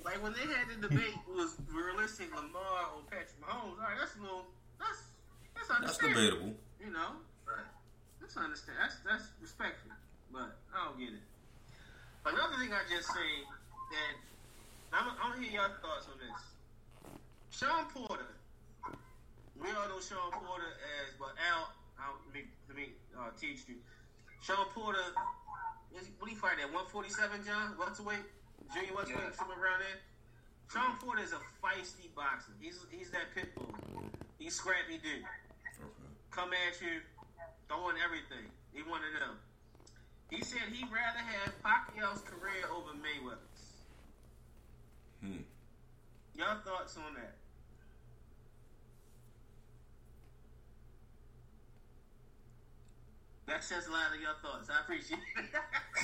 [0.04, 3.80] like when they had the debate was realistic Lamar or Patrick Mahomes.
[3.80, 4.45] All right, that's a little
[4.80, 5.02] that's
[5.56, 6.54] that's understandable.
[6.84, 7.16] You know,
[7.48, 7.64] Right.
[8.20, 8.78] that's understand.
[8.82, 9.91] That's that's respectful,
[10.32, 11.24] but I don't get it.
[12.26, 14.14] Another thing I just say that
[14.91, 16.41] I'm I'm gonna hear your thoughts on this.
[17.58, 18.12] Shawn Porter.
[19.64, 23.64] We all know Shawn Porter as, but Al, I'll, let me let me uh, teach
[23.72, 23.80] you.
[24.44, 24.99] Shawn Porter,
[25.95, 26.68] is, what do you fight at?
[26.68, 27.80] 147, John?
[27.80, 28.27] Welterweight?
[28.76, 29.40] Junior welterweight, Yeah.
[29.40, 30.03] somewhere around there?
[30.68, 32.52] Shawn Porter is a feisty boxer.
[32.60, 33.72] He's he's that pit bull.
[34.35, 35.23] He's scrappy dude.
[36.31, 36.99] Come at you,
[37.72, 38.52] throwing everything.
[38.76, 39.40] He one of them.
[40.27, 43.64] He said he'd rather have Pacquiao's career over Mayweather's.
[45.23, 45.45] Hmm.
[46.35, 47.38] Your thoughts on that?
[53.54, 54.68] That says a lot of your thoughts.
[54.68, 55.46] I appreciate it.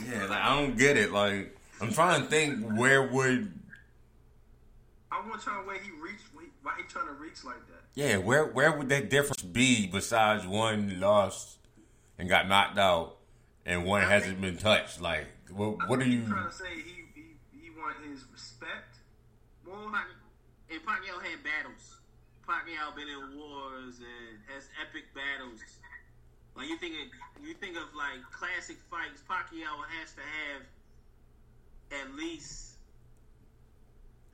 [0.14, 1.12] yeah, like, I don't get it.
[1.12, 3.52] Like, I'm trying to think where would,
[5.12, 6.26] I want trying where he reached.
[6.62, 7.82] Why he trying to reach like that?
[7.96, 11.58] yeah, where where would that difference be besides one lost
[12.20, 13.18] and got knocked out
[13.66, 15.02] and one hasn't been touched?
[15.02, 16.28] Like, what, what are you?
[16.28, 17.24] Trying to say he he,
[17.64, 18.98] he want his respect.
[19.66, 19.92] Well,
[20.70, 21.98] and Pacquiao had battles.
[22.48, 25.62] Pacquiao been in wars and has epic battles.
[26.60, 29.24] Like you think of, you think of like classic fights.
[29.24, 30.62] Pacquiao has to have
[32.04, 32.76] at least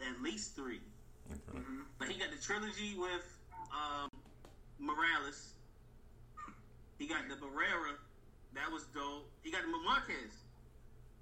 [0.01, 0.81] at least three.
[1.99, 3.29] Like he got the trilogy with
[3.69, 4.09] um,
[4.79, 5.53] Morales.
[6.97, 7.93] He got the Barrera.
[8.55, 9.29] That was dope.
[9.43, 10.33] He got the Marquez.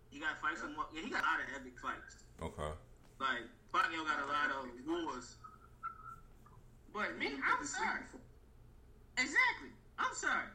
[0.10, 1.02] He got fights with Mar- yeah.
[1.02, 2.24] He got a lot of epic fights.
[2.42, 2.72] Okay.
[3.20, 3.44] Like
[3.74, 5.36] Pacquiao got a lot of wars.
[6.94, 8.08] But me, I'm sorry.
[9.18, 9.76] Exactly.
[10.00, 10.48] I'm sorry.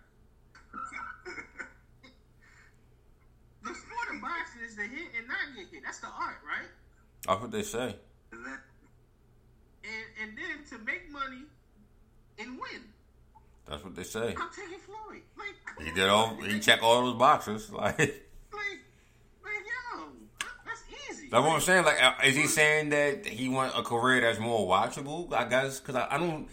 [3.62, 5.82] The sport of boxing is to hit and not get hit.
[5.84, 6.68] That's the art, right?
[7.26, 7.96] That's what they say.
[8.32, 11.44] And and then to make money
[12.38, 12.82] and win.
[13.68, 14.34] That's what they say.
[14.38, 15.22] I'm taking Floyd.
[15.36, 16.36] Like He did all.
[16.36, 17.70] He checked all those boxes.
[17.78, 17.98] Like.
[17.98, 18.80] Like,
[19.44, 19.64] like
[19.94, 20.06] yo,
[20.64, 21.28] that's easy.
[21.30, 21.84] That's what I'm saying.
[21.84, 25.32] Like, uh, is he saying that he want a career that's more watchable?
[25.32, 26.48] I guess because I, I don't,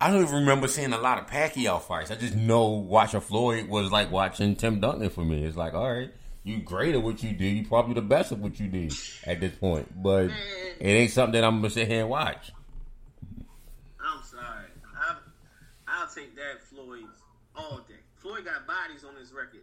[0.00, 2.10] I don't even remember seeing a lot of Pacquiao fights.
[2.10, 5.44] I just know watching Floyd was like watching Tim Duncan for me.
[5.44, 6.12] It's like, all right,
[6.42, 7.44] you great at what you do.
[7.44, 8.88] You probably the best at what you do
[9.26, 10.30] at this point, but
[10.78, 12.52] it ain't something that I'm gonna sit here and watch.
[14.00, 14.66] I'm sorry.
[14.96, 15.16] I,
[15.88, 17.06] I'll take that Floyd
[17.56, 17.94] all day.
[18.16, 19.62] Floyd got bodies on his record.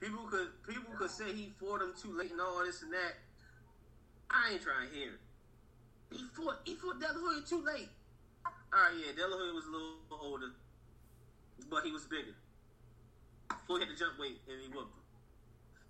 [0.00, 3.14] People could people could say he fought him too late and all this and that.
[4.30, 6.16] I ain't trying to hear it.
[6.16, 7.88] He fought he fought De La too late.
[8.68, 10.52] All right, yeah, De La Hoya was a little older,
[11.70, 12.36] but he was bigger.
[13.64, 15.04] Floyd had to jump weight and he whooped him.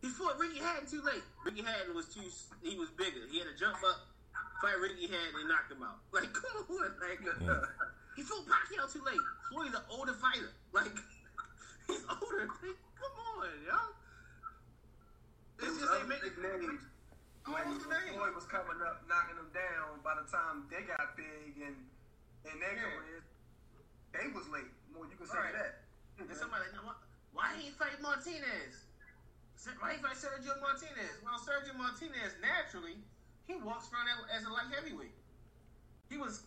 [0.02, 1.26] He fought Ricky Hatton too late.
[1.42, 2.22] Ricky Hatton was too
[2.62, 3.26] he was bigger.
[3.30, 3.98] He had to jump up,
[4.62, 5.98] fight Ricky Hatton and knocked him out.
[6.14, 7.18] Like come on, like.
[8.14, 9.18] He fought Pacquiao too late.
[9.50, 10.50] Floyd's an older fighter.
[10.70, 10.92] Like,
[11.88, 12.44] he's older.
[12.44, 13.78] Like, come on, yo.
[15.58, 16.82] It's It just they other make big names
[17.48, 18.20] when what's the name?
[18.20, 20.04] Floyd was coming up, knocking them down.
[20.04, 21.74] By the time they got big and
[22.44, 23.20] in their Yeah.
[24.12, 24.70] they was late.
[24.92, 25.52] More you can say Right.
[25.52, 25.84] that.
[26.18, 26.94] And somebody, know?
[27.32, 28.86] Why he fight Martinez?
[29.78, 31.22] Why he fight Sergio Martinez?
[31.22, 33.02] Well, Sergio Martinez naturally
[33.48, 35.16] he walks around as a light heavyweight.
[36.10, 36.44] He was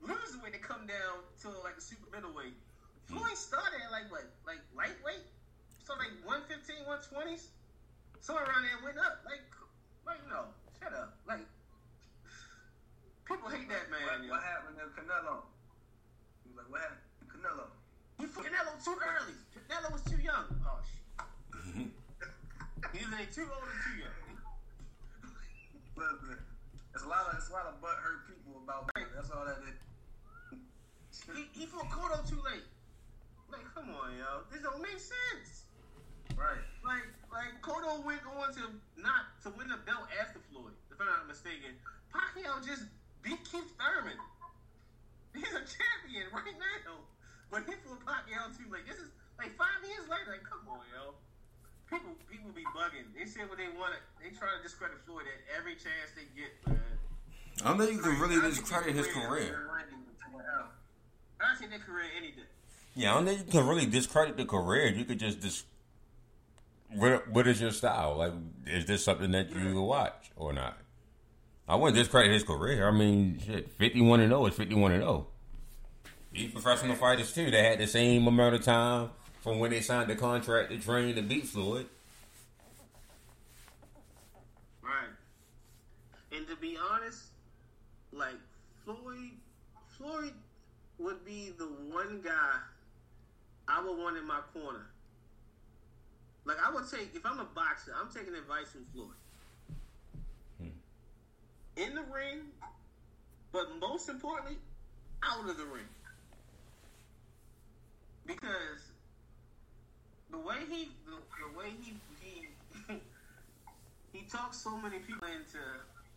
[0.00, 2.54] losing weight to come down to like a super middleweight.
[3.10, 3.18] Hmm.
[3.18, 4.06] Floyd started at like
[4.74, 5.26] lightweight,
[5.82, 7.50] so like 115, 120s,
[8.20, 9.26] somewhere around there went up.
[9.26, 9.42] Like,
[10.06, 10.46] like no,
[10.78, 11.18] shut up.
[11.26, 11.44] Like,
[13.26, 14.00] people hate that man.
[14.06, 14.30] What, yo.
[14.30, 15.42] what happened to Canelo?
[16.46, 17.66] He was like, what happened to Canelo?
[18.22, 19.34] He put Canelo too early.
[19.58, 20.46] Canelo was too young.
[20.62, 21.90] Oh shit.
[22.94, 24.24] Either they too old or too young.
[25.96, 26.38] Listen,
[26.94, 29.06] It's a lot of it's a lot of butt hurt people about that.
[29.14, 29.78] That's all that is.
[31.30, 32.66] He, he fought Cotto too late.
[33.48, 34.42] Like, come on, yo.
[34.50, 35.70] This don't make sense.
[36.34, 36.58] Right.
[36.82, 41.06] Like, like Cotto went on to not to win the belt after Floyd, if I'm
[41.06, 41.78] not mistaken.
[42.10, 42.90] Pacquiao just
[43.22, 44.18] beat Keith Thurman.
[45.32, 46.98] He's a champion right now.
[47.50, 48.82] But he fought Pacquiao too late.
[48.90, 50.34] This is like five years later.
[50.34, 51.14] Like, come on, yo.
[51.86, 53.06] People, people be bugging.
[53.14, 53.94] They say what they want.
[54.18, 56.80] They try to discredit Floyd at every chance they get, man.
[57.62, 59.68] I don't think you can really discredit his career.
[61.40, 62.42] I see their career any day.
[62.94, 64.86] Yeah, I don't think you can really discredit the career.
[64.86, 65.64] You could just dis.
[66.90, 68.16] What, what is your style?
[68.18, 68.32] Like,
[68.66, 70.78] is this something that you watch or not?
[71.68, 72.86] I wouldn't discredit his career.
[72.88, 75.26] I mean, shit, fifty-one and zero is fifty-one and zero.
[76.32, 77.50] These professional fighters too.
[77.50, 79.10] They had the same amount of time
[79.40, 81.86] from when they signed the contract to train to beat Floyd.
[84.82, 85.10] Right.
[86.32, 87.22] And to be honest,
[88.16, 88.38] like
[88.84, 89.30] Floyd,
[89.98, 90.32] Floyd
[90.98, 92.58] would be the one guy
[93.66, 94.86] I would want in my corner.
[96.44, 99.08] Like I would take if I'm a boxer, I'm taking advice from Floyd.
[100.60, 101.82] Hmm.
[101.82, 102.42] In the ring,
[103.52, 104.58] but most importantly,
[105.22, 105.88] out of the ring.
[108.26, 108.92] Because
[110.30, 112.46] the way he the, the way he he
[114.12, 115.58] he talks so many people into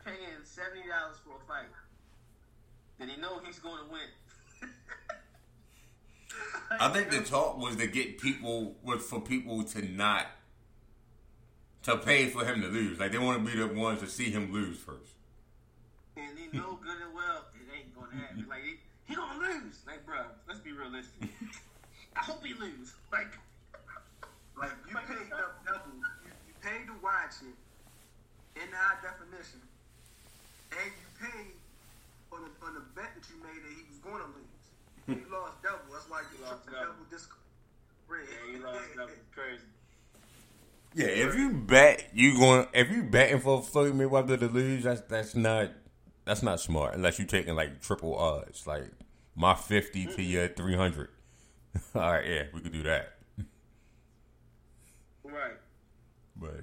[0.04, 1.72] paying seventy dollars for a fight
[3.00, 4.02] that he know he's going to win.
[6.80, 10.28] I think the talk was to get people was for people to not
[11.84, 13.00] to pay for him to lose.
[13.00, 15.14] Like they want to be the ones to see him lose first.
[16.18, 18.46] and he know good and well it ain't going to happen.
[18.50, 18.76] Like he,
[19.06, 19.80] he gonna lose.
[19.88, 21.30] Like bro, let's be realistic.
[22.16, 22.94] I hope he lose.
[23.12, 23.38] Like
[24.60, 25.96] Like you paid uh, dou- double,
[26.26, 27.56] you, you paid to watch it
[28.62, 29.62] in high definition,
[30.72, 31.54] and you paid
[32.68, 34.66] on the on bet that you made that he was going to lose.
[35.08, 35.34] You hmm.
[35.34, 35.80] lost double.
[35.92, 36.86] That's why you Lost took the double.
[36.94, 37.32] double disc.
[38.28, 38.80] yeah, he lost.
[38.98, 39.64] That was crazy.
[40.94, 45.02] Yeah, if you bet you going if you betting for Floyd Mayweather to lose, that's
[45.02, 45.72] that's not
[46.26, 48.92] that's not smart unless you're taking like triple odds, like
[49.36, 51.10] my fifty to your three hundred.
[51.96, 53.14] All right, yeah, we could do that,
[55.24, 55.58] Right.
[56.36, 56.62] but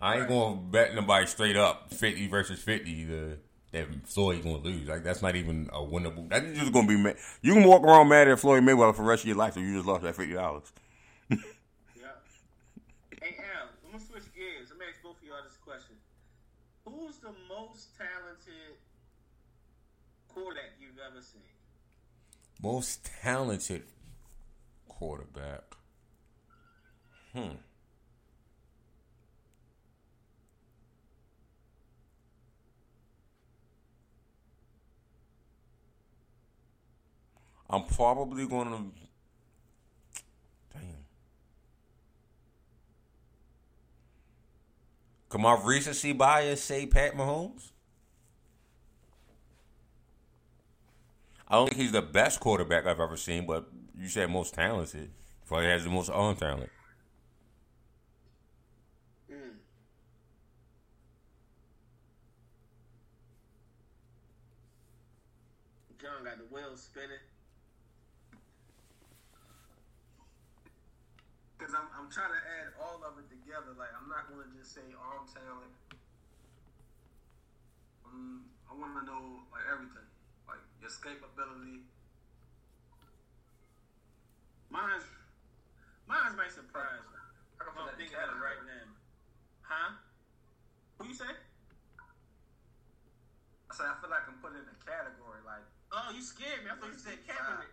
[0.00, 3.38] I ain't gonna bet nobody straight up fifty versus fifty to
[3.74, 4.88] that Floyd gonna lose.
[4.88, 6.28] Like that's not even a winnable.
[6.28, 7.16] That's just gonna be mad.
[7.42, 9.62] You can walk around mad at Floyd Mayweather for the rest of your life if
[9.62, 10.72] you just lost that fifty dollars.
[11.30, 12.06] Yeah.
[13.20, 14.70] Hey Al, I'm gonna switch gears.
[14.70, 15.96] I'm gonna ask both of y'all this question.
[16.86, 18.76] Who's the most talented
[20.28, 21.42] quarterback you've ever seen?
[22.62, 23.82] Most talented
[24.88, 25.62] quarterback.
[27.34, 27.56] Hmm.
[37.74, 38.76] I'm probably going to.
[40.72, 40.82] Damn.
[45.28, 47.72] Can my recency bias say Pat Mahomes?
[51.48, 53.68] I don't think he's the best quarterback I've ever seen, but
[53.98, 55.10] you said most talented.
[55.46, 56.70] Probably has the most arm talent.
[59.28, 59.36] Mm.
[66.00, 67.18] John got the wheels spinning.
[71.64, 73.74] Because I'm, I'm trying to add all of it together.
[73.74, 75.74] Like, I'm not going to just say arm talent.
[78.06, 80.06] Um, I want to know, like, everything.
[80.46, 81.82] Like, your escapability.
[84.70, 85.06] Mine's
[86.06, 87.18] mine's might surprise you.
[87.58, 88.86] I can I'm put that in thinking of it right now.
[89.62, 89.90] Huh?
[90.98, 91.30] Who you say?
[91.30, 91.34] I
[93.74, 95.38] said, I feel like I'm putting it in a category.
[95.46, 95.62] Like,
[95.94, 96.70] Oh, you scared me.
[96.70, 97.70] I thought you said Kaepernick.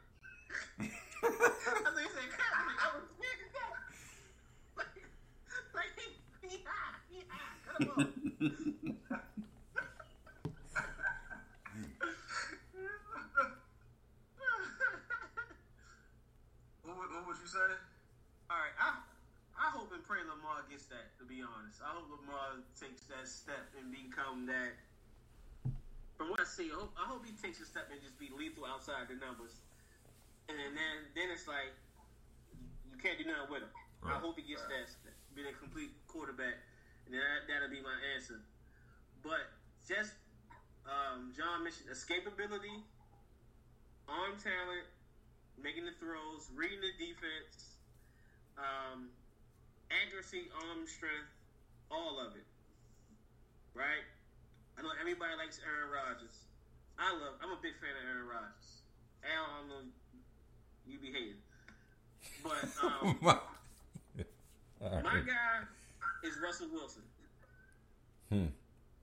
[0.78, 2.78] I thought you said Kaepernick.
[2.78, 3.82] I was scared to death.
[4.78, 4.94] Like,
[5.74, 7.02] like he, he high.
[7.10, 7.58] He high.
[7.66, 7.71] Cut him off.
[16.84, 17.60] What, would- what would you say?
[18.50, 18.98] All right, I
[19.56, 21.14] I hope and pray Lamar gets that.
[21.22, 24.74] To be honest, I hope Lamar takes that step and become that.
[26.18, 28.30] From what I see, I hope, I hope he takes a step and just be
[28.34, 29.54] lethal outside the numbers.
[30.50, 31.72] and then then it's like
[32.92, 33.74] you can't do nothing with him.
[34.02, 34.90] I hope he gets that
[35.38, 36.58] being a complete quarterback,
[37.06, 38.42] and that, that'll be my answer.
[39.24, 39.50] But
[39.88, 40.14] just
[40.86, 42.82] um, John mentioned escapability,
[44.10, 44.88] arm talent,
[45.62, 47.78] making the throws, reading the defense,
[48.58, 49.10] um,
[49.92, 51.30] accuracy, arm strength,
[51.90, 52.48] all of it.
[53.74, 54.04] Right?
[54.78, 56.48] I know everybody likes Aaron Rodgers.
[56.98, 57.40] I love.
[57.42, 58.82] I'm a big fan of Aaron Rodgers.
[59.24, 59.82] Al, I know
[60.86, 61.42] you be hating,
[62.42, 63.38] but um, my
[64.82, 65.26] right.
[65.26, 65.70] guy
[66.24, 67.04] is Russell Wilson.
[68.30, 68.48] Hmm.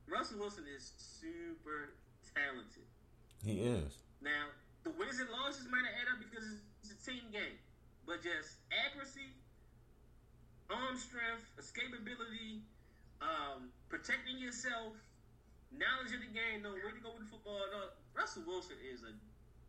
[0.09, 1.93] Russell Wilson is super
[2.35, 2.87] talented.
[3.45, 3.99] He is.
[4.23, 4.49] Now,
[4.85, 6.47] the wins and losses might have added up because
[6.83, 7.59] it's a team game,
[8.07, 9.29] but just accuracy,
[10.71, 12.63] arm strength, escapability,
[13.21, 14.95] um, protecting yourself,
[15.71, 17.61] knowledge of the game, knowing where to go with the football.
[17.71, 19.13] No, Russell Wilson is a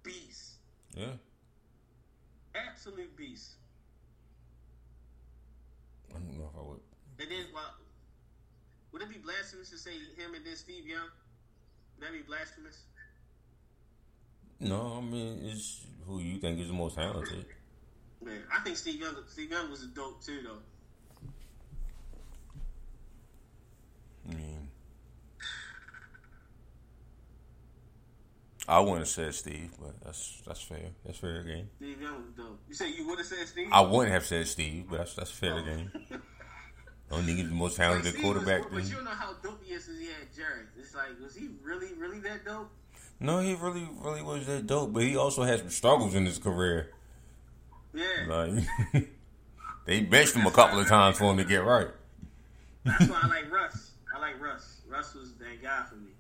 [0.03, 0.55] beast,
[0.95, 1.13] Yeah.
[2.55, 3.57] absolute beast.
[6.09, 6.79] I don't know if I would.
[7.19, 7.73] And then, well,
[8.91, 11.09] would it be blasphemous to say him and then Steve Young?
[11.97, 12.83] Would that be blasphemous?
[14.59, 17.45] No, I mean it's who you think is the most talented.
[18.23, 19.15] Man, I think Steve Young.
[19.27, 20.57] Steve Young was a dope too, though.
[24.29, 24.67] I mean,
[28.67, 30.89] I wouldn't have said Steve, but that's that's fair.
[31.05, 31.69] That's fair game.
[31.77, 32.59] Steve Young was dope.
[32.67, 33.69] You say you would have said Steve?
[33.71, 35.63] I wouldn't have said Steve, but that's that's fair oh.
[35.63, 35.91] game.
[37.11, 38.71] I don't think he's the most Like, talented Steve quarterback.
[38.71, 40.65] Was, but you don't know how dope he is since he had Jerry.
[40.77, 42.69] It's like, was he really, really that dope?
[43.19, 46.37] No, he really, really was that dope, but he also had some struggles in his
[46.37, 46.91] career.
[47.93, 48.05] Yeah.
[48.27, 48.63] Like
[49.85, 51.87] they benched him a couple of times for him to get right.
[52.85, 53.91] That's why I like Russ.
[54.15, 54.81] I like Russ.
[54.87, 56.11] Russ was that guy for me.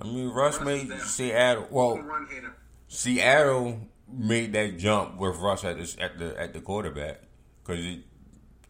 [0.00, 1.68] I mean, Russ Russ made Seattle.
[1.70, 2.04] Well,
[2.88, 3.80] Seattle
[4.12, 7.20] made that jump with Russ at the at the at the quarterback
[7.64, 7.84] because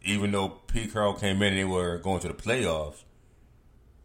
[0.02, 3.04] even though Pete Carroll came in, and they were going to the playoffs.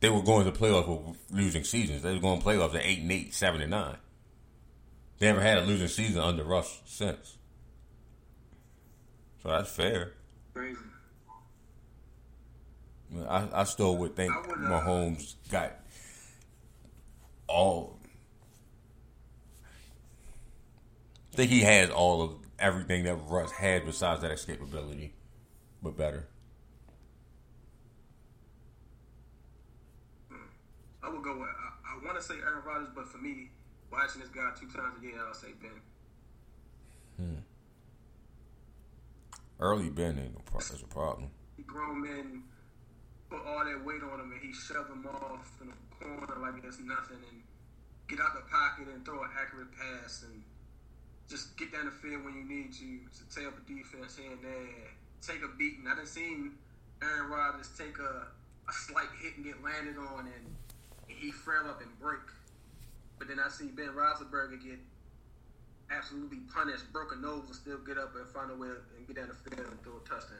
[0.02, 2.02] They were going to the playoffs with losing seasons.
[2.04, 3.98] They were going to playoffs at eight and eight, seven and nine.
[5.18, 7.38] They never had a losing season under Russ since.
[9.42, 10.14] So that's fair.
[10.54, 10.78] Crazy.
[13.30, 15.74] I, I still would think would, uh, Mahomes got
[17.48, 18.00] all.
[21.34, 25.12] I think he has all of everything that Russ had besides that escapability,
[25.82, 26.28] but better.
[31.04, 33.50] I would go with, I, I want to say Aaron Rodgers, but for me,
[33.92, 35.82] watching this guy two times a year, I'll say Ben.
[37.18, 37.36] Hmm.
[39.60, 41.30] Early Ben ain't no pro- is a problem.
[41.56, 42.44] He grown men
[43.30, 46.64] put all that weight on him and he shoved him off in the corner like
[46.64, 47.42] it's nothing and
[48.08, 50.44] get out the pocket and throw an accurate pass and
[51.30, 54.32] just get down the field when you need to to tear up the defense here
[54.32, 54.92] and there.
[55.26, 55.86] Take a beating.
[55.92, 56.52] I done seen
[57.02, 58.28] Aaron Rodgers take a,
[58.70, 60.56] a slight hit and get landed on and
[61.08, 62.22] he frail up and break.
[63.18, 64.80] But then I see Ben Roethlisberger get
[65.90, 69.30] absolutely punished, broken nose, and still get up and find a way and get down
[69.30, 70.38] the field and throw a touchdown.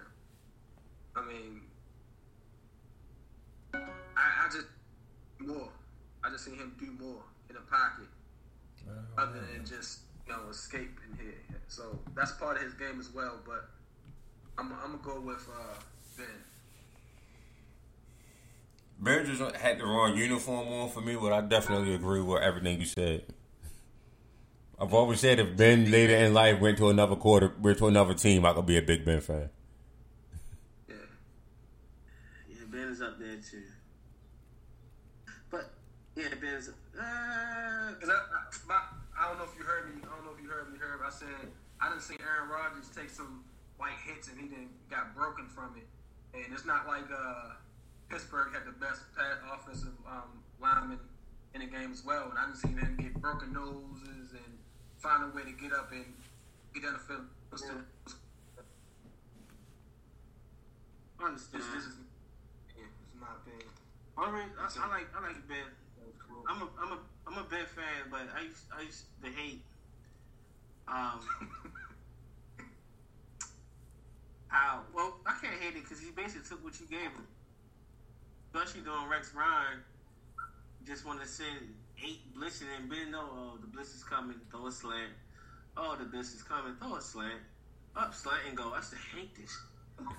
[1.16, 1.62] I mean,
[3.74, 3.80] I,
[4.18, 4.68] I just
[5.40, 5.70] more.
[6.24, 8.08] I just seen him do more in the pocket,
[8.90, 11.38] oh, other than just you know escape and hit.
[11.68, 13.40] So that's part of his game as well.
[13.46, 13.70] But
[14.58, 15.80] I'm, I'm gonna go with uh,
[16.18, 16.26] Ben.
[19.00, 22.80] Ben just had the wrong uniform on for me, but I definitely agree with everything
[22.80, 23.24] you said.
[24.80, 28.14] I've always said if Ben later in life went to another quarter, went to another
[28.14, 29.50] team, I could be a big Ben fan.
[30.88, 30.96] Yeah.
[32.50, 33.64] Yeah, Ben is up there too.
[35.50, 35.72] But
[36.16, 36.70] yeah, Ben's.
[36.70, 38.18] Uh, I, I,
[38.68, 38.80] my,
[39.18, 40.02] I don't know if you heard me.
[40.04, 40.80] I don't know if you heard me.
[40.82, 41.02] Herb.
[41.06, 41.28] I said
[41.80, 43.44] I didn't see Aaron Rodgers take some
[43.80, 45.88] like hits and he didn't got broken from it.
[46.34, 47.56] And it's not like uh,
[48.10, 49.02] Pittsburgh had the best
[49.52, 51.00] offensive um, lineman
[51.54, 52.30] in the game as well.
[52.30, 54.58] And I didn't see them get broken noses and
[54.98, 56.06] find a way to get up and
[56.74, 57.26] get down the field.
[57.56, 57.88] Still-
[61.18, 61.64] I understand.
[61.64, 61.96] This, this is
[62.76, 63.72] yeah, this is my opinion.
[64.18, 65.64] I, mean, I, I like I like Ben.
[66.50, 69.64] I'm a I'm a I'm a Ben fan, but I used I used to hate.
[70.88, 71.20] Um.
[74.48, 77.28] how well I can't hate it because he basically took what you gave him.
[78.54, 79.80] Especially doing Rex Ryan,
[80.86, 83.12] just want to send eight blitzing and Ben.
[83.12, 85.12] No, oh the blitz is coming, throw a slant.
[85.76, 87.42] Oh the blitz is coming, throw a slant.
[87.96, 88.74] Up slant and go.
[88.74, 89.58] I said hate this.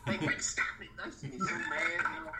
[0.06, 0.88] Like Rex, stop it!
[1.02, 2.02] I used to be so mad.
[2.02, 2.30] Know?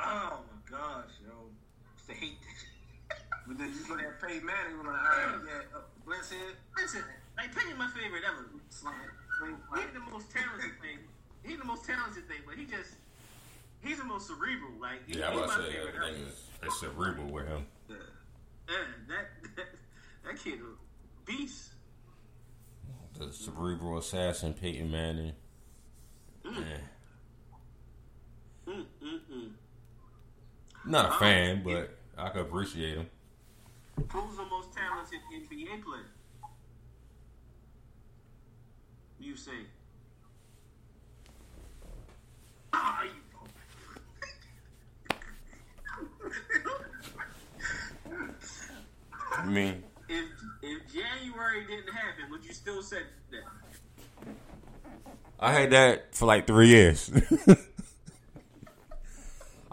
[0.00, 1.32] Oh my gosh, yo.
[1.32, 2.64] I used to hate this.
[3.46, 6.56] But then you look at Peyton Manning, you're like, all right, yeah, uh, blitz talented.
[6.76, 7.02] Listen,
[7.36, 8.44] like Peyton, my favorite ever.
[8.68, 8.94] Slam.
[9.44, 10.98] He ain't the most talented thing.
[11.42, 12.94] He ain't the most talented thing, but he just
[13.80, 14.72] he's the most cerebral.
[14.80, 17.66] Like he, Yeah, I was my about to say everything is it's cerebral with him.
[17.88, 17.96] Yeah,
[19.08, 19.26] that
[19.56, 19.66] that,
[20.24, 21.70] that kid a beast.
[23.18, 25.32] The cerebral assassin Peyton Manning.
[26.44, 26.80] Man.
[28.68, 29.50] Mm, mm, mm.
[30.84, 33.06] Not a fan, but I could appreciate him.
[33.96, 36.06] Who's the most talented NBA player?
[39.26, 39.50] You say.
[42.72, 43.10] Ah, you.
[49.48, 50.26] Mean, If
[50.62, 53.42] if January didn't happen, would you still say that?
[55.40, 57.10] I had that for like three years.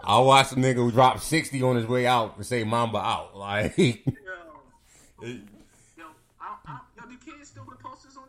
[0.00, 3.36] I watched a nigga who dropped 60 on his way out and say Mamba out.
[3.38, 3.92] Like, Yo,
[5.22, 6.06] yo,
[6.40, 8.24] I, I, yo, do kids still put posters on?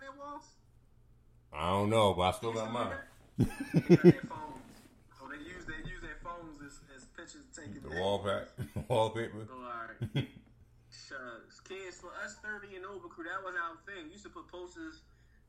[1.57, 2.91] I don't know, but I still got mine.
[3.37, 4.75] They got their phones.
[5.19, 5.65] So they use
[6.01, 7.81] their phones as, as pictures taken.
[7.83, 8.47] The wallpaper.
[8.87, 9.47] wallpaper.
[9.51, 10.27] Oh, all right.
[10.89, 11.59] Shucks.
[11.67, 14.05] Kids, for us 30 and over crew, that was our thing.
[14.05, 15.01] We used to put posters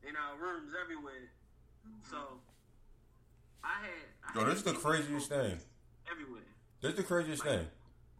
[0.07, 1.31] in our rooms everywhere.
[1.87, 2.11] Mm-hmm.
[2.11, 2.17] So,
[3.63, 4.07] I had.
[4.23, 5.59] I Yo, had this is the craziest thing.
[6.11, 6.41] Everywhere.
[6.81, 7.67] This is the craziest thing.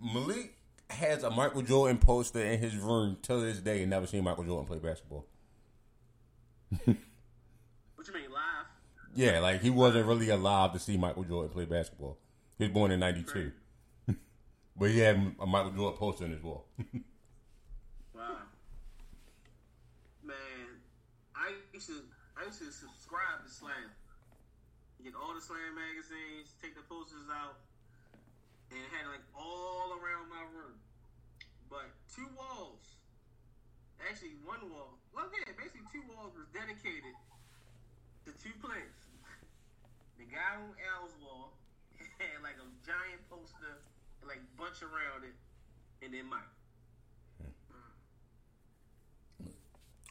[0.02, 0.56] Malik
[0.90, 4.46] has a Michael Jordan poster in his room till this day and never seen Michael
[4.46, 5.26] Jordan play basketball.
[6.70, 8.68] What you mean, live?
[9.18, 12.19] Yeah, like he wasn't really alive to see Michael Jordan play basketball.
[12.60, 13.52] He was born in '92,
[14.77, 16.65] but he had a Michael Jordan poster in his wall.
[18.14, 18.49] Wow.
[20.26, 20.69] Man,
[21.38, 22.02] I used to
[22.34, 23.89] I used to subscribe to Slam.
[25.03, 27.61] Get all the Slam magazines, take the posters out,
[28.73, 30.77] and had like all around my room.
[31.69, 32.98] But two walls,
[34.10, 37.14] actually one wall, well yeah, basically two walls was dedicated
[38.26, 39.07] to two players.
[40.18, 41.53] The guy on Al's wall
[42.18, 43.77] had like a giant poster,
[44.26, 45.35] like bunch around it,
[46.03, 46.41] and then Mike.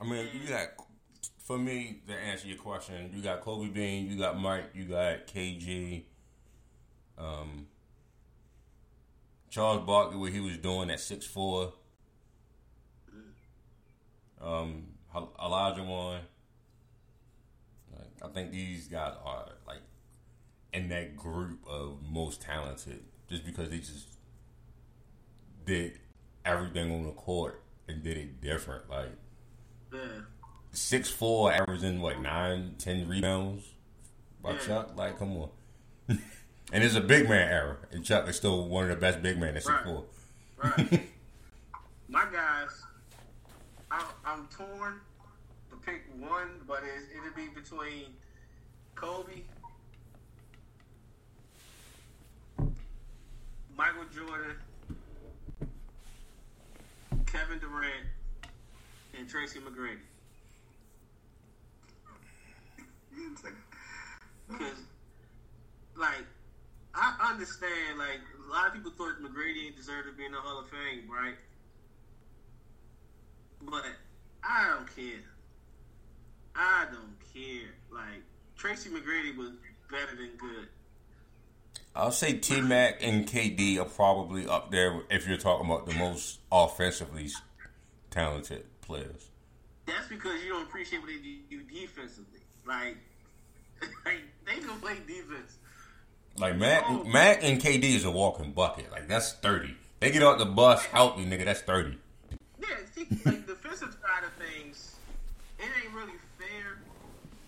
[0.00, 0.68] I mean, you got
[1.38, 5.26] for me to answer your question, you got Kobe Bean, you got Mike, you got
[5.26, 6.02] KG,
[7.16, 7.66] um,
[9.48, 11.72] Charles Barkley, what he was doing at six four,
[14.40, 16.18] um, Olajuwon.
[17.92, 19.80] Like, I think these guys are like
[20.76, 24.06] in that group of most talented, just because they just
[25.64, 25.98] did
[26.44, 29.10] everything on the court and did it different, like
[29.92, 30.20] Yeah.
[30.72, 33.64] six four, averaging what nine, ten rebounds
[34.42, 34.58] by Yeah.
[34.66, 34.96] Chuck.
[34.96, 35.50] Like, come on.
[36.08, 39.38] and it's a big man era, and Chuck is still one of the best big
[39.38, 39.84] men at six Right.
[39.84, 40.04] four.
[40.62, 41.08] Right.
[42.08, 42.68] My guys,
[43.90, 45.00] I, I'm torn
[45.70, 48.04] to pick one, but it, it'll be between
[48.94, 49.42] Kobe,
[53.76, 54.56] Michael Jordan,
[57.26, 58.06] Kevin Durant,
[59.18, 59.98] and Tracy McGrady.
[64.48, 64.78] Because,
[65.96, 66.24] like,
[66.94, 70.60] I understand, like, a lot of people thought McGrady deserved to be in the Hall
[70.60, 71.34] of Fame, right?
[73.60, 73.84] But
[74.42, 75.24] I don't care.
[76.54, 77.74] I don't care.
[77.92, 78.22] Like,
[78.56, 79.50] Tracy McGrady was
[79.90, 80.68] better than good.
[81.96, 85.94] I'll say T Mac and KD are probably up there if you're talking about the
[85.94, 87.30] most offensively
[88.10, 89.30] talented players.
[89.86, 92.40] That's because you don't appreciate what they do defensively.
[92.66, 92.96] Like,
[94.04, 95.56] like they can play defense.
[96.38, 97.04] Like Mac, Oh.
[97.04, 98.90] Mac and KD is a walking bucket.
[98.92, 99.74] Like that's thirty.
[100.00, 101.44] They get out the bus healthy, nigga.
[101.46, 101.98] That's thirty.
[102.60, 104.96] Yeah, see, like defensive side of things,
[105.58, 106.78] it ain't really fair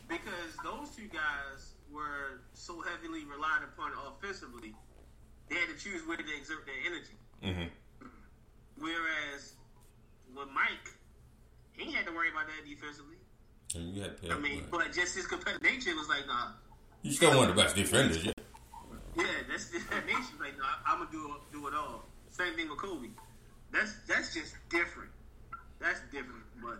[0.08, 1.47] because those two guys
[2.68, 4.76] so heavily relied upon offensively.
[5.48, 7.16] They had to choose where to exert their energy.
[7.42, 7.72] Mm-hmm.
[8.76, 9.54] Whereas
[10.36, 10.92] with Mike,
[11.72, 13.16] he had to worry about that defensively.
[13.74, 16.52] And you had I mean, but just his competitive nature was like, nah.
[17.02, 18.24] you still one of the best defenders.
[18.24, 18.32] Yeah.
[19.16, 20.36] Yeah, that's that nature.
[20.38, 22.04] Like, nah, I'm gonna do do it all.
[22.30, 23.08] Same thing with Kobe.
[23.72, 25.10] That's that's just different.
[25.80, 26.78] That's different, but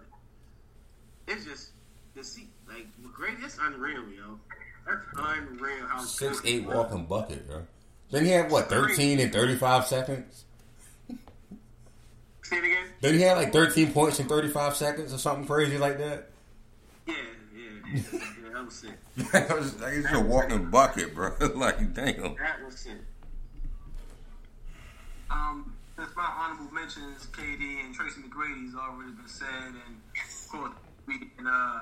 [1.27, 1.71] it's just
[2.15, 3.45] the see like McGrady.
[3.45, 4.39] It's unreal, yo.
[5.29, 5.87] Unreal.
[5.87, 7.63] How Six eight walking bucket, bro.
[8.11, 10.45] Then he had what thirteen and thirty five seconds.
[12.43, 12.85] Say it again.
[13.01, 16.31] Then he had like thirteen points in thirty five seconds or something crazy like that.
[17.07, 17.15] Yeah,
[17.55, 18.21] yeah, yeah.
[18.53, 18.99] That was sick.
[19.33, 21.35] that was like it's a walking bucket, bro.
[21.55, 22.35] like damn.
[22.37, 22.93] That was sick.
[25.31, 30.49] Um, that's my honorable honorable mentions, KD and Tracy McGrady's already been said, and of
[30.49, 30.73] course,
[31.07, 31.81] we and uh,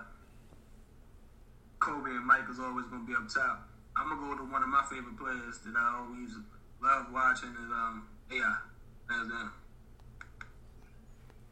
[1.80, 3.68] Kobe and Mike is always going to be up top.
[3.96, 6.30] I'm gonna go to one of my favorite players that I always
[6.82, 8.56] love watching is um AI.
[9.08, 9.50] Hands down.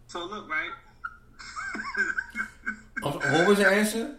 [0.09, 0.71] So look, right?
[3.03, 4.15] Oh, What was your answer?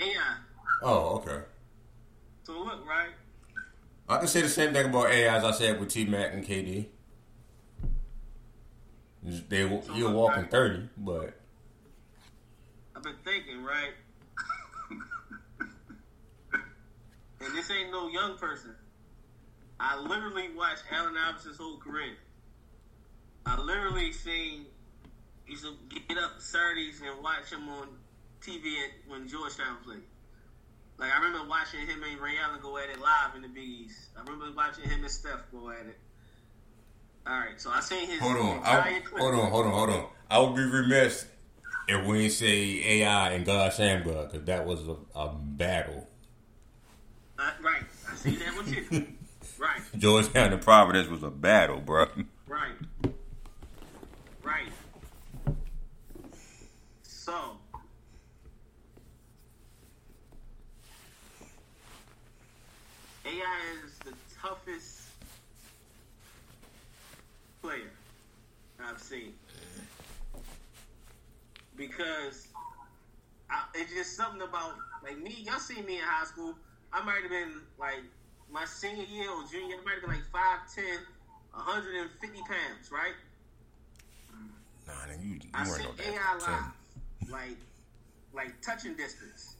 [0.00, 0.34] AI.
[0.82, 1.42] Oh, okay.
[2.44, 3.10] So look, right?
[4.08, 6.44] I can say the same thing about AI as I said with T Mac and
[6.44, 6.86] KD.
[9.22, 11.34] They he'll walk in thirty, but
[12.96, 13.92] I've been thinking, right?
[17.48, 18.74] And this ain't no young person.
[19.80, 22.14] I literally watched Allen Iverson's whole career.
[23.46, 24.66] I literally seen
[25.46, 25.74] used to
[26.08, 27.88] get up Saturdays and watch him on
[28.42, 30.02] TV at, when Georgetown played.
[30.98, 33.64] Like I remember watching him and Ray Allen go at it live in the Big
[33.64, 34.10] East.
[34.14, 35.98] I remember watching him and Steph go at it.
[37.26, 40.06] All right, so I seen his hold on, I, hold on, hold on, hold on.
[40.30, 41.26] I would be remiss
[41.86, 46.06] if we didn't say AI and God Shammgod because that was a, a battle.
[47.38, 49.06] Uh, right, I see that one too.
[49.58, 49.80] right.
[49.96, 52.06] Georgetown and Providence was a battle, bro.
[52.48, 52.72] Right.
[54.42, 54.72] Right.
[57.02, 57.32] So.
[63.24, 65.02] AI is the toughest
[67.62, 67.90] player
[68.82, 69.34] I've seen.
[71.76, 72.48] Because
[73.48, 74.74] I, it's just something about,
[75.04, 76.54] like me, y'all see me in high school.
[76.92, 78.02] I might have been like,
[78.50, 80.82] my senior year or junior, I might have been like 5'10,
[81.52, 83.14] 150 pounds, right?
[84.86, 87.56] Nah, then you, you I weren't no AI damn live, like,
[88.32, 89.56] like touching distance.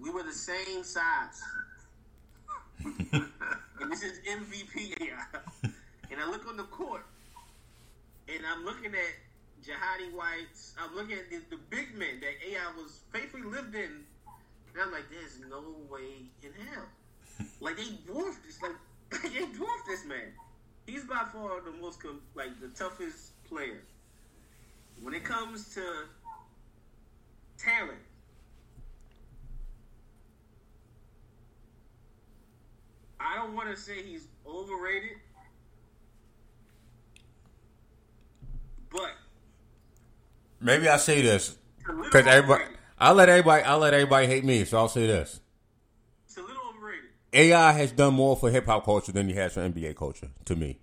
[0.00, 1.42] We were the same size,
[2.84, 5.40] and this is MVP AI.
[6.10, 7.04] and I look on the court,
[8.28, 9.14] and I'm looking at
[9.62, 10.74] Jihadi Whites.
[10.80, 14.04] I'm looking at the, the big men that AI was faithfully lived in,
[14.72, 16.84] and I'm like, there's no way in hell.
[17.60, 20.32] Like they dwarfed this, like they dwarfed this man.
[20.86, 23.82] He's by far the most com- like the toughest player.
[25.00, 25.82] When it comes to
[27.58, 27.98] talent,
[33.20, 35.18] I don't want to say he's overrated,
[38.90, 39.12] but
[40.62, 42.64] Maybe I say this because everybody.
[43.02, 43.64] I'll let everybody.
[43.64, 45.40] I'll let everybody hate me, so I'll say this.
[46.24, 47.10] it's a little overrated.
[47.32, 50.28] AI has done more for hip hop culture than he has for NBA culture.
[50.46, 50.78] To me,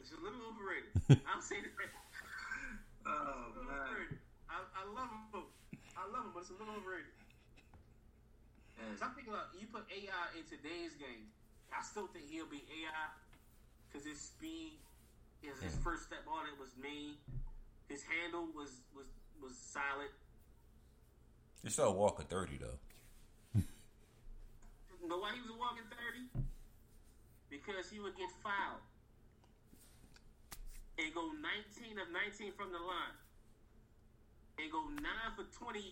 [0.00, 1.22] It's a little overrated.
[1.30, 1.70] I'll say that.
[3.06, 3.78] Oh It's a little man.
[3.86, 4.18] overrated.
[4.50, 5.46] I, I love him.
[5.94, 7.14] I love him, but it's a little overrated.
[8.82, 11.30] And So I'm thinking about you put AI in today's game.
[11.70, 13.06] I still think he'll be AI
[13.86, 14.82] because his speed,
[15.46, 17.14] his, his first step on it was mean.
[17.86, 19.06] His handle was was
[19.38, 20.10] was solid.
[21.62, 22.78] You still walking thirty though.
[25.02, 26.46] You know why he was walking thirty?
[27.50, 28.80] Because he would get fouled
[30.98, 33.16] and go 19 of 19 from the line
[34.58, 35.82] and go nine for 28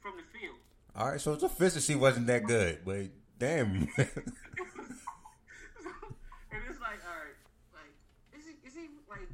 [0.00, 0.56] from the field.
[0.94, 3.08] All right, so his efficiency wasn't that good, but
[3.38, 3.66] damn.
[3.98, 4.08] and
[6.68, 7.38] it's like, all right,
[7.74, 7.94] like,
[8.38, 9.28] is he, is he like,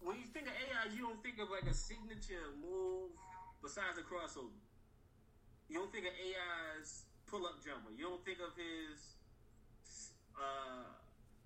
[0.00, 3.10] when you think of AI, you don't think of like a signature move
[3.64, 4.52] besides the crossover.
[5.72, 7.88] You don't think of AI's pull up jumper.
[7.96, 9.16] You don't think of his,
[10.36, 10.92] uh,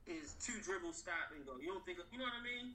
[0.02, 1.56] his two dribble stop and go.
[1.62, 2.74] You don't think of, you know what I mean?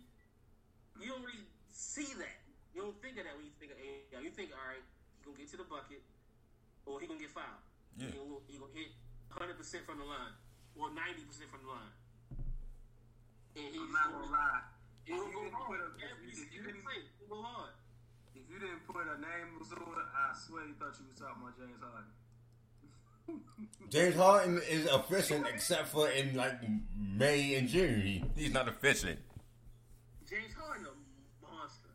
[1.03, 1.43] You don't really
[1.75, 2.39] see that.
[2.71, 4.23] You don't think of that when you think of AI.
[4.23, 6.01] You think, all right, he gonna get to the bucket,
[6.87, 7.61] or he gonna get fouled.
[7.99, 8.09] Yeah.
[8.09, 8.89] He gonna, he gonna hit
[9.35, 10.33] 100 percent from the line,
[10.79, 11.93] or 90 percent from the line.
[13.59, 14.63] And he's I'm not gonna lie.
[15.05, 15.81] He gonna If go you didn't hard.
[15.85, 17.73] a- Every if you single didn't- play, he go hard.
[18.53, 21.41] If you didn't put a name to it, I swear you thought you was talking
[21.41, 21.81] about James
[23.25, 23.41] Harden.
[23.89, 26.59] James Harden is efficient except for in like
[26.95, 28.01] May and June.
[28.01, 29.19] He, he's not efficient.
[30.29, 31.89] James Harden a monster.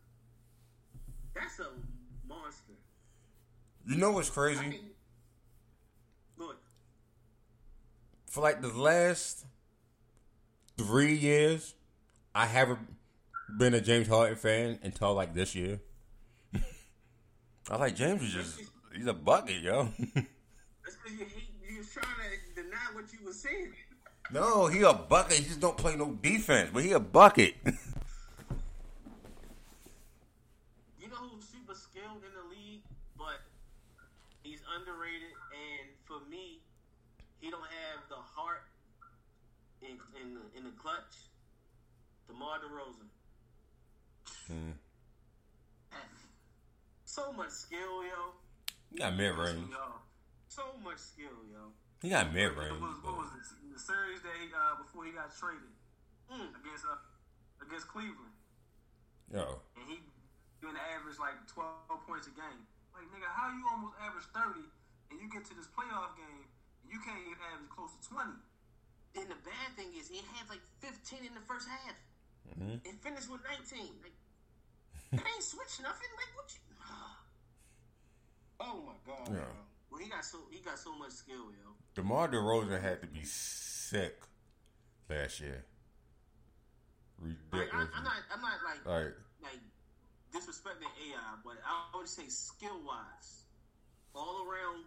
[1.35, 1.68] That's a
[2.26, 2.72] monster.
[3.86, 4.80] You know what's I crazy?
[6.39, 6.56] look,
[8.26, 9.44] For like the last
[10.76, 11.74] three years,
[12.35, 12.80] I haven't
[13.59, 15.80] been a James Harden fan until like this year.
[17.70, 18.60] I like James is just
[18.94, 19.88] he's a bucket, yo.
[20.14, 21.44] that's because you hate.
[21.68, 23.72] You was trying to deny what you were saying.
[24.32, 25.38] no, he a bucket.
[25.38, 27.54] He just don't play no defense, but he a bucket.
[31.00, 32.82] You know who's super skilled in the league,
[33.16, 33.40] but
[34.42, 35.32] he's underrated.
[35.52, 36.60] And for me,
[37.40, 38.64] he don't have the heart
[39.80, 41.28] in in the, in the clutch.
[42.28, 43.08] DeMar DeRozan.
[44.52, 44.72] Mm.
[47.18, 48.30] So much skill, yo.
[48.94, 49.66] He got mid range.
[50.46, 51.74] So much skill, yo.
[51.98, 52.78] He got mid what range.
[52.78, 53.42] was, what was it?
[53.74, 55.66] The series that he uh, before he got traded
[56.28, 56.52] Mm.
[56.60, 56.92] against uh,
[57.64, 58.36] against Cleveland,
[59.32, 59.96] Yo, and he
[60.60, 62.62] doing the average like twelve points a game.
[62.92, 64.68] Like nigga, how you almost average thirty,
[65.08, 66.44] and you get to this playoff game,
[66.84, 68.36] and you can't even average close to twenty.
[69.16, 71.96] And the bad thing is, he had like 15 in the first half.
[72.60, 72.76] Mhm.
[72.84, 73.96] And finished with 19.
[74.04, 74.12] Like,
[75.16, 76.12] that ain't switch nothing.
[76.12, 76.60] Like, what you.
[78.60, 79.28] Oh my god.
[79.32, 79.40] Yeah.
[79.90, 81.74] Well, he got so he got so much skill, yo.
[81.94, 84.20] DeMar DeRozan had to be sick
[85.09, 85.64] last year.
[87.22, 87.89] Like, Ridiculous.
[87.94, 89.60] I, I'm not I'm not like Like, like
[90.32, 93.43] disrespecting AI, but I would say skill wise,
[94.14, 94.85] all around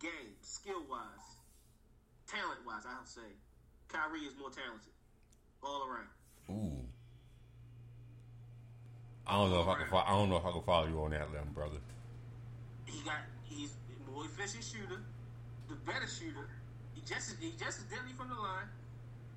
[0.00, 1.38] game, skill wise,
[2.28, 3.30] talent wise, I would say
[3.88, 4.92] Kyrie is more talented,
[5.62, 6.08] all around.
[6.50, 6.84] ooh.
[9.26, 9.86] I don't know if I can.
[9.86, 11.76] Fo- I don't know if I can follow you on that level, brother.
[12.92, 15.00] He got he's a more efficient shooter,
[15.68, 16.46] the better shooter.
[16.94, 18.68] He just he just as deadly from the line.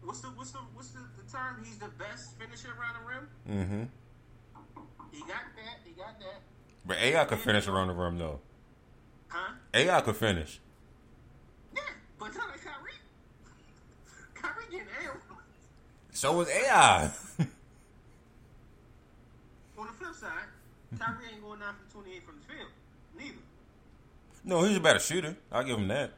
[0.03, 1.63] What's the what's the what's the, the term?
[1.63, 3.27] He's the best finisher around the rim.
[3.49, 3.83] Mm-hmm.
[5.11, 5.79] He got that.
[5.83, 6.41] He got that.
[6.85, 8.39] But AI could finish around the rim though.
[9.29, 9.53] Huh?
[9.73, 10.59] AI could finish.
[11.73, 11.81] Yeah,
[12.19, 12.91] but not like Kyrie.
[14.35, 15.17] Kyrie getting air.
[16.11, 17.11] So was AI.
[19.77, 20.29] On the flip side,
[20.99, 22.69] Kyrie ain't going nine from twenty eight from the field.
[24.45, 25.35] No, he's a better shooter.
[25.51, 26.11] I'll give him that.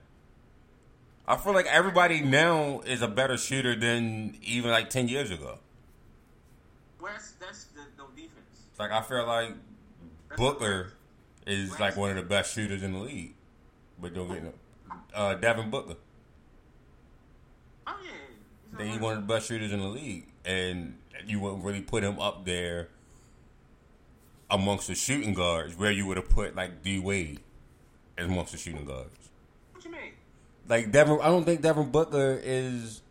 [1.26, 5.60] I feel like everybody now is a better shooter than even like ten years ago.
[7.02, 8.66] Well, that's that's the no defense.
[8.78, 9.54] Like I feel like
[10.36, 10.94] Booker
[11.46, 13.34] is like one of the best shooters in the league,
[14.00, 14.54] but don't get no.
[15.14, 15.96] Uh, Devin Booker.
[17.88, 18.12] Oh yeah.
[18.70, 21.82] He's Then he's one of the best shooters in the league, and you wouldn't really
[21.82, 22.90] put him up there
[24.50, 27.40] amongst the shooting guards, where you would have put like D Wade
[28.18, 29.30] amongst the shooting guards.
[29.74, 30.14] What you mean?
[30.68, 33.02] Like Devin, I don't think Devin Booker is.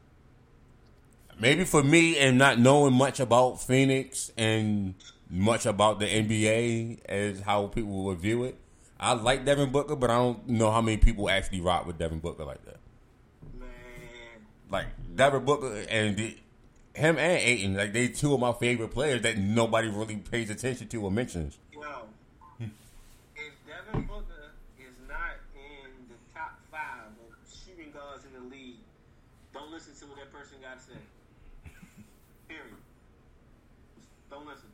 [1.38, 4.94] Maybe for me, and not knowing much about Phoenix and
[5.28, 8.56] much about the NBA as how people would view it,
[8.98, 12.20] I like Devin Booker, but I don't know how many people actually rock with Devin
[12.20, 12.78] Booker like that.
[13.58, 13.68] Man.
[14.70, 16.38] Like Devin Booker and the,
[16.94, 20.88] him and Ayton, like they two of my favorite players that nobody really pays attention
[20.88, 21.58] to or mentions
[23.36, 28.80] if Devin Booker is not in the top five of shooting guards in the league,
[29.52, 31.00] don't listen to what that person got to say.
[32.48, 32.80] Period.
[34.30, 34.68] Don't listen.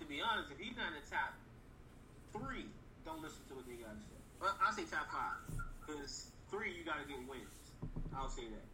[0.00, 1.34] To be honest, if he's not in the top
[2.30, 2.70] three,
[3.02, 4.20] don't listen to what they got to say.
[4.38, 5.42] Well, I'll say top five.
[5.82, 7.74] Because three, you got to get wins.
[8.14, 8.66] I'll say that.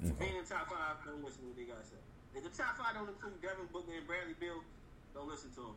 [0.00, 0.16] Mm-hmm.
[0.16, 2.00] If he in the top five, don't listen to what they got to say.
[2.32, 4.64] If the top five don't include Devin Booker and Bradley Beal,
[5.12, 5.76] don't listen to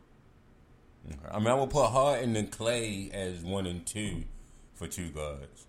[1.28, 4.24] I mean, I would put Harden and Clay as one and two
[4.74, 5.66] for two guards.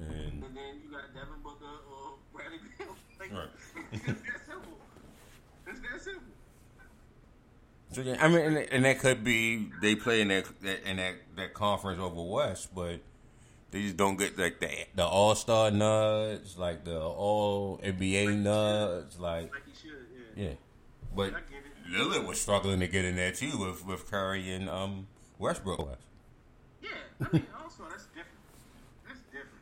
[0.00, 2.96] And And then you got Devin Booker or Bradley Beal.
[3.20, 3.52] Like, Right.
[3.92, 4.78] it's that simple.
[5.66, 6.32] It's that simple.
[7.92, 10.96] So yeah, I mean, and, and that could be they play in that, that in
[10.96, 13.00] that, that conference over West, but
[13.70, 19.18] they just don't get like the the All Star nuts, like the All NBA nuts,
[19.18, 19.90] like Like should,
[20.36, 20.44] yeah.
[20.44, 20.54] yeah.
[21.14, 21.34] But.
[21.92, 25.06] Lillard was struggling to get in there too with with Curry and um
[25.38, 25.98] Westbrook.
[26.80, 26.88] Yeah,
[27.20, 28.40] I mean, also, that's different.
[29.06, 29.60] That's different.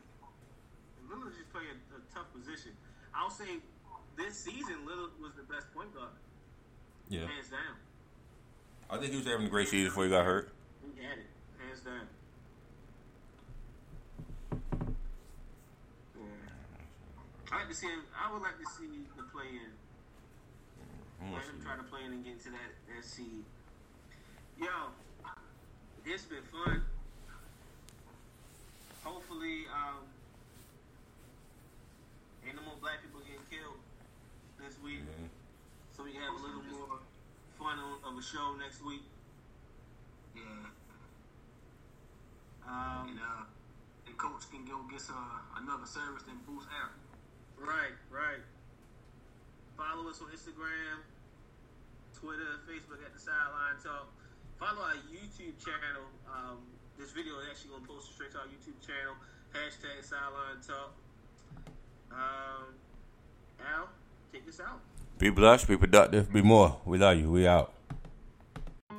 [1.09, 2.71] Lillard just played a, a tough position.
[3.13, 3.59] I'll say
[4.17, 6.15] this season, Lillard was the best point guard,
[7.09, 7.75] Yeah, hands down.
[8.91, 10.51] I think he was having a great season before he got hurt.
[10.83, 11.25] He had it,
[11.63, 12.07] hands down.
[16.19, 17.53] Yeah.
[17.53, 17.87] I like to see.
[17.87, 19.71] Him, I would like to see the play in.
[21.31, 23.45] Let him try to play in and get into that, that seed.
[24.59, 24.67] Yo,
[26.03, 26.83] it's been fun.
[29.05, 30.03] Hopefully, um,
[32.45, 33.79] ain't no more black people getting killed
[34.59, 35.07] this week,
[35.95, 36.99] so we can have a little more
[37.61, 39.03] on, of a show next week.
[40.35, 40.41] Yeah,
[42.67, 43.43] Um, and uh,
[44.07, 45.17] and coach can go get some
[45.57, 46.91] another service than Boost App.
[47.59, 48.41] Right, right.
[49.77, 51.03] Follow us on Instagram,
[52.17, 54.09] Twitter, Facebook at the Sideline Talk.
[54.57, 56.05] Follow our YouTube channel.
[56.29, 56.61] Um,
[56.97, 59.17] this video is actually going to post straight to our YouTube channel.
[59.53, 60.93] Hashtag Sideline Talk.
[62.11, 62.73] Um,
[63.61, 63.89] Al,
[64.31, 64.81] take this out.
[65.21, 66.81] Be blessed, be productive, be more.
[66.83, 67.29] We love you.
[67.29, 67.71] We out.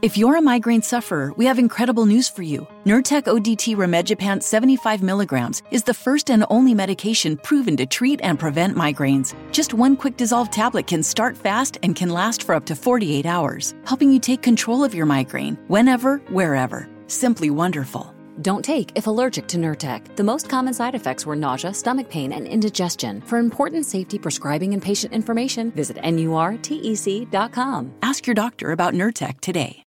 [0.03, 2.65] If you're a migraine sufferer, we have incredible news for you.
[2.85, 8.39] Nurtec ODT Rimegepant 75 milligrams is the first and only medication proven to treat and
[8.39, 9.35] prevent migraines.
[9.51, 13.27] Just one quick dissolve tablet can start fast and can last for up to 48
[13.27, 16.89] hours, helping you take control of your migraine whenever, wherever.
[17.09, 18.15] Simply wonderful.
[18.43, 20.17] Don't take if allergic to Nurtec.
[20.17, 23.21] The most common side effects were nausea, stomach pain, and indigestion.
[23.23, 27.93] For important safety prescribing and patient information, visit nurtec.com.
[28.03, 29.79] Ask your doctor about Nurtec today.